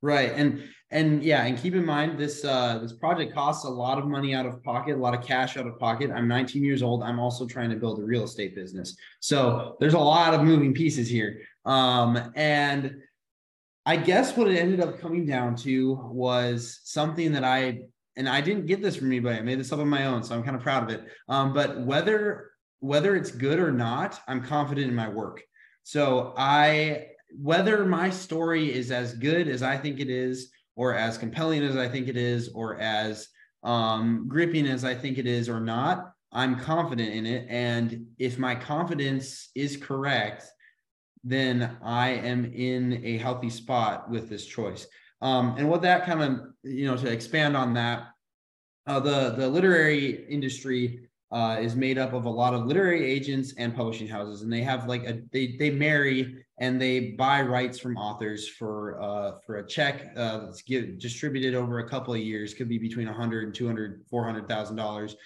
Right 0.01 0.33
and 0.33 0.63
and 0.91 1.25
yeah 1.25 1.45
and 1.45 1.59
keep 1.59 1.75
in 1.75 1.85
mind 1.85 2.19
this 2.19 2.45
uh 2.45 2.79
this 2.79 2.93
project 2.93 3.35
costs 3.35 3.65
a 3.65 3.69
lot 3.69 3.99
of 3.99 4.07
money 4.07 4.33
out 4.33 4.47
of 4.47 4.63
pocket 4.63 4.95
a 4.95 5.01
lot 5.01 5.13
of 5.13 5.25
cash 5.25 5.57
out 5.57 5.67
of 5.67 5.77
pocket. 5.79 6.11
I'm 6.13 6.29
19 6.29 6.63
years 6.63 6.83
old 6.83 7.03
i'm 7.03 7.19
also 7.19 7.47
trying 7.47 7.71
to 7.71 7.77
build 7.77 7.99
a 7.99 8.03
real 8.03 8.23
estate 8.23 8.55
business. 8.55 8.97
So 9.19 9.77
there's 9.81 9.95
a 9.95 9.99
lot 9.99 10.35
of 10.35 10.43
moving 10.43 10.73
pieces 10.73 11.09
here 11.09 11.41
um 11.65 12.33
and 12.37 12.95
i 13.85 13.97
guess 13.97 14.37
what 14.37 14.49
it 14.49 14.57
ended 14.57 14.81
up 14.81 15.01
coming 15.01 15.27
down 15.27 15.57
to 15.57 15.95
was 16.13 16.81
something 16.85 17.33
that 17.33 17.43
i 17.43 17.81
and 18.17 18.29
i 18.29 18.41
didn't 18.41 18.67
get 18.67 18.81
this 18.81 18.95
from 18.95 19.09
anybody 19.09 19.39
i 19.39 19.43
made 19.43 19.59
this 19.59 19.73
up 19.73 19.81
on 19.81 19.89
my 19.89 20.07
own 20.07 20.23
so 20.23 20.35
i'm 20.35 20.45
kind 20.45 20.57
of 20.57 20.63
proud 20.63 20.85
of 20.85 20.91
it 20.91 21.05
um 21.29 21.53
but 21.53 21.81
whether 21.81 22.53
whether 22.81 23.17
it's 23.17 23.31
good 23.31 23.59
or 23.59 23.73
not, 23.73 24.21
I'm 24.29 24.43
confident 24.43 24.89
in 24.89 24.95
my 24.95 25.09
work. 25.09 25.43
So 25.83 26.35
I 26.37 27.09
whether 27.37 27.85
my 27.85 28.11
story 28.11 28.73
is 28.73 28.91
as 28.91 29.15
good 29.15 29.49
as 29.49 29.63
I 29.63 29.77
think 29.77 30.01
it 30.01 30.09
is, 30.09 30.51
or 30.77 30.95
as 30.95 31.19
compelling 31.19 31.63
as 31.63 31.77
I 31.77 31.89
think 31.89 32.09
it 32.09 32.17
is, 32.17 32.49
or 32.51 32.79
as 32.81 33.29
um, 33.65 34.27
gripping 34.29 34.67
as 34.67 34.85
I 34.85 34.95
think 34.95 35.19
it 35.19 35.27
is, 35.27 35.49
or 35.49 35.61
not, 35.61 36.13
I'm 36.33 36.59
confident 36.59 37.13
in 37.13 37.27
it. 37.27 37.47
And 37.49 38.07
if 38.19 38.39
my 38.39 38.55
confidence 38.55 39.51
is 39.55 39.77
correct, 39.77 40.45
then 41.25 41.77
I 41.83 42.11
am 42.11 42.45
in 42.47 43.03
a 43.05 43.19
healthy 43.19 43.51
spot 43.51 44.09
with 44.09 44.29
this 44.29 44.47
choice. 44.47 44.87
Um, 45.21 45.57
and 45.59 45.69
what 45.69 45.83
that 45.83 46.07
kind 46.07 46.23
of, 46.23 46.41
you 46.63 46.87
know, 46.87 46.97
to 46.97 47.11
expand 47.11 47.57
on 47.57 47.75
that, 47.75 48.09
uh, 48.87 49.01
the 49.01 49.35
the 49.37 49.49
literary 49.49 50.27
industry 50.29 51.08
uh, 51.31 51.59
is 51.61 51.77
made 51.77 51.99
up 51.99 52.13
of 52.13 52.25
a 52.25 52.31
lot 52.31 52.55
of 52.55 52.67
literary 52.67 53.05
agents 53.05 53.55
and 53.59 53.75
publishing 53.75 54.09
houses, 54.09 54.43
and 54.43 54.53
they 54.53 54.63
have 54.63 54.87
like 54.89 55.05
a 55.05 55.21
they 55.33 55.57
they 55.59 55.71
marry 55.71 56.45
and 56.61 56.81
they 56.81 57.11
buy 57.13 57.43
rights 57.43 57.79
from 57.79 57.97
authors 57.97 58.49
for 58.49 59.01
uh, 59.01 59.33
for 59.45 59.57
a 59.57 59.67
check 59.67 60.11
uh, 60.17 60.39
that's 60.47 60.63
get, 60.63 60.99
distributed 60.99 61.55
over 61.55 61.81
a 61.81 61.89
couple 61.89 62.15
of 62.15 62.21
years, 62.21 62.55
could 62.55 62.69
be 62.69 62.79
between 62.79 63.07
100 63.07 63.45
and 63.45 63.55
200 63.55 64.05
400 64.11 64.49
thousand 64.49 64.77
dollars. 64.77 65.17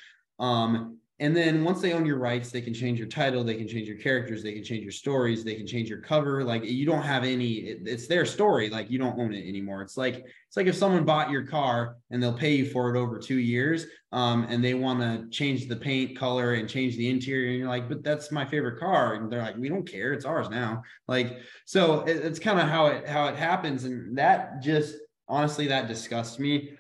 And 1.20 1.36
then 1.36 1.62
once 1.62 1.80
they 1.80 1.92
own 1.92 2.04
your 2.04 2.18
rights, 2.18 2.50
they 2.50 2.60
can 2.60 2.74
change 2.74 2.98
your 2.98 3.06
title, 3.06 3.44
they 3.44 3.54
can 3.54 3.68
change 3.68 3.86
your 3.86 3.98
characters, 3.98 4.42
they 4.42 4.54
can 4.54 4.64
change 4.64 4.82
your 4.82 4.92
stories, 4.92 5.44
they 5.44 5.54
can 5.54 5.66
change 5.66 5.88
your 5.88 6.00
cover. 6.00 6.42
Like 6.42 6.64
you 6.64 6.84
don't 6.84 7.02
have 7.02 7.22
any, 7.22 7.52
it's 7.52 8.08
their 8.08 8.26
story. 8.26 8.70
Like 8.70 8.90
you 8.90 8.98
don't 8.98 9.18
own 9.18 9.32
it 9.32 9.46
anymore. 9.46 9.82
It's 9.82 9.96
like 9.96 10.16
it's 10.16 10.56
like 10.56 10.66
if 10.66 10.74
someone 10.74 11.04
bought 11.04 11.30
your 11.30 11.46
car 11.46 11.96
and 12.10 12.20
they'll 12.20 12.32
pay 12.32 12.54
you 12.54 12.66
for 12.66 12.94
it 12.94 12.98
over 12.98 13.18
two 13.18 13.38
years, 13.38 13.86
um, 14.10 14.46
and 14.48 14.64
they 14.64 14.74
want 14.74 15.00
to 15.00 15.28
change 15.30 15.68
the 15.68 15.76
paint 15.76 16.18
color 16.18 16.54
and 16.54 16.68
change 16.68 16.96
the 16.96 17.08
interior, 17.08 17.50
and 17.50 17.58
you're 17.58 17.68
like, 17.68 17.88
but 17.88 18.02
that's 18.02 18.32
my 18.32 18.44
favorite 18.44 18.80
car, 18.80 19.14
and 19.14 19.30
they're 19.30 19.42
like, 19.42 19.56
we 19.56 19.68
don't 19.68 19.88
care, 19.88 20.12
it's 20.12 20.24
ours 20.24 20.50
now. 20.50 20.82
Like 21.08 21.38
so, 21.66 22.00
it, 22.00 22.16
it's 22.16 22.38
kind 22.38 22.58
of 22.58 22.68
how 22.68 22.86
it 22.86 23.06
how 23.06 23.28
it 23.28 23.36
happens, 23.36 23.84
and 23.84 24.18
that 24.18 24.60
just 24.60 24.96
honestly 25.28 25.68
that 25.68 25.88
disgusts 25.88 26.38
me. 26.38 26.72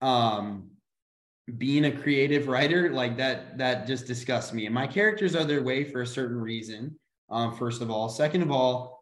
Um, 0.00 0.70
being 1.58 1.84
a 1.86 1.92
creative 1.92 2.48
writer 2.48 2.90
like 2.90 3.16
that 3.18 3.58
that 3.58 3.86
just 3.86 4.06
disgusts 4.06 4.52
me. 4.52 4.66
And 4.66 4.74
my 4.74 4.86
characters 4.86 5.36
are 5.36 5.44
their 5.44 5.62
way 5.62 5.84
for 5.84 6.02
a 6.02 6.06
certain 6.06 6.38
reason 6.38 6.98
um, 7.30 7.56
first 7.56 7.82
of 7.82 7.90
all. 7.90 8.08
Second 8.08 8.42
of 8.42 8.50
all 8.50 8.94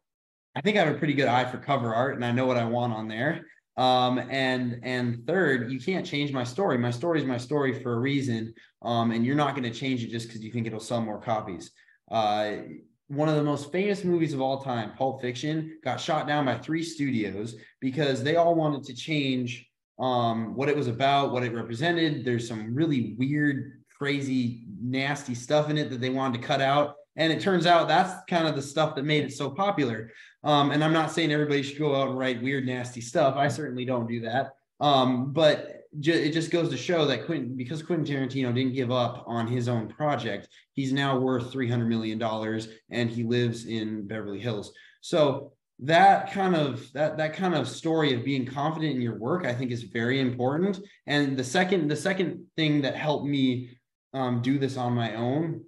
i 0.54 0.60
think 0.60 0.76
i 0.76 0.84
have 0.84 0.94
a 0.94 0.98
pretty 0.98 1.14
good 1.14 1.28
eye 1.28 1.46
for 1.46 1.56
cover 1.56 1.94
art 1.94 2.14
and 2.14 2.22
i 2.22 2.30
know 2.30 2.44
what 2.44 2.58
i 2.58 2.64
want 2.64 2.92
on 2.92 3.08
there. 3.08 3.46
Um, 3.78 4.18
and 4.18 4.80
and 4.82 5.26
third 5.26 5.72
you 5.72 5.80
can't 5.80 6.04
change 6.04 6.32
my 6.32 6.44
story. 6.44 6.76
My 6.76 6.90
story 6.90 7.20
is 7.20 7.24
my 7.24 7.38
story 7.38 7.82
for 7.82 7.94
a 7.94 8.00
reason 8.00 8.52
um, 8.82 9.12
and 9.12 9.24
you're 9.24 9.36
not 9.36 9.54
going 9.54 9.70
to 9.70 9.78
change 9.78 10.02
it 10.04 10.10
just 10.10 10.26
because 10.26 10.42
you 10.42 10.52
think 10.52 10.66
it'll 10.66 10.80
sell 10.80 11.00
more 11.00 11.20
copies. 11.20 11.70
Uh, 12.10 12.56
one 13.08 13.28
of 13.28 13.36
the 13.36 13.42
most 13.42 13.70
famous 13.70 14.04
movies 14.04 14.32
of 14.32 14.40
all 14.40 14.62
time 14.62 14.92
pulp 14.96 15.20
fiction 15.20 15.78
got 15.84 16.00
shot 16.00 16.26
down 16.26 16.46
by 16.46 16.56
three 16.58 16.82
studios 16.82 17.54
because 17.80 18.22
they 18.22 18.36
all 18.36 18.54
wanted 18.54 18.82
to 18.84 18.94
change 18.94 19.70
um, 20.02 20.56
what 20.56 20.68
it 20.68 20.76
was 20.76 20.88
about, 20.88 21.32
what 21.32 21.44
it 21.44 21.54
represented. 21.54 22.24
There's 22.24 22.46
some 22.46 22.74
really 22.74 23.14
weird, 23.16 23.84
crazy, 23.96 24.64
nasty 24.82 25.34
stuff 25.34 25.70
in 25.70 25.78
it 25.78 25.90
that 25.90 26.00
they 26.00 26.10
wanted 26.10 26.40
to 26.40 26.46
cut 26.46 26.60
out. 26.60 26.96
And 27.14 27.32
it 27.32 27.40
turns 27.40 27.66
out 27.66 27.88
that's 27.88 28.24
kind 28.28 28.48
of 28.48 28.56
the 28.56 28.62
stuff 28.62 28.96
that 28.96 29.04
made 29.04 29.24
it 29.24 29.32
so 29.32 29.48
popular. 29.48 30.10
Um, 30.42 30.72
and 30.72 30.82
I'm 30.82 30.92
not 30.92 31.12
saying 31.12 31.30
everybody 31.30 31.62
should 31.62 31.78
go 31.78 31.94
out 31.94 32.08
and 32.08 32.18
write 32.18 32.42
weird, 32.42 32.66
nasty 32.66 33.00
stuff. 33.00 33.36
I 33.36 33.46
certainly 33.46 33.84
don't 33.84 34.08
do 34.08 34.20
that. 34.22 34.56
Um, 34.80 35.32
but 35.32 35.82
ju- 36.00 36.12
it 36.12 36.32
just 36.32 36.50
goes 36.50 36.68
to 36.70 36.76
show 36.76 37.04
that 37.04 37.26
Quentin, 37.26 37.56
because 37.56 37.80
Quentin 37.80 38.04
Tarantino 38.04 38.52
didn't 38.52 38.72
give 38.72 38.90
up 38.90 39.22
on 39.28 39.46
his 39.46 39.68
own 39.68 39.86
project, 39.86 40.48
he's 40.72 40.92
now 40.92 41.16
worth 41.16 41.52
$300 41.52 41.86
million 41.86 42.20
and 42.90 43.08
he 43.08 43.22
lives 43.22 43.66
in 43.66 44.08
Beverly 44.08 44.40
Hills. 44.40 44.72
So 45.00 45.52
that 45.82 46.32
kind 46.32 46.54
of 46.54 46.90
that 46.92 47.16
that 47.16 47.34
kind 47.34 47.54
of 47.54 47.68
story 47.68 48.14
of 48.14 48.24
being 48.24 48.46
confident 48.46 48.94
in 48.94 49.02
your 49.02 49.18
work 49.18 49.44
i 49.44 49.52
think 49.52 49.70
is 49.70 49.82
very 49.82 50.20
important. 50.20 50.78
And 51.06 51.36
the 51.36 51.44
second 51.44 51.88
the 51.88 51.96
second 51.96 52.44
thing 52.56 52.82
that 52.82 52.94
helped 52.94 53.26
me 53.26 53.70
um, 54.14 54.42
do 54.42 54.58
this 54.58 54.76
on 54.76 54.92
my 54.92 55.14
own 55.14 55.62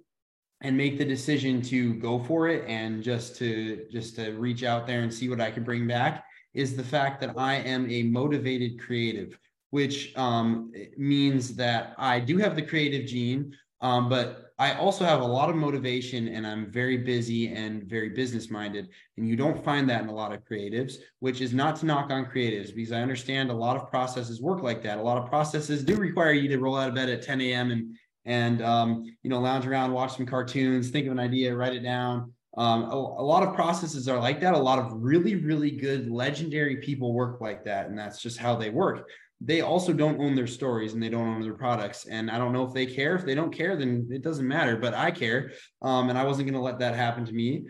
and 0.61 0.77
make 0.77 0.97
the 0.97 1.05
decision 1.05 1.61
to 1.61 1.95
go 1.95 2.23
for 2.23 2.47
it 2.47 2.63
and 2.67 3.03
just 3.03 3.35
to 3.37 3.85
just 3.91 4.15
to 4.15 4.31
reach 4.31 4.63
out 4.63 4.87
there 4.87 5.01
and 5.01 5.13
see 5.13 5.29
what 5.29 5.41
i 5.41 5.51
can 5.51 5.63
bring 5.63 5.87
back 5.87 6.23
is 6.53 6.75
the 6.75 6.83
fact 6.83 7.19
that 7.21 7.37
i 7.37 7.55
am 7.55 7.89
a 7.91 8.03
motivated 8.03 8.79
creative 8.79 9.37
which 9.71 10.15
um, 10.15 10.71
means 10.97 11.55
that 11.55 11.93
i 11.97 12.19
do 12.19 12.37
have 12.37 12.55
the 12.55 12.61
creative 12.61 13.05
gene 13.05 13.53
um, 13.81 14.07
but 14.07 14.44
I 14.57 14.75
also 14.75 15.03
have 15.03 15.19
a 15.19 15.25
lot 15.25 15.49
of 15.49 15.57
motivation 15.57 16.29
and 16.29 16.47
I'm 16.47 16.71
very 16.71 16.97
busy 16.97 17.49
and 17.49 17.83
very 17.83 18.09
business 18.09 18.49
minded. 18.49 18.87
And 19.17 19.27
you 19.27 19.35
don't 19.35 19.61
find 19.63 19.89
that 19.89 20.01
in 20.01 20.07
a 20.07 20.13
lot 20.13 20.31
of 20.31 20.45
creatives, 20.45 20.93
which 21.19 21.41
is 21.41 21.53
not 21.53 21.75
to 21.77 21.85
knock 21.85 22.09
on 22.09 22.25
creatives 22.25 22.73
because 22.73 22.93
I 22.93 23.01
understand 23.01 23.49
a 23.49 23.53
lot 23.53 23.75
of 23.75 23.89
processes 23.89 24.41
work 24.41 24.63
like 24.63 24.81
that. 24.83 24.97
A 24.97 25.01
lot 25.01 25.17
of 25.17 25.29
processes 25.29 25.83
do 25.83 25.97
require 25.97 26.31
you 26.31 26.47
to 26.47 26.57
roll 26.57 26.77
out 26.77 26.87
of 26.87 26.95
bed 26.95 27.09
at 27.09 27.21
10 27.21 27.41
a.m. 27.41 27.71
and 27.71 27.95
and 28.27 28.61
um, 28.63 29.03
you 29.21 29.29
know 29.29 29.39
lounge 29.39 29.67
around, 29.67 29.91
watch 29.91 30.15
some 30.15 30.25
cartoons, 30.25 30.89
think 30.89 31.05
of 31.05 31.11
an 31.11 31.19
idea, 31.19 31.55
write 31.55 31.73
it 31.73 31.81
down. 31.81 32.33
Um, 32.57 32.85
a, 32.85 32.95
a, 32.95 33.25
lot 33.25 33.43
of 33.43 33.53
processes 33.53 34.07
are 34.07 34.17
like 34.17 34.39
that. 34.39 34.53
A 34.53 34.57
lot 34.57 34.79
of 34.79 34.93
really, 34.93 35.35
really 35.35 35.71
good, 35.71 36.09
legendary 36.09 36.77
people 36.77 37.13
work 37.13 37.41
like 37.41 37.65
that, 37.65 37.87
and 37.87 37.99
that's 37.99 38.21
just 38.21 38.37
how 38.37 38.55
they 38.55 38.69
work 38.69 39.09
they 39.45 39.61
also 39.61 39.93
don't 39.93 40.19
own 40.19 40.33
their 40.33 40.47
stories 40.47 40.93
and 40.93 41.01
they 41.01 41.09
don't 41.09 41.27
own 41.27 41.41
their 41.41 41.53
products. 41.53 42.05
And 42.05 42.31
I 42.31 42.39
don't 42.39 42.51
know 42.51 42.65
if 42.65 42.73
they 42.73 42.87
care. 42.87 43.15
If 43.15 43.25
they 43.25 43.35
don't 43.35 43.53
care, 43.53 43.75
then 43.75 44.09
it 44.11 44.23
doesn't 44.23 44.47
matter. 44.47 44.75
But 44.75 44.95
I 44.95 45.11
care, 45.11 45.51
um, 45.83 46.09
and 46.09 46.17
I 46.17 46.23
wasn't 46.23 46.47
going 46.47 46.59
to 46.59 46.65
let 46.65 46.79
that 46.79 46.95
happen 46.95 47.25
to 47.25 47.31
me. 47.31 47.65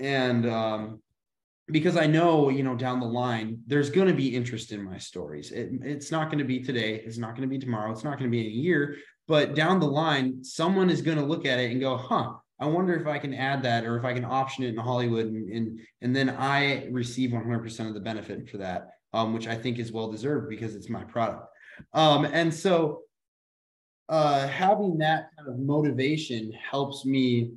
And 0.00 0.48
um, 0.50 1.00
because 1.68 1.96
I 1.96 2.06
know, 2.06 2.48
you 2.48 2.64
know, 2.64 2.74
down 2.74 2.98
the 2.98 3.06
line, 3.06 3.60
there's 3.66 3.90
going 3.90 4.08
to 4.08 4.14
be 4.14 4.34
interest 4.34 4.72
in 4.72 4.82
my 4.82 4.98
stories. 4.98 5.52
It, 5.52 5.70
it's 5.82 6.10
not 6.10 6.26
going 6.26 6.38
to 6.38 6.44
be 6.44 6.60
today. 6.60 6.96
It's 6.96 7.18
not 7.18 7.36
going 7.36 7.48
to 7.48 7.48
be 7.48 7.60
tomorrow. 7.60 7.92
It's 7.92 8.04
not 8.04 8.18
going 8.18 8.30
to 8.30 8.36
be 8.36 8.40
in 8.40 8.46
a 8.46 8.56
year. 8.56 8.96
But 9.28 9.54
down 9.54 9.78
the 9.78 9.86
line, 9.86 10.42
someone 10.42 10.90
is 10.90 11.02
going 11.02 11.18
to 11.18 11.24
look 11.24 11.46
at 11.46 11.60
it 11.60 11.70
and 11.70 11.80
go, 11.80 11.96
"Huh." 11.96 12.32
I 12.60 12.66
wonder 12.66 12.96
if 12.96 13.06
I 13.06 13.18
can 13.18 13.34
add 13.34 13.62
that 13.62 13.84
or 13.84 13.96
if 13.96 14.04
I 14.04 14.12
can 14.12 14.24
option 14.24 14.64
it 14.64 14.70
in 14.70 14.76
Hollywood 14.78 15.26
and 15.26 15.48
and, 15.48 15.80
and 16.02 16.16
then 16.16 16.30
I 16.30 16.88
receive 16.90 17.30
100% 17.30 17.86
of 17.86 17.94
the 17.94 18.00
benefit 18.00 18.50
for 18.50 18.56
that 18.56 18.97
um, 19.12 19.32
which 19.32 19.46
I 19.46 19.54
think 19.54 19.78
is 19.78 19.92
well 19.92 20.10
deserved 20.10 20.48
because 20.48 20.74
it's 20.74 20.88
my 20.88 21.04
product. 21.04 21.46
Um, 21.92 22.24
and 22.24 22.52
so 22.52 23.02
uh, 24.08 24.46
having 24.48 24.98
that 24.98 25.30
kind 25.36 25.48
of 25.48 25.58
motivation 25.58 26.52
helps 26.52 27.04
me 27.04 27.52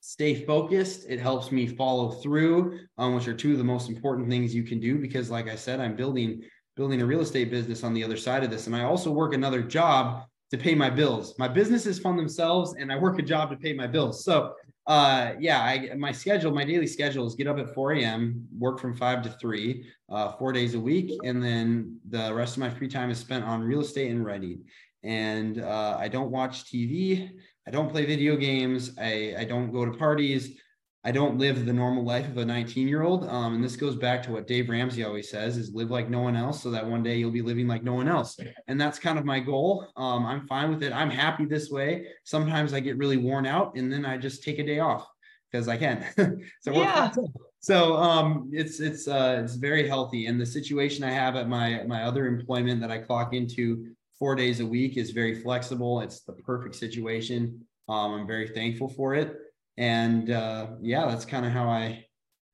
stay 0.00 0.44
focused. 0.44 1.06
It 1.08 1.20
helps 1.20 1.52
me 1.52 1.66
follow 1.66 2.10
through, 2.10 2.80
um, 2.98 3.14
which 3.14 3.28
are 3.28 3.34
two 3.34 3.52
of 3.52 3.58
the 3.58 3.64
most 3.64 3.88
important 3.88 4.28
things 4.28 4.54
you 4.54 4.64
can 4.64 4.80
do. 4.80 4.98
Because, 4.98 5.30
like 5.30 5.48
I 5.48 5.56
said, 5.56 5.80
I'm 5.80 5.96
building 5.96 6.42
building 6.74 7.02
a 7.02 7.06
real 7.06 7.20
estate 7.20 7.50
business 7.50 7.84
on 7.84 7.92
the 7.92 8.02
other 8.02 8.16
side 8.16 8.42
of 8.42 8.50
this, 8.50 8.66
and 8.66 8.74
I 8.74 8.84
also 8.84 9.10
work 9.10 9.34
another 9.34 9.62
job 9.62 10.24
to 10.50 10.58
pay 10.58 10.74
my 10.74 10.90
bills. 10.90 11.34
My 11.38 11.48
businesses 11.48 11.98
fund 11.98 12.18
themselves, 12.18 12.74
and 12.78 12.90
I 12.90 12.98
work 12.98 13.18
a 13.18 13.22
job 13.22 13.50
to 13.50 13.56
pay 13.56 13.72
my 13.72 13.86
bills. 13.86 14.24
So 14.24 14.54
uh, 14.86 15.32
yeah, 15.38 15.60
I, 15.60 15.94
my 15.96 16.10
schedule, 16.10 16.52
my 16.52 16.64
daily 16.64 16.86
schedule 16.86 17.26
is 17.26 17.34
get 17.34 17.46
up 17.46 17.58
at 17.58 17.72
4 17.74 17.92
a.m., 17.92 18.46
work 18.58 18.80
from 18.80 18.96
five 18.96 19.22
to 19.22 19.30
three, 19.30 19.86
uh, 20.08 20.32
four 20.32 20.52
days 20.52 20.74
a 20.74 20.80
week. 20.80 21.12
And 21.24 21.42
then 21.42 21.98
the 22.08 22.34
rest 22.34 22.56
of 22.56 22.60
my 22.60 22.70
free 22.70 22.88
time 22.88 23.10
is 23.10 23.18
spent 23.18 23.44
on 23.44 23.62
real 23.62 23.80
estate 23.80 24.10
and 24.10 24.24
writing. 24.24 24.64
And 25.04 25.60
uh, 25.60 25.96
I 25.98 26.08
don't 26.08 26.30
watch 26.30 26.64
TV. 26.64 27.30
I 27.66 27.70
don't 27.70 27.90
play 27.90 28.06
video 28.06 28.36
games. 28.36 28.96
I, 29.00 29.34
I 29.38 29.44
don't 29.44 29.72
go 29.72 29.84
to 29.84 29.92
parties. 29.92 30.58
I 31.04 31.10
don't 31.10 31.36
live 31.36 31.66
the 31.66 31.72
normal 31.72 32.04
life 32.04 32.28
of 32.28 32.38
a 32.38 32.44
19 32.44 32.86
year 32.86 33.02
old. 33.02 33.28
Um, 33.28 33.54
and 33.54 33.64
this 33.64 33.74
goes 33.74 33.96
back 33.96 34.22
to 34.22 34.32
what 34.32 34.46
Dave 34.46 34.68
Ramsey 34.68 35.02
always 35.02 35.30
says 35.30 35.56
is 35.56 35.74
live 35.74 35.90
like 35.90 36.08
no 36.08 36.20
one 36.20 36.36
else 36.36 36.62
so 36.62 36.70
that 36.70 36.86
one 36.86 37.02
day 37.02 37.16
you'll 37.16 37.32
be 37.32 37.42
living 37.42 37.66
like 37.66 37.82
no 37.82 37.94
one 37.94 38.06
else. 38.06 38.38
And 38.68 38.80
that's 38.80 39.00
kind 39.00 39.18
of 39.18 39.24
my 39.24 39.40
goal. 39.40 39.88
Um, 39.96 40.24
I'm 40.24 40.46
fine 40.46 40.70
with 40.70 40.82
it. 40.84 40.92
I'm 40.92 41.10
happy 41.10 41.44
this 41.44 41.70
way. 41.70 42.06
Sometimes 42.22 42.72
I 42.72 42.78
get 42.78 42.98
really 42.98 43.16
worn 43.16 43.46
out 43.46 43.74
and 43.74 43.92
then 43.92 44.06
I 44.06 44.16
just 44.16 44.44
take 44.44 44.60
a 44.60 44.64
day 44.64 44.78
off 44.78 45.08
because 45.50 45.66
I 45.66 45.76
can. 45.76 46.06
so 46.60 46.72
yeah. 46.72 47.10
So 47.58 47.96
um, 47.96 48.50
it's 48.52 48.80
it's 48.80 49.06
uh, 49.08 49.40
it's 49.42 49.54
very 49.56 49.88
healthy. 49.88 50.26
And 50.26 50.40
the 50.40 50.46
situation 50.46 51.04
I 51.04 51.10
have 51.10 51.34
at 51.34 51.48
my 51.48 51.82
my 51.84 52.04
other 52.04 52.26
employment 52.26 52.80
that 52.80 52.92
I 52.92 52.98
clock 52.98 53.34
into 53.34 53.88
four 54.18 54.36
days 54.36 54.60
a 54.60 54.66
week 54.66 54.96
is 54.96 55.10
very 55.10 55.34
flexible. 55.34 56.00
It's 56.00 56.20
the 56.20 56.32
perfect 56.32 56.76
situation. 56.76 57.66
Um, 57.88 58.12
I'm 58.12 58.26
very 58.26 58.48
thankful 58.48 58.88
for 58.88 59.14
it 59.14 59.36
and 59.76 60.30
uh, 60.30 60.68
yeah, 60.80 61.06
that's 61.06 61.24
kind 61.24 61.46
of 61.46 61.52
how 61.52 61.68
I 61.68 62.06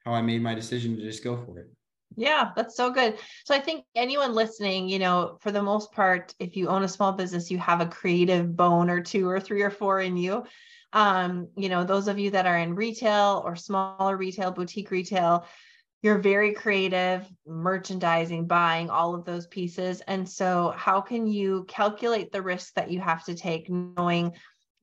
how 0.04 0.12
I 0.12 0.22
made 0.22 0.42
my 0.42 0.54
decision 0.54 0.96
to 0.96 1.02
just 1.02 1.24
go 1.24 1.36
for 1.36 1.58
it. 1.58 1.70
Yeah, 2.16 2.50
that's 2.56 2.76
so 2.76 2.90
good. 2.90 3.18
So 3.44 3.54
I 3.54 3.60
think 3.60 3.84
anyone 3.94 4.34
listening, 4.34 4.88
you 4.88 4.98
know, 4.98 5.38
for 5.40 5.52
the 5.52 5.62
most 5.62 5.92
part, 5.92 6.34
if 6.38 6.56
you 6.56 6.68
own 6.68 6.82
a 6.82 6.88
small 6.88 7.12
business, 7.12 7.50
you 7.50 7.58
have 7.58 7.80
a 7.80 7.86
creative 7.86 8.56
bone 8.56 8.90
or 8.90 9.00
two 9.00 9.28
or 9.28 9.38
three 9.38 9.62
or 9.62 9.70
four 9.70 10.00
in 10.00 10.16
you. 10.16 10.44
Um, 10.92 11.48
you 11.56 11.68
know, 11.68 11.84
those 11.84 12.08
of 12.08 12.18
you 12.18 12.30
that 12.30 12.46
are 12.46 12.58
in 12.58 12.74
retail 12.74 13.42
or 13.44 13.54
smaller 13.54 14.16
retail, 14.16 14.50
boutique 14.50 14.90
retail, 14.90 15.46
you're 16.02 16.18
very 16.18 16.54
creative, 16.54 17.28
merchandising, 17.46 18.46
buying 18.46 18.88
all 18.88 19.14
of 19.14 19.24
those 19.24 19.46
pieces. 19.48 20.00
And 20.06 20.28
so, 20.28 20.72
how 20.76 21.00
can 21.00 21.26
you 21.26 21.66
calculate 21.68 22.32
the 22.32 22.42
risk 22.42 22.74
that 22.74 22.90
you 22.90 23.00
have 23.00 23.24
to 23.24 23.34
take 23.34 23.68
knowing 23.68 24.32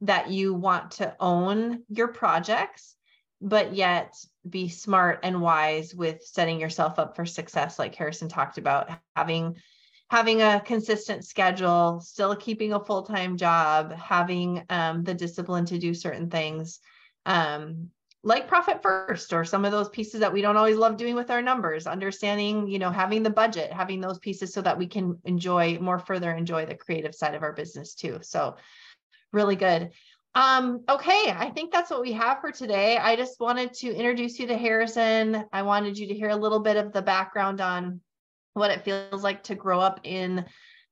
that 0.05 0.29
you 0.29 0.53
want 0.53 0.91
to 0.91 1.15
own 1.19 1.83
your 1.89 2.07
projects, 2.07 2.95
but 3.41 3.73
yet 3.73 4.15
be 4.47 4.69
smart 4.69 5.19
and 5.23 5.41
wise 5.41 5.93
with 5.93 6.23
setting 6.23 6.59
yourself 6.59 6.99
up 6.99 7.15
for 7.15 7.25
success, 7.25 7.77
like 7.79 7.95
Harrison 7.95 8.29
talked 8.29 8.57
about, 8.57 8.89
having 9.15 9.55
having 10.11 10.41
a 10.41 10.61
consistent 10.63 11.25
schedule, 11.25 11.99
still 11.99 12.35
keeping 12.35 12.73
a 12.73 12.79
full-time 12.79 13.37
job, 13.37 13.91
having 13.91 14.63
um, 14.69 15.03
the 15.03 15.15
discipline 15.15 15.65
to 15.65 15.79
do 15.79 15.95
certain 15.95 16.29
things. 16.29 16.79
Um, 17.25 17.89
like 18.25 18.47
profit 18.47 18.81
first 18.81 19.31
or 19.33 19.45
some 19.45 19.65
of 19.65 19.71
those 19.71 19.87
pieces 19.89 20.19
that 20.19 20.33
we 20.33 20.41
don't 20.41 20.57
always 20.57 20.77
love 20.77 20.97
doing 20.97 21.15
with 21.15 21.29
our 21.29 21.43
numbers 21.43 21.85
understanding 21.85 22.67
you 22.67 22.79
know 22.79 22.89
having 22.89 23.21
the 23.21 23.29
budget 23.29 23.71
having 23.71 24.01
those 24.01 24.17
pieces 24.17 24.51
so 24.51 24.61
that 24.63 24.77
we 24.77 24.87
can 24.87 25.17
enjoy 25.25 25.77
more 25.79 25.99
further 25.99 26.31
enjoy 26.31 26.65
the 26.65 26.75
creative 26.75 27.13
side 27.13 27.35
of 27.35 27.43
our 27.43 27.53
business 27.53 27.93
too 27.93 28.17
so 28.21 28.55
really 29.35 29.55
good. 29.55 29.91
Um, 30.33 30.83
okay, 30.89 31.33
I 31.37 31.51
think 31.53 31.71
that's 31.71 31.91
what 31.91 32.01
we 32.01 32.11
have 32.13 32.41
for 32.41 32.51
today. 32.51 32.97
I 32.97 33.15
just 33.15 33.39
wanted 33.39 33.73
to 33.75 33.93
introduce 33.93 34.39
you 34.39 34.47
to 34.47 34.57
Harrison. 34.57 35.45
I 35.53 35.61
wanted 35.61 35.97
you 35.97 36.07
to 36.07 36.13
hear 36.13 36.29
a 36.29 36.35
little 36.35 36.59
bit 36.59 36.75
of 36.77 36.91
the 36.91 37.01
background 37.01 37.61
on 37.61 38.01
what 38.53 38.71
it 38.71 38.83
feels 38.83 39.23
like 39.23 39.43
to 39.43 39.55
grow 39.55 39.79
up 39.79 40.01
in 40.03 40.45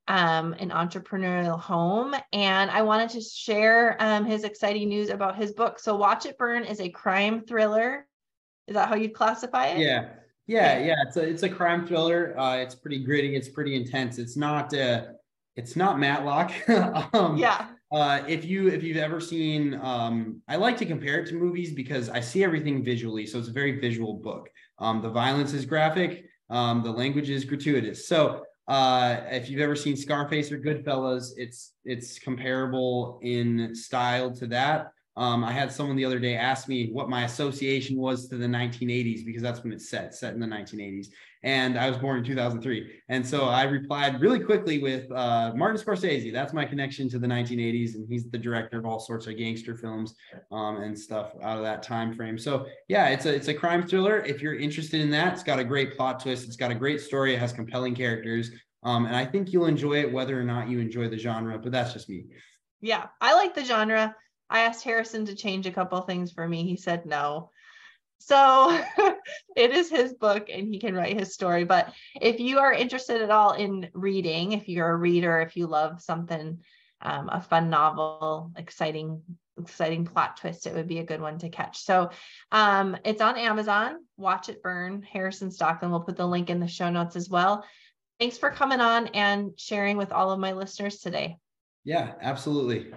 um, 0.08 0.54
an 0.60 0.70
entrepreneurial 0.70 1.60
home. 1.60 2.16
And 2.32 2.70
I 2.70 2.84
wanted 2.84 3.10
to 3.12 3.22
share 3.22 3.98
um, 4.00 4.26
his 4.26 4.44
exciting 4.44 4.88
news 4.88 5.10
about 5.10 5.36
his 5.36 5.52
book. 5.52 5.80
So, 5.80 5.96
Watch 5.96 6.26
It 6.26 6.38
Burn 6.38 6.64
is 6.64 6.80
a 6.80 6.90
crime 6.90 7.44
thriller. 7.46 8.06
Is 8.68 8.76
that 8.76 8.88
how 8.88 8.96
you'd 8.96 9.14
classify 9.14 9.68
it? 9.68 9.80
Yeah. 9.80 10.10
Yeah, 10.46 10.78
yeah, 10.80 10.96
it's 11.08 11.16
a 11.16 11.22
it's 11.22 11.44
a 11.44 11.50
crime 11.50 11.88
thriller. 11.88 12.38
Uh, 12.38 12.58
it's 12.58 12.76
pretty 12.76 13.02
gritty. 13.02 13.34
It's 13.34 13.48
pretty 13.48 13.76
intense. 13.76 14.18
It's 14.18 14.36
not 14.36 14.74
uh, 14.74 15.06
it's 15.56 15.78
not 15.78 16.00
Matlock. 16.00 16.52
um, 17.14 17.38
yeah. 17.38 17.68
Uh, 17.94 18.24
if 18.28 18.44
you 18.44 18.70
if 18.70 18.82
you've 18.82 18.98
ever 18.98 19.20
seen, 19.20 19.80
um, 19.84 20.42
I 20.48 20.56
like 20.56 20.78
to 20.78 20.86
compare 20.86 21.20
it 21.20 21.28
to 21.28 21.36
movies 21.36 21.74
because 21.74 22.10
I 22.10 22.22
see 22.22 22.44
everything 22.44 22.84
visually, 22.84 23.28
so 23.28 23.38
it's 23.38 23.50
a 23.50 23.54
very 23.54 23.80
visual 23.80 24.16
book. 24.16 24.50
Um, 24.80 25.04
the 25.04 25.12
violence 25.12 25.54
is 25.54 25.64
graphic, 25.64 26.26
um, 26.50 26.82
the 26.82 26.90
language 26.92 27.30
is 27.30 27.46
gratuitous. 27.46 28.08
So 28.08 28.46
uh, 28.68 29.18
if 29.30 29.48
you've 29.48 29.62
ever 29.62 29.76
seen 29.76 29.96
Scarface 29.96 30.52
or 30.52 30.58
Goodfellas, 30.58 31.34
it's 31.38 31.74
it's 31.86 32.18
comparable 32.18 33.20
in 33.22 33.76
style 33.76 34.34
to 34.38 34.48
that. 34.48 34.92
Um, 35.16 35.44
I 35.44 35.52
had 35.52 35.72
someone 35.72 35.96
the 35.96 36.06
other 36.06 36.20
day 36.20 36.36
ask 36.36 36.68
me 36.68 36.90
what 36.92 37.10
my 37.10 37.26
association 37.26 37.98
was 37.98 38.28
to 38.30 38.38
the 38.38 38.48
1980s 38.48 39.24
because 39.24 39.44
that's 39.44 39.64
when 39.64 39.72
it's 39.72 39.88
set, 39.88 40.16
set 40.16 40.34
in 40.34 40.40
the 40.40 40.48
1980s. 40.48 41.10
And 41.44 41.78
I 41.78 41.90
was 41.90 41.98
born 41.98 42.20
in 42.20 42.24
2003. 42.24 43.02
And 43.10 43.26
so 43.26 43.46
I 43.46 43.64
replied 43.64 44.22
really 44.22 44.40
quickly 44.40 44.80
with 44.80 45.12
uh, 45.12 45.52
Martin 45.56 45.82
Scorsese. 45.82 46.32
That's 46.32 46.54
my 46.54 46.66
connection 46.66 47.10
to 47.10 47.20
the 47.20 47.28
1980s. 47.28 47.96
And 47.96 48.08
he's 48.08 48.30
the 48.30 48.38
director 48.38 48.80
of 48.80 48.86
all 48.86 49.00
sorts 49.00 49.28
of 49.28 49.38
gangster 49.38 49.76
films 49.76 50.16
um, 50.52 50.78
and 50.78 50.98
stuff 50.98 51.34
out 51.42 51.58
of 51.58 51.64
that 51.64 51.84
time 51.84 52.14
frame. 52.16 52.38
So 52.38 52.66
yeah, 52.88 53.10
it's 53.10 53.26
a, 53.26 53.36
it's 53.36 53.50
a 53.50 53.54
crime 53.54 53.86
thriller. 53.86 54.22
If 54.22 54.42
you're 54.42 54.58
interested 54.58 55.02
in 55.02 55.12
that, 55.12 55.34
it's 55.34 55.44
got 55.44 55.60
a 55.60 55.64
great 55.64 55.98
plot 55.98 56.22
twist. 56.22 56.48
It's 56.48 56.56
got 56.56 56.72
a 56.72 56.76
great 56.76 57.02
story. 57.02 57.34
It 57.34 57.40
has 57.40 57.52
compelling 57.52 57.96
characters. 57.96 58.52
Um, 58.84 59.06
and 59.06 59.16
I 59.16 59.26
think 59.26 59.52
you'll 59.52 59.66
enjoy 59.66 60.00
it 60.02 60.12
whether 60.12 60.40
or 60.40 60.44
not 60.44 60.70
you 60.70 60.80
enjoy 60.80 61.10
the 61.10 61.18
genre, 61.18 61.58
but 61.58 61.72
that's 61.72 61.94
just 61.94 62.10
me. 62.10 62.26
Yeah, 62.82 63.08
I 63.22 63.34
like 63.34 63.56
the 63.56 63.64
genre. 63.64 64.16
I 64.50 64.62
asked 64.62 64.84
Harrison 64.84 65.26
to 65.26 65.36
change 65.36 65.66
a 65.66 65.72
couple 65.72 66.00
things 66.02 66.32
for 66.32 66.48
me. 66.48 66.64
He 66.64 66.76
said 66.76 67.06
no. 67.06 67.50
So 68.26 68.82
it 69.58 69.72
is 69.72 69.90
his 69.90 70.14
book 70.14 70.48
and 70.50 70.68
he 70.68 70.80
can 70.80 70.96
write 70.96 71.20
his 71.20 71.34
story. 71.34 71.66
But 71.66 71.94
if 72.22 72.40
you 72.40 72.60
are 72.60 72.72
interested 72.72 73.22
at 73.22 73.32
all 73.32 73.52
in 73.52 73.90
reading, 73.94 74.54
if 74.54 74.70
you're 74.70 74.90
a 74.90 74.96
reader, 74.96 75.42
if 75.42 75.58
you 75.58 75.68
love 75.68 76.02
something, 76.02 76.60
um, 77.02 77.30
a 77.30 77.42
fun 77.42 77.70
novel, 77.70 78.54
exciting, 78.56 79.22
exciting 79.60 80.06
plot 80.06 80.38
twist, 80.38 80.68
it 80.68 80.74
would 80.74 80.88
be 80.88 81.00
a 81.00 81.06
good 81.06 81.20
one 81.20 81.38
to 81.40 81.50
catch. 81.50 81.80
So 81.80 82.12
um, 82.52 82.96
it's 83.04 83.22
on 83.22 83.38
Amazon. 83.38 84.06
Watch 84.16 84.48
it 84.48 84.64
burn. 84.64 85.02
Harrison 85.02 85.50
Stockeland. 85.50 85.90
We'll 85.90 86.00
put 86.00 86.16
the 86.16 86.26
link 86.26 86.50
in 86.50 86.62
the 86.62 86.68
show 86.68 86.90
notes 86.90 87.18
as 87.18 87.30
well. 87.30 87.66
Thanks 88.20 88.38
for 88.38 88.52
coming 88.52 88.80
on 88.80 89.08
and 89.08 89.52
sharing 89.58 89.98
with 89.98 90.14
all 90.14 90.32
of 90.32 90.40
my 90.40 90.54
listeners 90.54 91.00
today. 91.00 91.38
Yeah, 91.84 92.14
absolutely. 92.22 92.94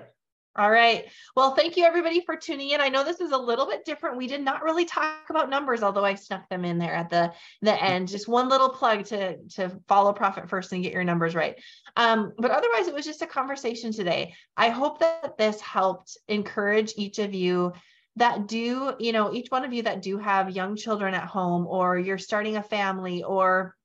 All 0.59 0.71
right. 0.71 1.05
Well, 1.35 1.55
thank 1.55 1.77
you 1.77 1.85
everybody 1.85 2.25
for 2.25 2.35
tuning 2.35 2.71
in. 2.71 2.81
I 2.81 2.89
know 2.89 3.05
this 3.05 3.21
is 3.21 3.33
a 3.33 3.37
little 3.37 3.67
bit 3.67 3.85
different. 3.85 4.17
We 4.17 4.27
did 4.27 4.41
not 4.43 4.63
really 4.63 4.87
talk 4.87 5.29
about 5.29 5.51
numbers, 5.51 5.83
although 5.83 6.05
I 6.05 6.15
snuck 6.15 6.49
them 6.49 6.65
in 6.65 6.79
there 6.79 6.95
at 6.95 7.11
the 7.11 7.33
the 7.61 7.83
end. 7.83 8.09
Just 8.09 8.27
one 8.27 8.49
little 8.49 8.71
plug 8.71 9.05
to 9.07 9.37
to 9.57 9.79
follow 9.87 10.15
Profit 10.15 10.49
First 10.49 10.73
and 10.73 10.83
get 10.83 10.95
your 10.95 11.05
numbers 11.05 11.35
right. 11.35 11.61
Um, 11.97 12.33
but 12.39 12.51
otherwise, 12.51 12.89
it 12.89 12.95
was 12.95 13.05
just 13.05 13.21
a 13.21 13.27
conversation 13.27 13.93
today. 13.93 14.35
I 14.57 14.71
hope 14.71 15.01
that 15.01 15.37
this 15.37 15.61
helped 15.61 16.17
encourage 16.27 16.95
each 16.97 17.19
of 17.19 17.35
you 17.35 17.75
that 18.17 18.49
do, 18.49 18.95
you 18.99 19.13
know, 19.13 19.35
each 19.35 19.51
one 19.51 19.65
of 19.65 19.75
you 19.75 19.83
that 19.83 20.01
do 20.01 20.17
have 20.17 20.57
young 20.57 20.75
children 20.75 21.13
at 21.13 21.25
home, 21.25 21.67
or 21.67 21.99
you're 21.99 22.17
starting 22.17 22.57
a 22.57 22.63
family, 22.63 23.23
or 23.23 23.77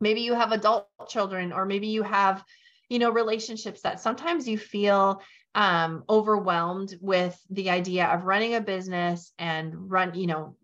maybe 0.00 0.20
you 0.20 0.34
have 0.34 0.52
adult 0.52 0.86
children, 1.08 1.52
or 1.52 1.66
maybe 1.66 1.88
you 1.88 2.04
have 2.04 2.44
you 2.88 2.98
know 2.98 3.10
relationships 3.10 3.80
that 3.82 4.00
sometimes 4.00 4.46
you 4.46 4.58
feel 4.58 5.22
um, 5.54 6.04
overwhelmed 6.08 6.96
with 7.00 7.38
the 7.50 7.70
idea 7.70 8.06
of 8.06 8.24
running 8.24 8.54
a 8.54 8.60
business 8.60 9.32
and 9.38 9.90
run, 9.90 10.14
you 10.14 10.26
know, 10.26 10.56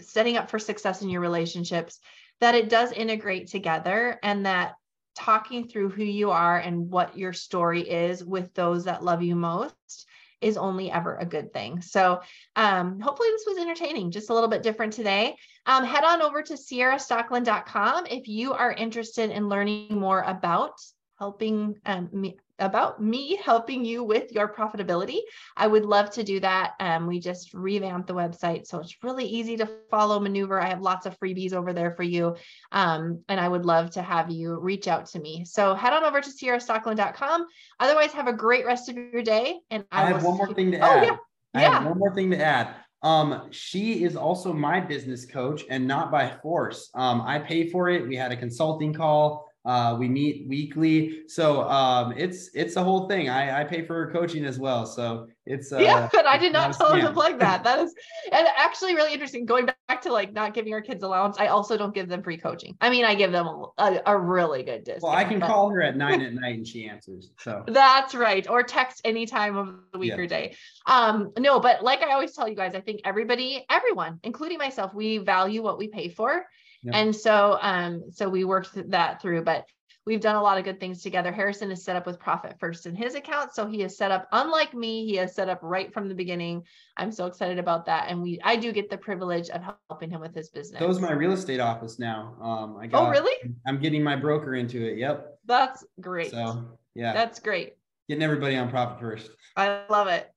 setting 0.00 0.36
up 0.36 0.50
for 0.50 0.58
success 0.58 1.02
in 1.02 1.10
your 1.10 1.20
relationships, 1.20 1.98
that 2.40 2.54
it 2.54 2.68
does 2.68 2.92
integrate 2.92 3.48
together 3.48 4.18
and 4.22 4.46
that 4.46 4.74
talking 5.14 5.68
through 5.68 5.90
who 5.90 6.04
you 6.04 6.30
are 6.30 6.58
and 6.58 6.90
what 6.90 7.16
your 7.16 7.32
story 7.32 7.82
is 7.82 8.24
with 8.24 8.52
those 8.54 8.84
that 8.84 9.04
love 9.04 9.22
you 9.22 9.36
most 9.36 10.06
is 10.40 10.56
only 10.56 10.90
ever 10.90 11.16
a 11.16 11.24
good 11.24 11.52
thing. 11.52 11.80
So 11.80 12.20
um, 12.56 13.00
hopefully 13.00 13.28
this 13.30 13.44
was 13.46 13.58
entertaining, 13.58 14.10
just 14.10 14.30
a 14.30 14.34
little 14.34 14.48
bit 14.48 14.62
different 14.62 14.92
today. 14.92 15.36
Um, 15.66 15.84
head 15.84 16.04
on 16.04 16.20
over 16.20 16.42
to 16.42 16.54
ciarastockeland.com 16.54 18.06
if 18.06 18.26
you 18.26 18.52
are 18.52 18.72
interested 18.72 19.30
in 19.30 19.48
learning 19.48 19.98
more 19.98 20.22
about 20.22 20.72
helping 21.18 21.76
um, 21.86 22.08
me, 22.12 22.36
about 22.62 23.02
me 23.02 23.36
helping 23.36 23.84
you 23.84 24.04
with 24.04 24.32
your 24.32 24.48
profitability, 24.48 25.18
I 25.56 25.66
would 25.66 25.84
love 25.84 26.10
to 26.12 26.22
do 26.22 26.40
that. 26.40 26.74
Um, 26.80 27.06
we 27.06 27.20
just 27.20 27.52
revamped 27.52 28.06
the 28.06 28.14
website, 28.14 28.66
so 28.66 28.78
it's 28.78 28.96
really 29.02 29.26
easy 29.26 29.56
to 29.56 29.68
follow 29.90 30.20
Maneuver. 30.20 30.60
I 30.60 30.68
have 30.68 30.80
lots 30.80 31.04
of 31.06 31.18
freebies 31.18 31.52
over 31.52 31.72
there 31.72 31.90
for 31.90 32.04
you, 32.04 32.36
um, 32.70 33.22
and 33.28 33.40
I 33.40 33.48
would 33.48 33.66
love 33.66 33.90
to 33.90 34.02
have 34.02 34.30
you 34.30 34.58
reach 34.58 34.88
out 34.88 35.06
to 35.06 35.20
me. 35.20 35.44
So 35.44 35.74
head 35.74 35.92
on 35.92 36.04
over 36.04 36.20
to 36.20 36.30
ciarastockeland.com. 36.30 37.46
Otherwise, 37.80 38.12
have 38.12 38.28
a 38.28 38.32
great 38.32 38.64
rest 38.64 38.88
of 38.88 38.96
your 38.96 39.22
day. 39.22 39.58
And 39.70 39.84
I, 39.90 40.04
I 40.04 40.06
have 40.06 40.24
one 40.24 40.36
more 40.36 40.54
thing 40.54 40.70
to 40.72 40.78
oh, 40.78 40.84
add. 40.84 41.04
Yeah. 41.04 41.16
I 41.54 41.62
yeah. 41.62 41.70
have 41.72 41.84
one 41.86 41.98
more 41.98 42.14
thing 42.14 42.30
to 42.30 42.42
add. 42.42 42.74
Um, 43.02 43.48
she 43.50 44.04
is 44.04 44.14
also 44.16 44.52
my 44.52 44.80
business 44.80 45.26
coach 45.26 45.64
and 45.68 45.86
not 45.86 46.10
by 46.10 46.30
force. 46.42 46.90
Um, 46.94 47.20
I 47.22 47.40
pay 47.40 47.68
for 47.68 47.88
it. 47.88 48.06
We 48.06 48.16
had 48.16 48.30
a 48.30 48.36
consulting 48.36 48.94
call. 48.94 49.51
Uh, 49.64 49.96
we 49.96 50.08
meet 50.08 50.48
weekly, 50.48 51.22
so 51.28 51.62
um, 51.68 52.12
it's 52.16 52.50
it's 52.52 52.74
a 52.74 52.82
whole 52.82 53.08
thing. 53.08 53.28
I, 53.28 53.60
I 53.60 53.64
pay 53.64 53.86
for 53.86 53.94
her 53.94 54.12
coaching 54.12 54.44
as 54.44 54.58
well, 54.58 54.84
so 54.84 55.28
it's 55.46 55.72
uh, 55.72 55.78
yeah. 55.78 56.08
But 56.12 56.26
I 56.26 56.36
did 56.36 56.52
not 56.52 56.72
tell 56.72 56.92
him 56.94 57.06
to 57.06 57.12
plug 57.12 57.38
that. 57.38 57.62
That 57.72 57.78
is 57.78 57.94
and 58.32 58.48
actually 58.56 58.96
really 58.96 59.12
interesting. 59.12 59.46
Going 59.46 59.66
back 59.66 60.02
to 60.02 60.12
like 60.12 60.32
not 60.32 60.52
giving 60.52 60.74
our 60.74 60.80
kids 60.80 61.04
allowance, 61.04 61.36
I 61.38 61.46
also 61.46 61.76
don't 61.76 61.94
give 61.94 62.08
them 62.08 62.24
free 62.24 62.38
coaching. 62.38 62.76
I 62.80 62.90
mean, 62.90 63.04
I 63.04 63.14
give 63.14 63.30
them 63.30 63.46
a, 63.46 63.66
a, 63.78 64.00
a 64.06 64.18
really 64.18 64.64
good 64.64 64.82
discount. 64.82 65.02
Well, 65.04 65.12
I 65.12 65.22
can 65.22 65.38
but... 65.38 65.46
call 65.46 65.70
her 65.70 65.80
at 65.80 65.96
nine 65.96 66.22
at 66.22 66.34
night 66.34 66.56
and 66.56 66.66
she 66.66 66.88
answers. 66.88 67.30
So 67.38 67.62
that's 67.68 68.16
right, 68.16 68.48
or 68.48 68.64
text 68.64 69.02
any 69.04 69.26
time 69.26 69.56
of 69.56 69.74
the 69.92 69.98
week 70.00 70.10
yeah. 70.10 70.18
or 70.18 70.26
day. 70.26 70.56
Um, 70.86 71.32
no, 71.38 71.60
but 71.60 71.84
like 71.84 72.02
I 72.02 72.12
always 72.12 72.32
tell 72.32 72.48
you 72.48 72.56
guys, 72.56 72.74
I 72.74 72.80
think 72.80 73.02
everybody, 73.04 73.64
everyone, 73.70 74.18
including 74.24 74.58
myself, 74.58 74.92
we 74.92 75.18
value 75.18 75.62
what 75.62 75.78
we 75.78 75.86
pay 75.86 76.08
for 76.08 76.46
and 76.90 77.14
so, 77.14 77.58
um, 77.60 78.04
so 78.12 78.28
we 78.28 78.44
worked 78.44 78.90
that 78.90 79.22
through, 79.22 79.42
but 79.44 79.66
we've 80.04 80.20
done 80.20 80.36
a 80.36 80.42
lot 80.42 80.58
of 80.58 80.64
good 80.64 80.80
things 80.80 81.02
together. 81.02 81.30
Harrison 81.30 81.70
is 81.70 81.84
set 81.84 81.96
up 81.96 82.06
with 82.06 82.18
Profit 82.18 82.56
First 82.58 82.86
in 82.86 82.94
his 82.94 83.14
account. 83.14 83.54
So 83.54 83.66
he 83.66 83.82
is 83.82 83.96
set 83.96 84.10
up, 84.10 84.26
unlike 84.32 84.74
me, 84.74 85.06
he 85.06 85.16
has 85.16 85.34
set 85.34 85.48
up 85.48 85.60
right 85.62 85.92
from 85.92 86.08
the 86.08 86.14
beginning. 86.14 86.64
I'm 86.96 87.12
so 87.12 87.26
excited 87.26 87.58
about 87.58 87.86
that. 87.86 88.06
And 88.08 88.22
we, 88.22 88.40
I 88.42 88.56
do 88.56 88.72
get 88.72 88.90
the 88.90 88.98
privilege 88.98 89.48
of 89.50 89.62
helping 89.88 90.10
him 90.10 90.20
with 90.20 90.34
his 90.34 90.50
business. 90.50 90.80
So 90.80 90.88
is 90.88 91.00
my 91.00 91.12
real 91.12 91.32
estate 91.32 91.60
office 91.60 91.98
now. 91.98 92.34
Um, 92.40 92.76
I 92.76 92.86
oh, 92.86 92.88
got, 92.88 93.08
oh, 93.08 93.10
really? 93.10 93.52
I'm 93.66 93.80
getting 93.80 94.02
my 94.02 94.16
broker 94.16 94.54
into 94.54 94.84
it. 94.84 94.98
Yep. 94.98 95.38
That's 95.46 95.84
great. 96.00 96.30
So 96.30 96.78
yeah, 96.94 97.12
that's 97.12 97.40
great. 97.40 97.74
Getting 98.08 98.22
everybody 98.22 98.56
on 98.56 98.68
Profit 98.68 99.00
First. 99.00 99.30
I 99.56 99.82
love 99.88 100.08
it. 100.08 100.28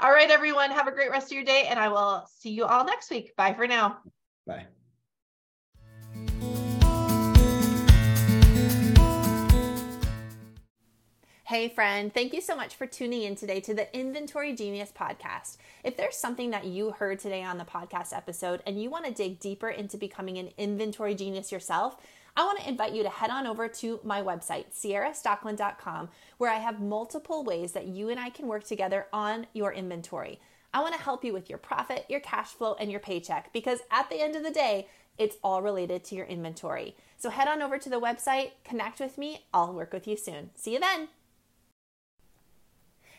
All 0.00 0.10
right, 0.10 0.30
everyone. 0.30 0.70
Have 0.72 0.88
a 0.88 0.92
great 0.92 1.10
rest 1.10 1.26
of 1.26 1.32
your 1.32 1.44
day. 1.44 1.66
And 1.68 1.78
I 1.78 1.88
will 1.88 2.26
see 2.38 2.50
you 2.50 2.64
all 2.64 2.84
next 2.84 3.10
week. 3.10 3.36
Bye 3.36 3.54
for 3.54 3.68
now. 3.68 3.98
Bye. 4.46 4.66
Hey, 11.52 11.68
friend, 11.68 12.14
thank 12.14 12.32
you 12.32 12.40
so 12.40 12.56
much 12.56 12.76
for 12.76 12.86
tuning 12.86 13.24
in 13.24 13.34
today 13.34 13.60
to 13.60 13.74
the 13.74 13.94
Inventory 13.94 14.54
Genius 14.54 14.90
podcast. 14.90 15.58
If 15.84 15.98
there's 15.98 16.16
something 16.16 16.48
that 16.48 16.64
you 16.64 16.92
heard 16.92 17.18
today 17.18 17.42
on 17.42 17.58
the 17.58 17.66
podcast 17.66 18.16
episode 18.16 18.62
and 18.66 18.82
you 18.82 18.88
want 18.88 19.04
to 19.04 19.12
dig 19.12 19.38
deeper 19.38 19.68
into 19.68 19.98
becoming 19.98 20.38
an 20.38 20.48
inventory 20.56 21.14
genius 21.14 21.52
yourself, 21.52 21.98
I 22.38 22.46
want 22.46 22.60
to 22.60 22.68
invite 22.70 22.94
you 22.94 23.02
to 23.02 23.10
head 23.10 23.28
on 23.28 23.46
over 23.46 23.68
to 23.68 24.00
my 24.02 24.22
website, 24.22 24.72
ciarastockeland.com, 24.72 26.08
where 26.38 26.50
I 26.50 26.56
have 26.56 26.80
multiple 26.80 27.44
ways 27.44 27.72
that 27.72 27.86
you 27.86 28.08
and 28.08 28.18
I 28.18 28.30
can 28.30 28.46
work 28.46 28.64
together 28.64 29.08
on 29.12 29.46
your 29.52 29.74
inventory. 29.74 30.40
I 30.72 30.80
want 30.80 30.94
to 30.94 31.02
help 31.02 31.22
you 31.22 31.34
with 31.34 31.50
your 31.50 31.58
profit, 31.58 32.06
your 32.08 32.20
cash 32.20 32.48
flow, 32.48 32.76
and 32.80 32.90
your 32.90 33.00
paycheck 33.00 33.52
because 33.52 33.80
at 33.90 34.08
the 34.08 34.22
end 34.22 34.36
of 34.36 34.42
the 34.42 34.50
day, 34.50 34.88
it's 35.18 35.36
all 35.44 35.60
related 35.60 36.02
to 36.04 36.14
your 36.14 36.24
inventory. 36.24 36.96
So 37.18 37.28
head 37.28 37.46
on 37.46 37.60
over 37.60 37.76
to 37.76 37.90
the 37.90 38.00
website, 38.00 38.52
connect 38.64 39.00
with 39.00 39.18
me. 39.18 39.44
I'll 39.52 39.74
work 39.74 39.92
with 39.92 40.08
you 40.08 40.16
soon. 40.16 40.48
See 40.54 40.72
you 40.72 40.80
then. 40.80 41.08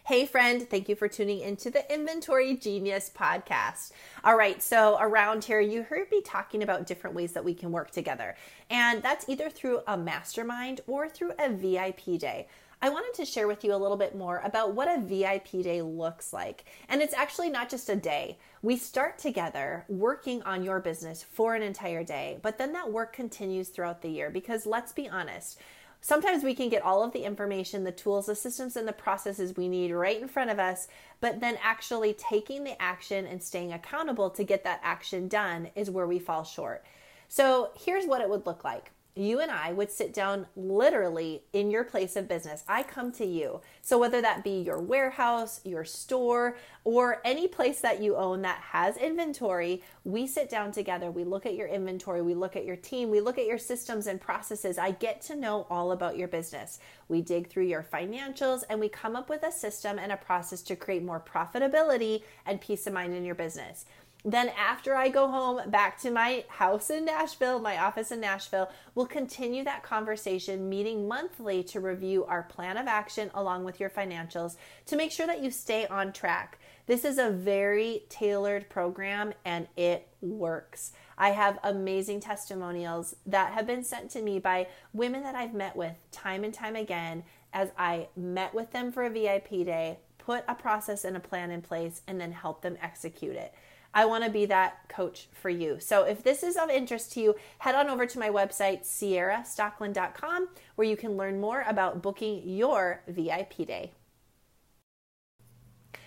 Hey, 0.06 0.26
friend, 0.26 0.70
thank 0.70 0.90
you 0.90 0.98
for 0.98 1.08
tuning 1.08 1.40
into 1.40 1.70
the 1.70 1.90
Inventory 1.90 2.58
Genius 2.58 3.10
podcast. 3.18 3.94
All 4.26 4.36
right, 4.36 4.62
so 4.62 4.98
around 5.00 5.46
here, 5.46 5.62
you 5.62 5.84
heard 5.84 6.12
me 6.12 6.20
talking 6.20 6.62
about 6.62 6.86
different 6.86 7.16
ways 7.16 7.32
that 7.32 7.46
we 7.46 7.54
can 7.54 7.72
work 7.72 7.90
together, 7.90 8.36
and 8.70 9.02
that's 9.02 9.30
either 9.30 9.50
through 9.50 9.80
a 9.88 9.96
mastermind 9.96 10.82
or 10.88 11.08
through 11.08 11.32
a 11.40 11.50
VIP 11.50 12.20
day. 12.20 12.50
I 12.82 12.90
wanted 12.90 13.14
to 13.14 13.26
share 13.26 13.48
with 13.48 13.64
you 13.64 13.74
a 13.74 13.80
little 13.80 13.96
bit 13.96 14.14
more 14.14 14.42
about 14.44 14.74
what 14.74 14.90
a 14.90 15.00
VIP 15.00 15.64
day 15.64 15.82
looks 15.82 16.34
like. 16.34 16.66
And 16.90 17.02
it's 17.02 17.14
actually 17.14 17.50
not 17.50 17.70
just 17.70 17.88
a 17.88 17.96
day. 17.96 18.38
We 18.62 18.76
start 18.76 19.18
together 19.18 19.86
working 19.88 20.44
on 20.44 20.66
your 20.66 20.82
business 20.82 21.24
for 21.24 21.56
an 21.56 21.64
entire 21.64 22.04
day, 22.04 22.40
but 22.42 22.58
then 22.58 22.74
that 22.74 22.92
work 22.92 23.14
continues 23.14 23.70
throughout 23.70 24.02
the 24.02 24.10
year 24.10 24.30
because 24.30 24.66
let's 24.66 24.92
be 24.92 25.08
honest, 25.08 25.62
Sometimes 26.06 26.44
we 26.44 26.54
can 26.54 26.68
get 26.68 26.82
all 26.82 27.02
of 27.02 27.14
the 27.14 27.24
information, 27.24 27.86
the 27.86 27.92
tools, 27.94 28.26
the 28.26 28.36
systems, 28.36 28.76
and 28.76 28.86
the 28.86 28.92
processes 28.92 29.56
we 29.56 29.70
need 29.70 29.94
right 29.94 30.22
in 30.22 30.28
front 30.28 30.50
of 30.50 30.60
us, 30.60 30.90
but 31.22 31.40
then 31.40 31.58
actually 31.64 32.14
taking 32.14 32.66
the 32.66 32.80
action 32.82 33.26
and 33.26 33.42
staying 33.42 33.72
accountable 33.72 34.30
to 34.32 34.44
get 34.44 34.66
that 34.66 34.82
action 34.84 35.30
done 35.30 35.70
is 35.76 35.90
where 35.90 36.06
we 36.06 36.20
fall 36.20 36.44
short. 36.44 36.84
So 37.30 37.72
here's 37.80 38.06
what 38.06 38.20
it 38.20 38.30
would 38.30 38.46
look 38.46 38.66
like 38.66 38.92
you 39.16 39.40
and 39.40 39.52
I 39.52 39.74
would 39.74 39.92
sit 39.92 40.14
down 40.14 40.48
literally 40.56 41.44
in 41.54 41.70
your 41.70 41.84
place 41.84 42.16
of 42.16 42.28
business. 42.28 42.64
I 42.68 42.84
come 42.84 43.12
to 43.14 43.26
you. 43.26 43.62
So, 43.82 43.98
whether 43.98 44.22
that 44.22 44.44
be 44.44 44.62
your 44.62 44.80
warehouse, 44.80 45.62
your 45.64 45.86
store, 45.86 46.58
or 46.84 47.22
any 47.24 47.48
place 47.48 47.80
that 47.82 48.02
you 48.02 48.16
own 48.16 48.42
that 48.42 48.60
has 48.60 48.98
inventory, 48.98 49.84
we 50.04 50.26
sit 50.26 50.50
down 50.50 50.72
together. 50.72 51.12
We 51.12 51.24
look 51.24 51.46
at 51.46 51.56
your 51.56 51.68
inventory, 51.68 52.22
we 52.22 52.34
look 52.34 52.56
at 52.56 52.66
your 52.66 52.76
team, 52.76 53.10
we 53.10 53.22
look 53.22 53.38
at 53.38 53.46
your 53.46 53.58
systems 53.58 54.08
and 54.08 54.20
processes. 54.20 54.78
I 54.78 54.92
get 54.92 55.22
to 55.24 55.36
know 55.36 55.68
all 55.70 55.92
about 55.92 56.18
your 56.18 56.28
business. 56.28 56.80
We 57.08 57.22
dig 57.22 57.50
through 57.50 57.66
your 57.66 57.84
financials 57.84 58.64
and 58.70 58.80
we 58.80 58.90
come 58.90 59.16
up 59.16 59.30
with 59.30 59.44
a 59.44 59.52
system 59.52 60.00
and 60.00 60.12
a 60.12 60.18
process 60.18 60.62
to 60.64 60.76
create 60.76 61.04
more 61.04 61.22
profitability 61.22 62.24
and 62.46 62.60
peace 62.60 62.88
of 62.88 62.94
mind 62.94 63.14
in 63.14 63.24
your 63.24 63.36
business. 63.36 63.86
Then, 64.26 64.50
after 64.58 64.96
I 64.96 65.10
go 65.10 65.28
home 65.28 65.70
back 65.70 66.00
to 66.02 66.10
my 66.10 66.46
house 66.48 66.90
in 66.90 67.04
Nashville, 67.04 67.60
my 67.60 67.78
office 67.78 68.10
in 68.10 68.22
Nashville, 68.22 68.70
we'll 68.96 69.06
continue 69.06 69.66
that 69.66 69.84
conversation, 69.84 70.70
meeting 70.70 71.10
monthly 71.10 71.62
to 71.66 71.82
review 71.82 72.24
our 72.24 72.44
plan 72.44 72.78
of 72.78 72.88
action 72.88 73.30
along 73.34 73.66
with 73.66 73.82
your 73.82 73.90
financials 73.90 74.56
to 74.86 74.96
make 74.96 75.12
sure 75.12 75.28
that 75.28 75.44
you 75.44 75.52
stay 75.52 75.86
on 75.88 76.14
track. 76.14 76.58
This 76.86 77.04
is 77.04 77.18
a 77.18 77.32
very 77.32 78.04
tailored 78.08 78.70
program 78.70 79.34
and 79.44 79.68
it 79.76 80.08
works. 80.22 80.94
I 81.18 81.32
have 81.32 81.60
amazing 81.62 82.22
testimonials 82.22 83.16
that 83.26 83.52
have 83.52 83.68
been 83.68 83.84
sent 83.84 84.10
to 84.12 84.22
me 84.22 84.40
by 84.40 84.68
women 84.94 85.24
that 85.24 85.36
I've 85.36 85.54
met 85.54 85.76
with 85.76 85.96
time 86.12 86.46
and 86.46 86.54
time 86.54 86.78
again 86.78 87.24
as 87.52 87.72
I 87.78 88.08
met 88.16 88.54
with 88.54 88.72
them 88.72 88.92
for 88.94 89.04
a 89.04 89.10
VIP 89.10 89.50
day, 89.66 90.00
put 90.18 90.46
a 90.48 90.56
process 90.56 91.04
and 91.04 91.16
a 91.16 91.22
plan 91.22 91.52
in 91.52 91.62
place, 91.62 92.02
and 92.08 92.20
then 92.20 92.32
help 92.32 92.62
them 92.62 92.78
execute 92.82 93.36
it. 93.36 93.54
I 93.94 94.06
want 94.06 94.24
to 94.24 94.30
be 94.30 94.46
that 94.48 94.90
coach 94.90 95.28
for 95.32 95.50
you. 95.50 95.80
So 95.80 96.04
if 96.04 96.24
this 96.24 96.42
is 96.42 96.58
of 96.58 96.70
interest 96.70 97.14
to 97.14 97.22
you, 97.22 97.36
head 97.60 97.76
on 97.76 97.90
over 97.90 98.06
to 98.06 98.20
my 98.20 98.30
website, 98.30 98.84
ciarastockeland.com, 98.84 100.50
where 100.76 100.88
you 100.88 100.98
can 100.98 101.16
learn 101.16 101.40
more 101.40 101.64
about 101.68 102.02
booking 102.02 102.42
your 102.44 103.02
VIP 103.08 103.68
day. 103.68 103.92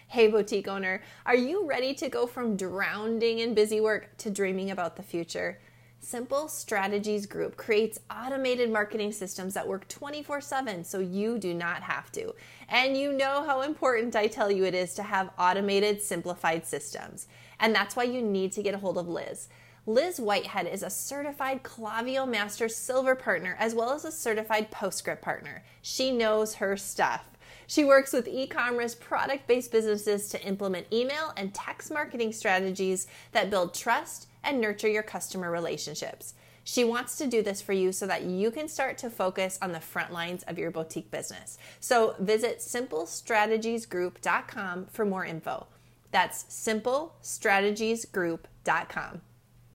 Hey, 0.09 0.29
boutique 0.29 0.69
owner, 0.69 1.03
are 1.25 1.37
you 1.37 1.67
ready 1.67 1.93
to 1.95 2.09
go 2.09 2.27
from 2.27 2.57
drowning 2.57 3.41
in 3.41 3.55
busy 3.55 3.81
work 3.81 4.17
to 4.19 4.31
dreaming 4.31 4.71
about 4.71 4.97
the 4.97 5.03
future? 5.03 5.59
Simple 5.99 6.47
Strategies 6.47 7.27
Group 7.27 7.57
creates 7.57 7.99
automated 8.11 8.71
marketing 8.71 9.11
systems 9.11 9.55
that 9.55 9.67
work 9.67 9.89
24 9.89 10.41
7 10.41 10.85
so 10.85 11.01
you 11.01 11.39
do 11.39 11.53
not 11.53 11.83
have 11.83 12.13
to. 12.13 12.33
And 12.69 12.97
you 12.97 13.13
know 13.13 13.45
how 13.45 13.63
important 13.63 14.15
I 14.15 14.29
tell 14.29 14.51
you 14.51 14.65
it 14.65 14.75
is 14.75 14.95
to 14.95 15.03
have 15.03 15.31
automated, 15.39 16.01
simplified 16.01 16.65
systems. 16.65 17.27
And 17.59 17.75
that's 17.75 17.97
why 17.97 18.05
you 18.05 18.23
need 18.23 18.53
to 18.53 18.63
get 18.63 18.75
a 18.75 18.79
hold 18.79 18.99
of 18.99 19.09
Liz. 19.09 19.49
Liz 19.89 20.19
Whitehead 20.19 20.67
is 20.67 20.83
a 20.83 20.91
certified 20.91 21.63
Klaviyo 21.63 22.29
Master 22.29 22.69
Silver 22.69 23.15
partner 23.15 23.55
as 23.59 23.75
well 23.75 23.93
as 23.93 24.05
a 24.05 24.11
certified 24.11 24.73
Postscript 24.73 25.23
partner. 25.23 25.63
She 25.81 26.11
knows 26.11 26.57
her 26.57 26.77
stuff. 26.77 27.25
She 27.69 27.85
works 27.85 28.13
with 28.13 28.27
e 28.27 28.49
commerce 28.49 28.97
product 28.97 29.47
based 29.47 29.71
businesses 29.71 30.29
to 30.31 30.45
implement 30.45 30.93
email 30.93 31.33
and 31.37 31.55
text 31.55 31.93
marketing 31.93 32.33
strategies 32.33 33.07
that 33.33 33.51
build 33.51 33.75
trust 33.75 34.27
and 34.43 34.61
nurture 34.61 34.89
your 34.89 35.05
customer 35.05 35.49
relationships. 35.51 36.35
She 36.65 36.83
wants 36.83 37.17
to 37.19 37.29
do 37.29 37.43
this 37.43 37.63
for 37.63 37.73
you 37.73 37.93
so 37.93 38.09
that 38.09 38.25
you 38.25 38.51
can 38.51 38.67
start 38.67 38.99
to 38.99 39.09
focus 39.09 39.57
on 39.63 39.71
the 39.71 39.79
front 39.79 40.13
lines 40.13 40.43
of 40.49 40.59
your 40.59 40.73
boutique 40.73 41.13
business. 41.13 41.59
So 41.79 42.17
visit 42.19 42.59
simplestrategiesgroup.com 42.59 44.87
for 44.87 45.05
more 45.05 45.25
info. 45.25 45.69
That's 46.17 46.45
simplestrategiesgroup.com. 46.45 49.21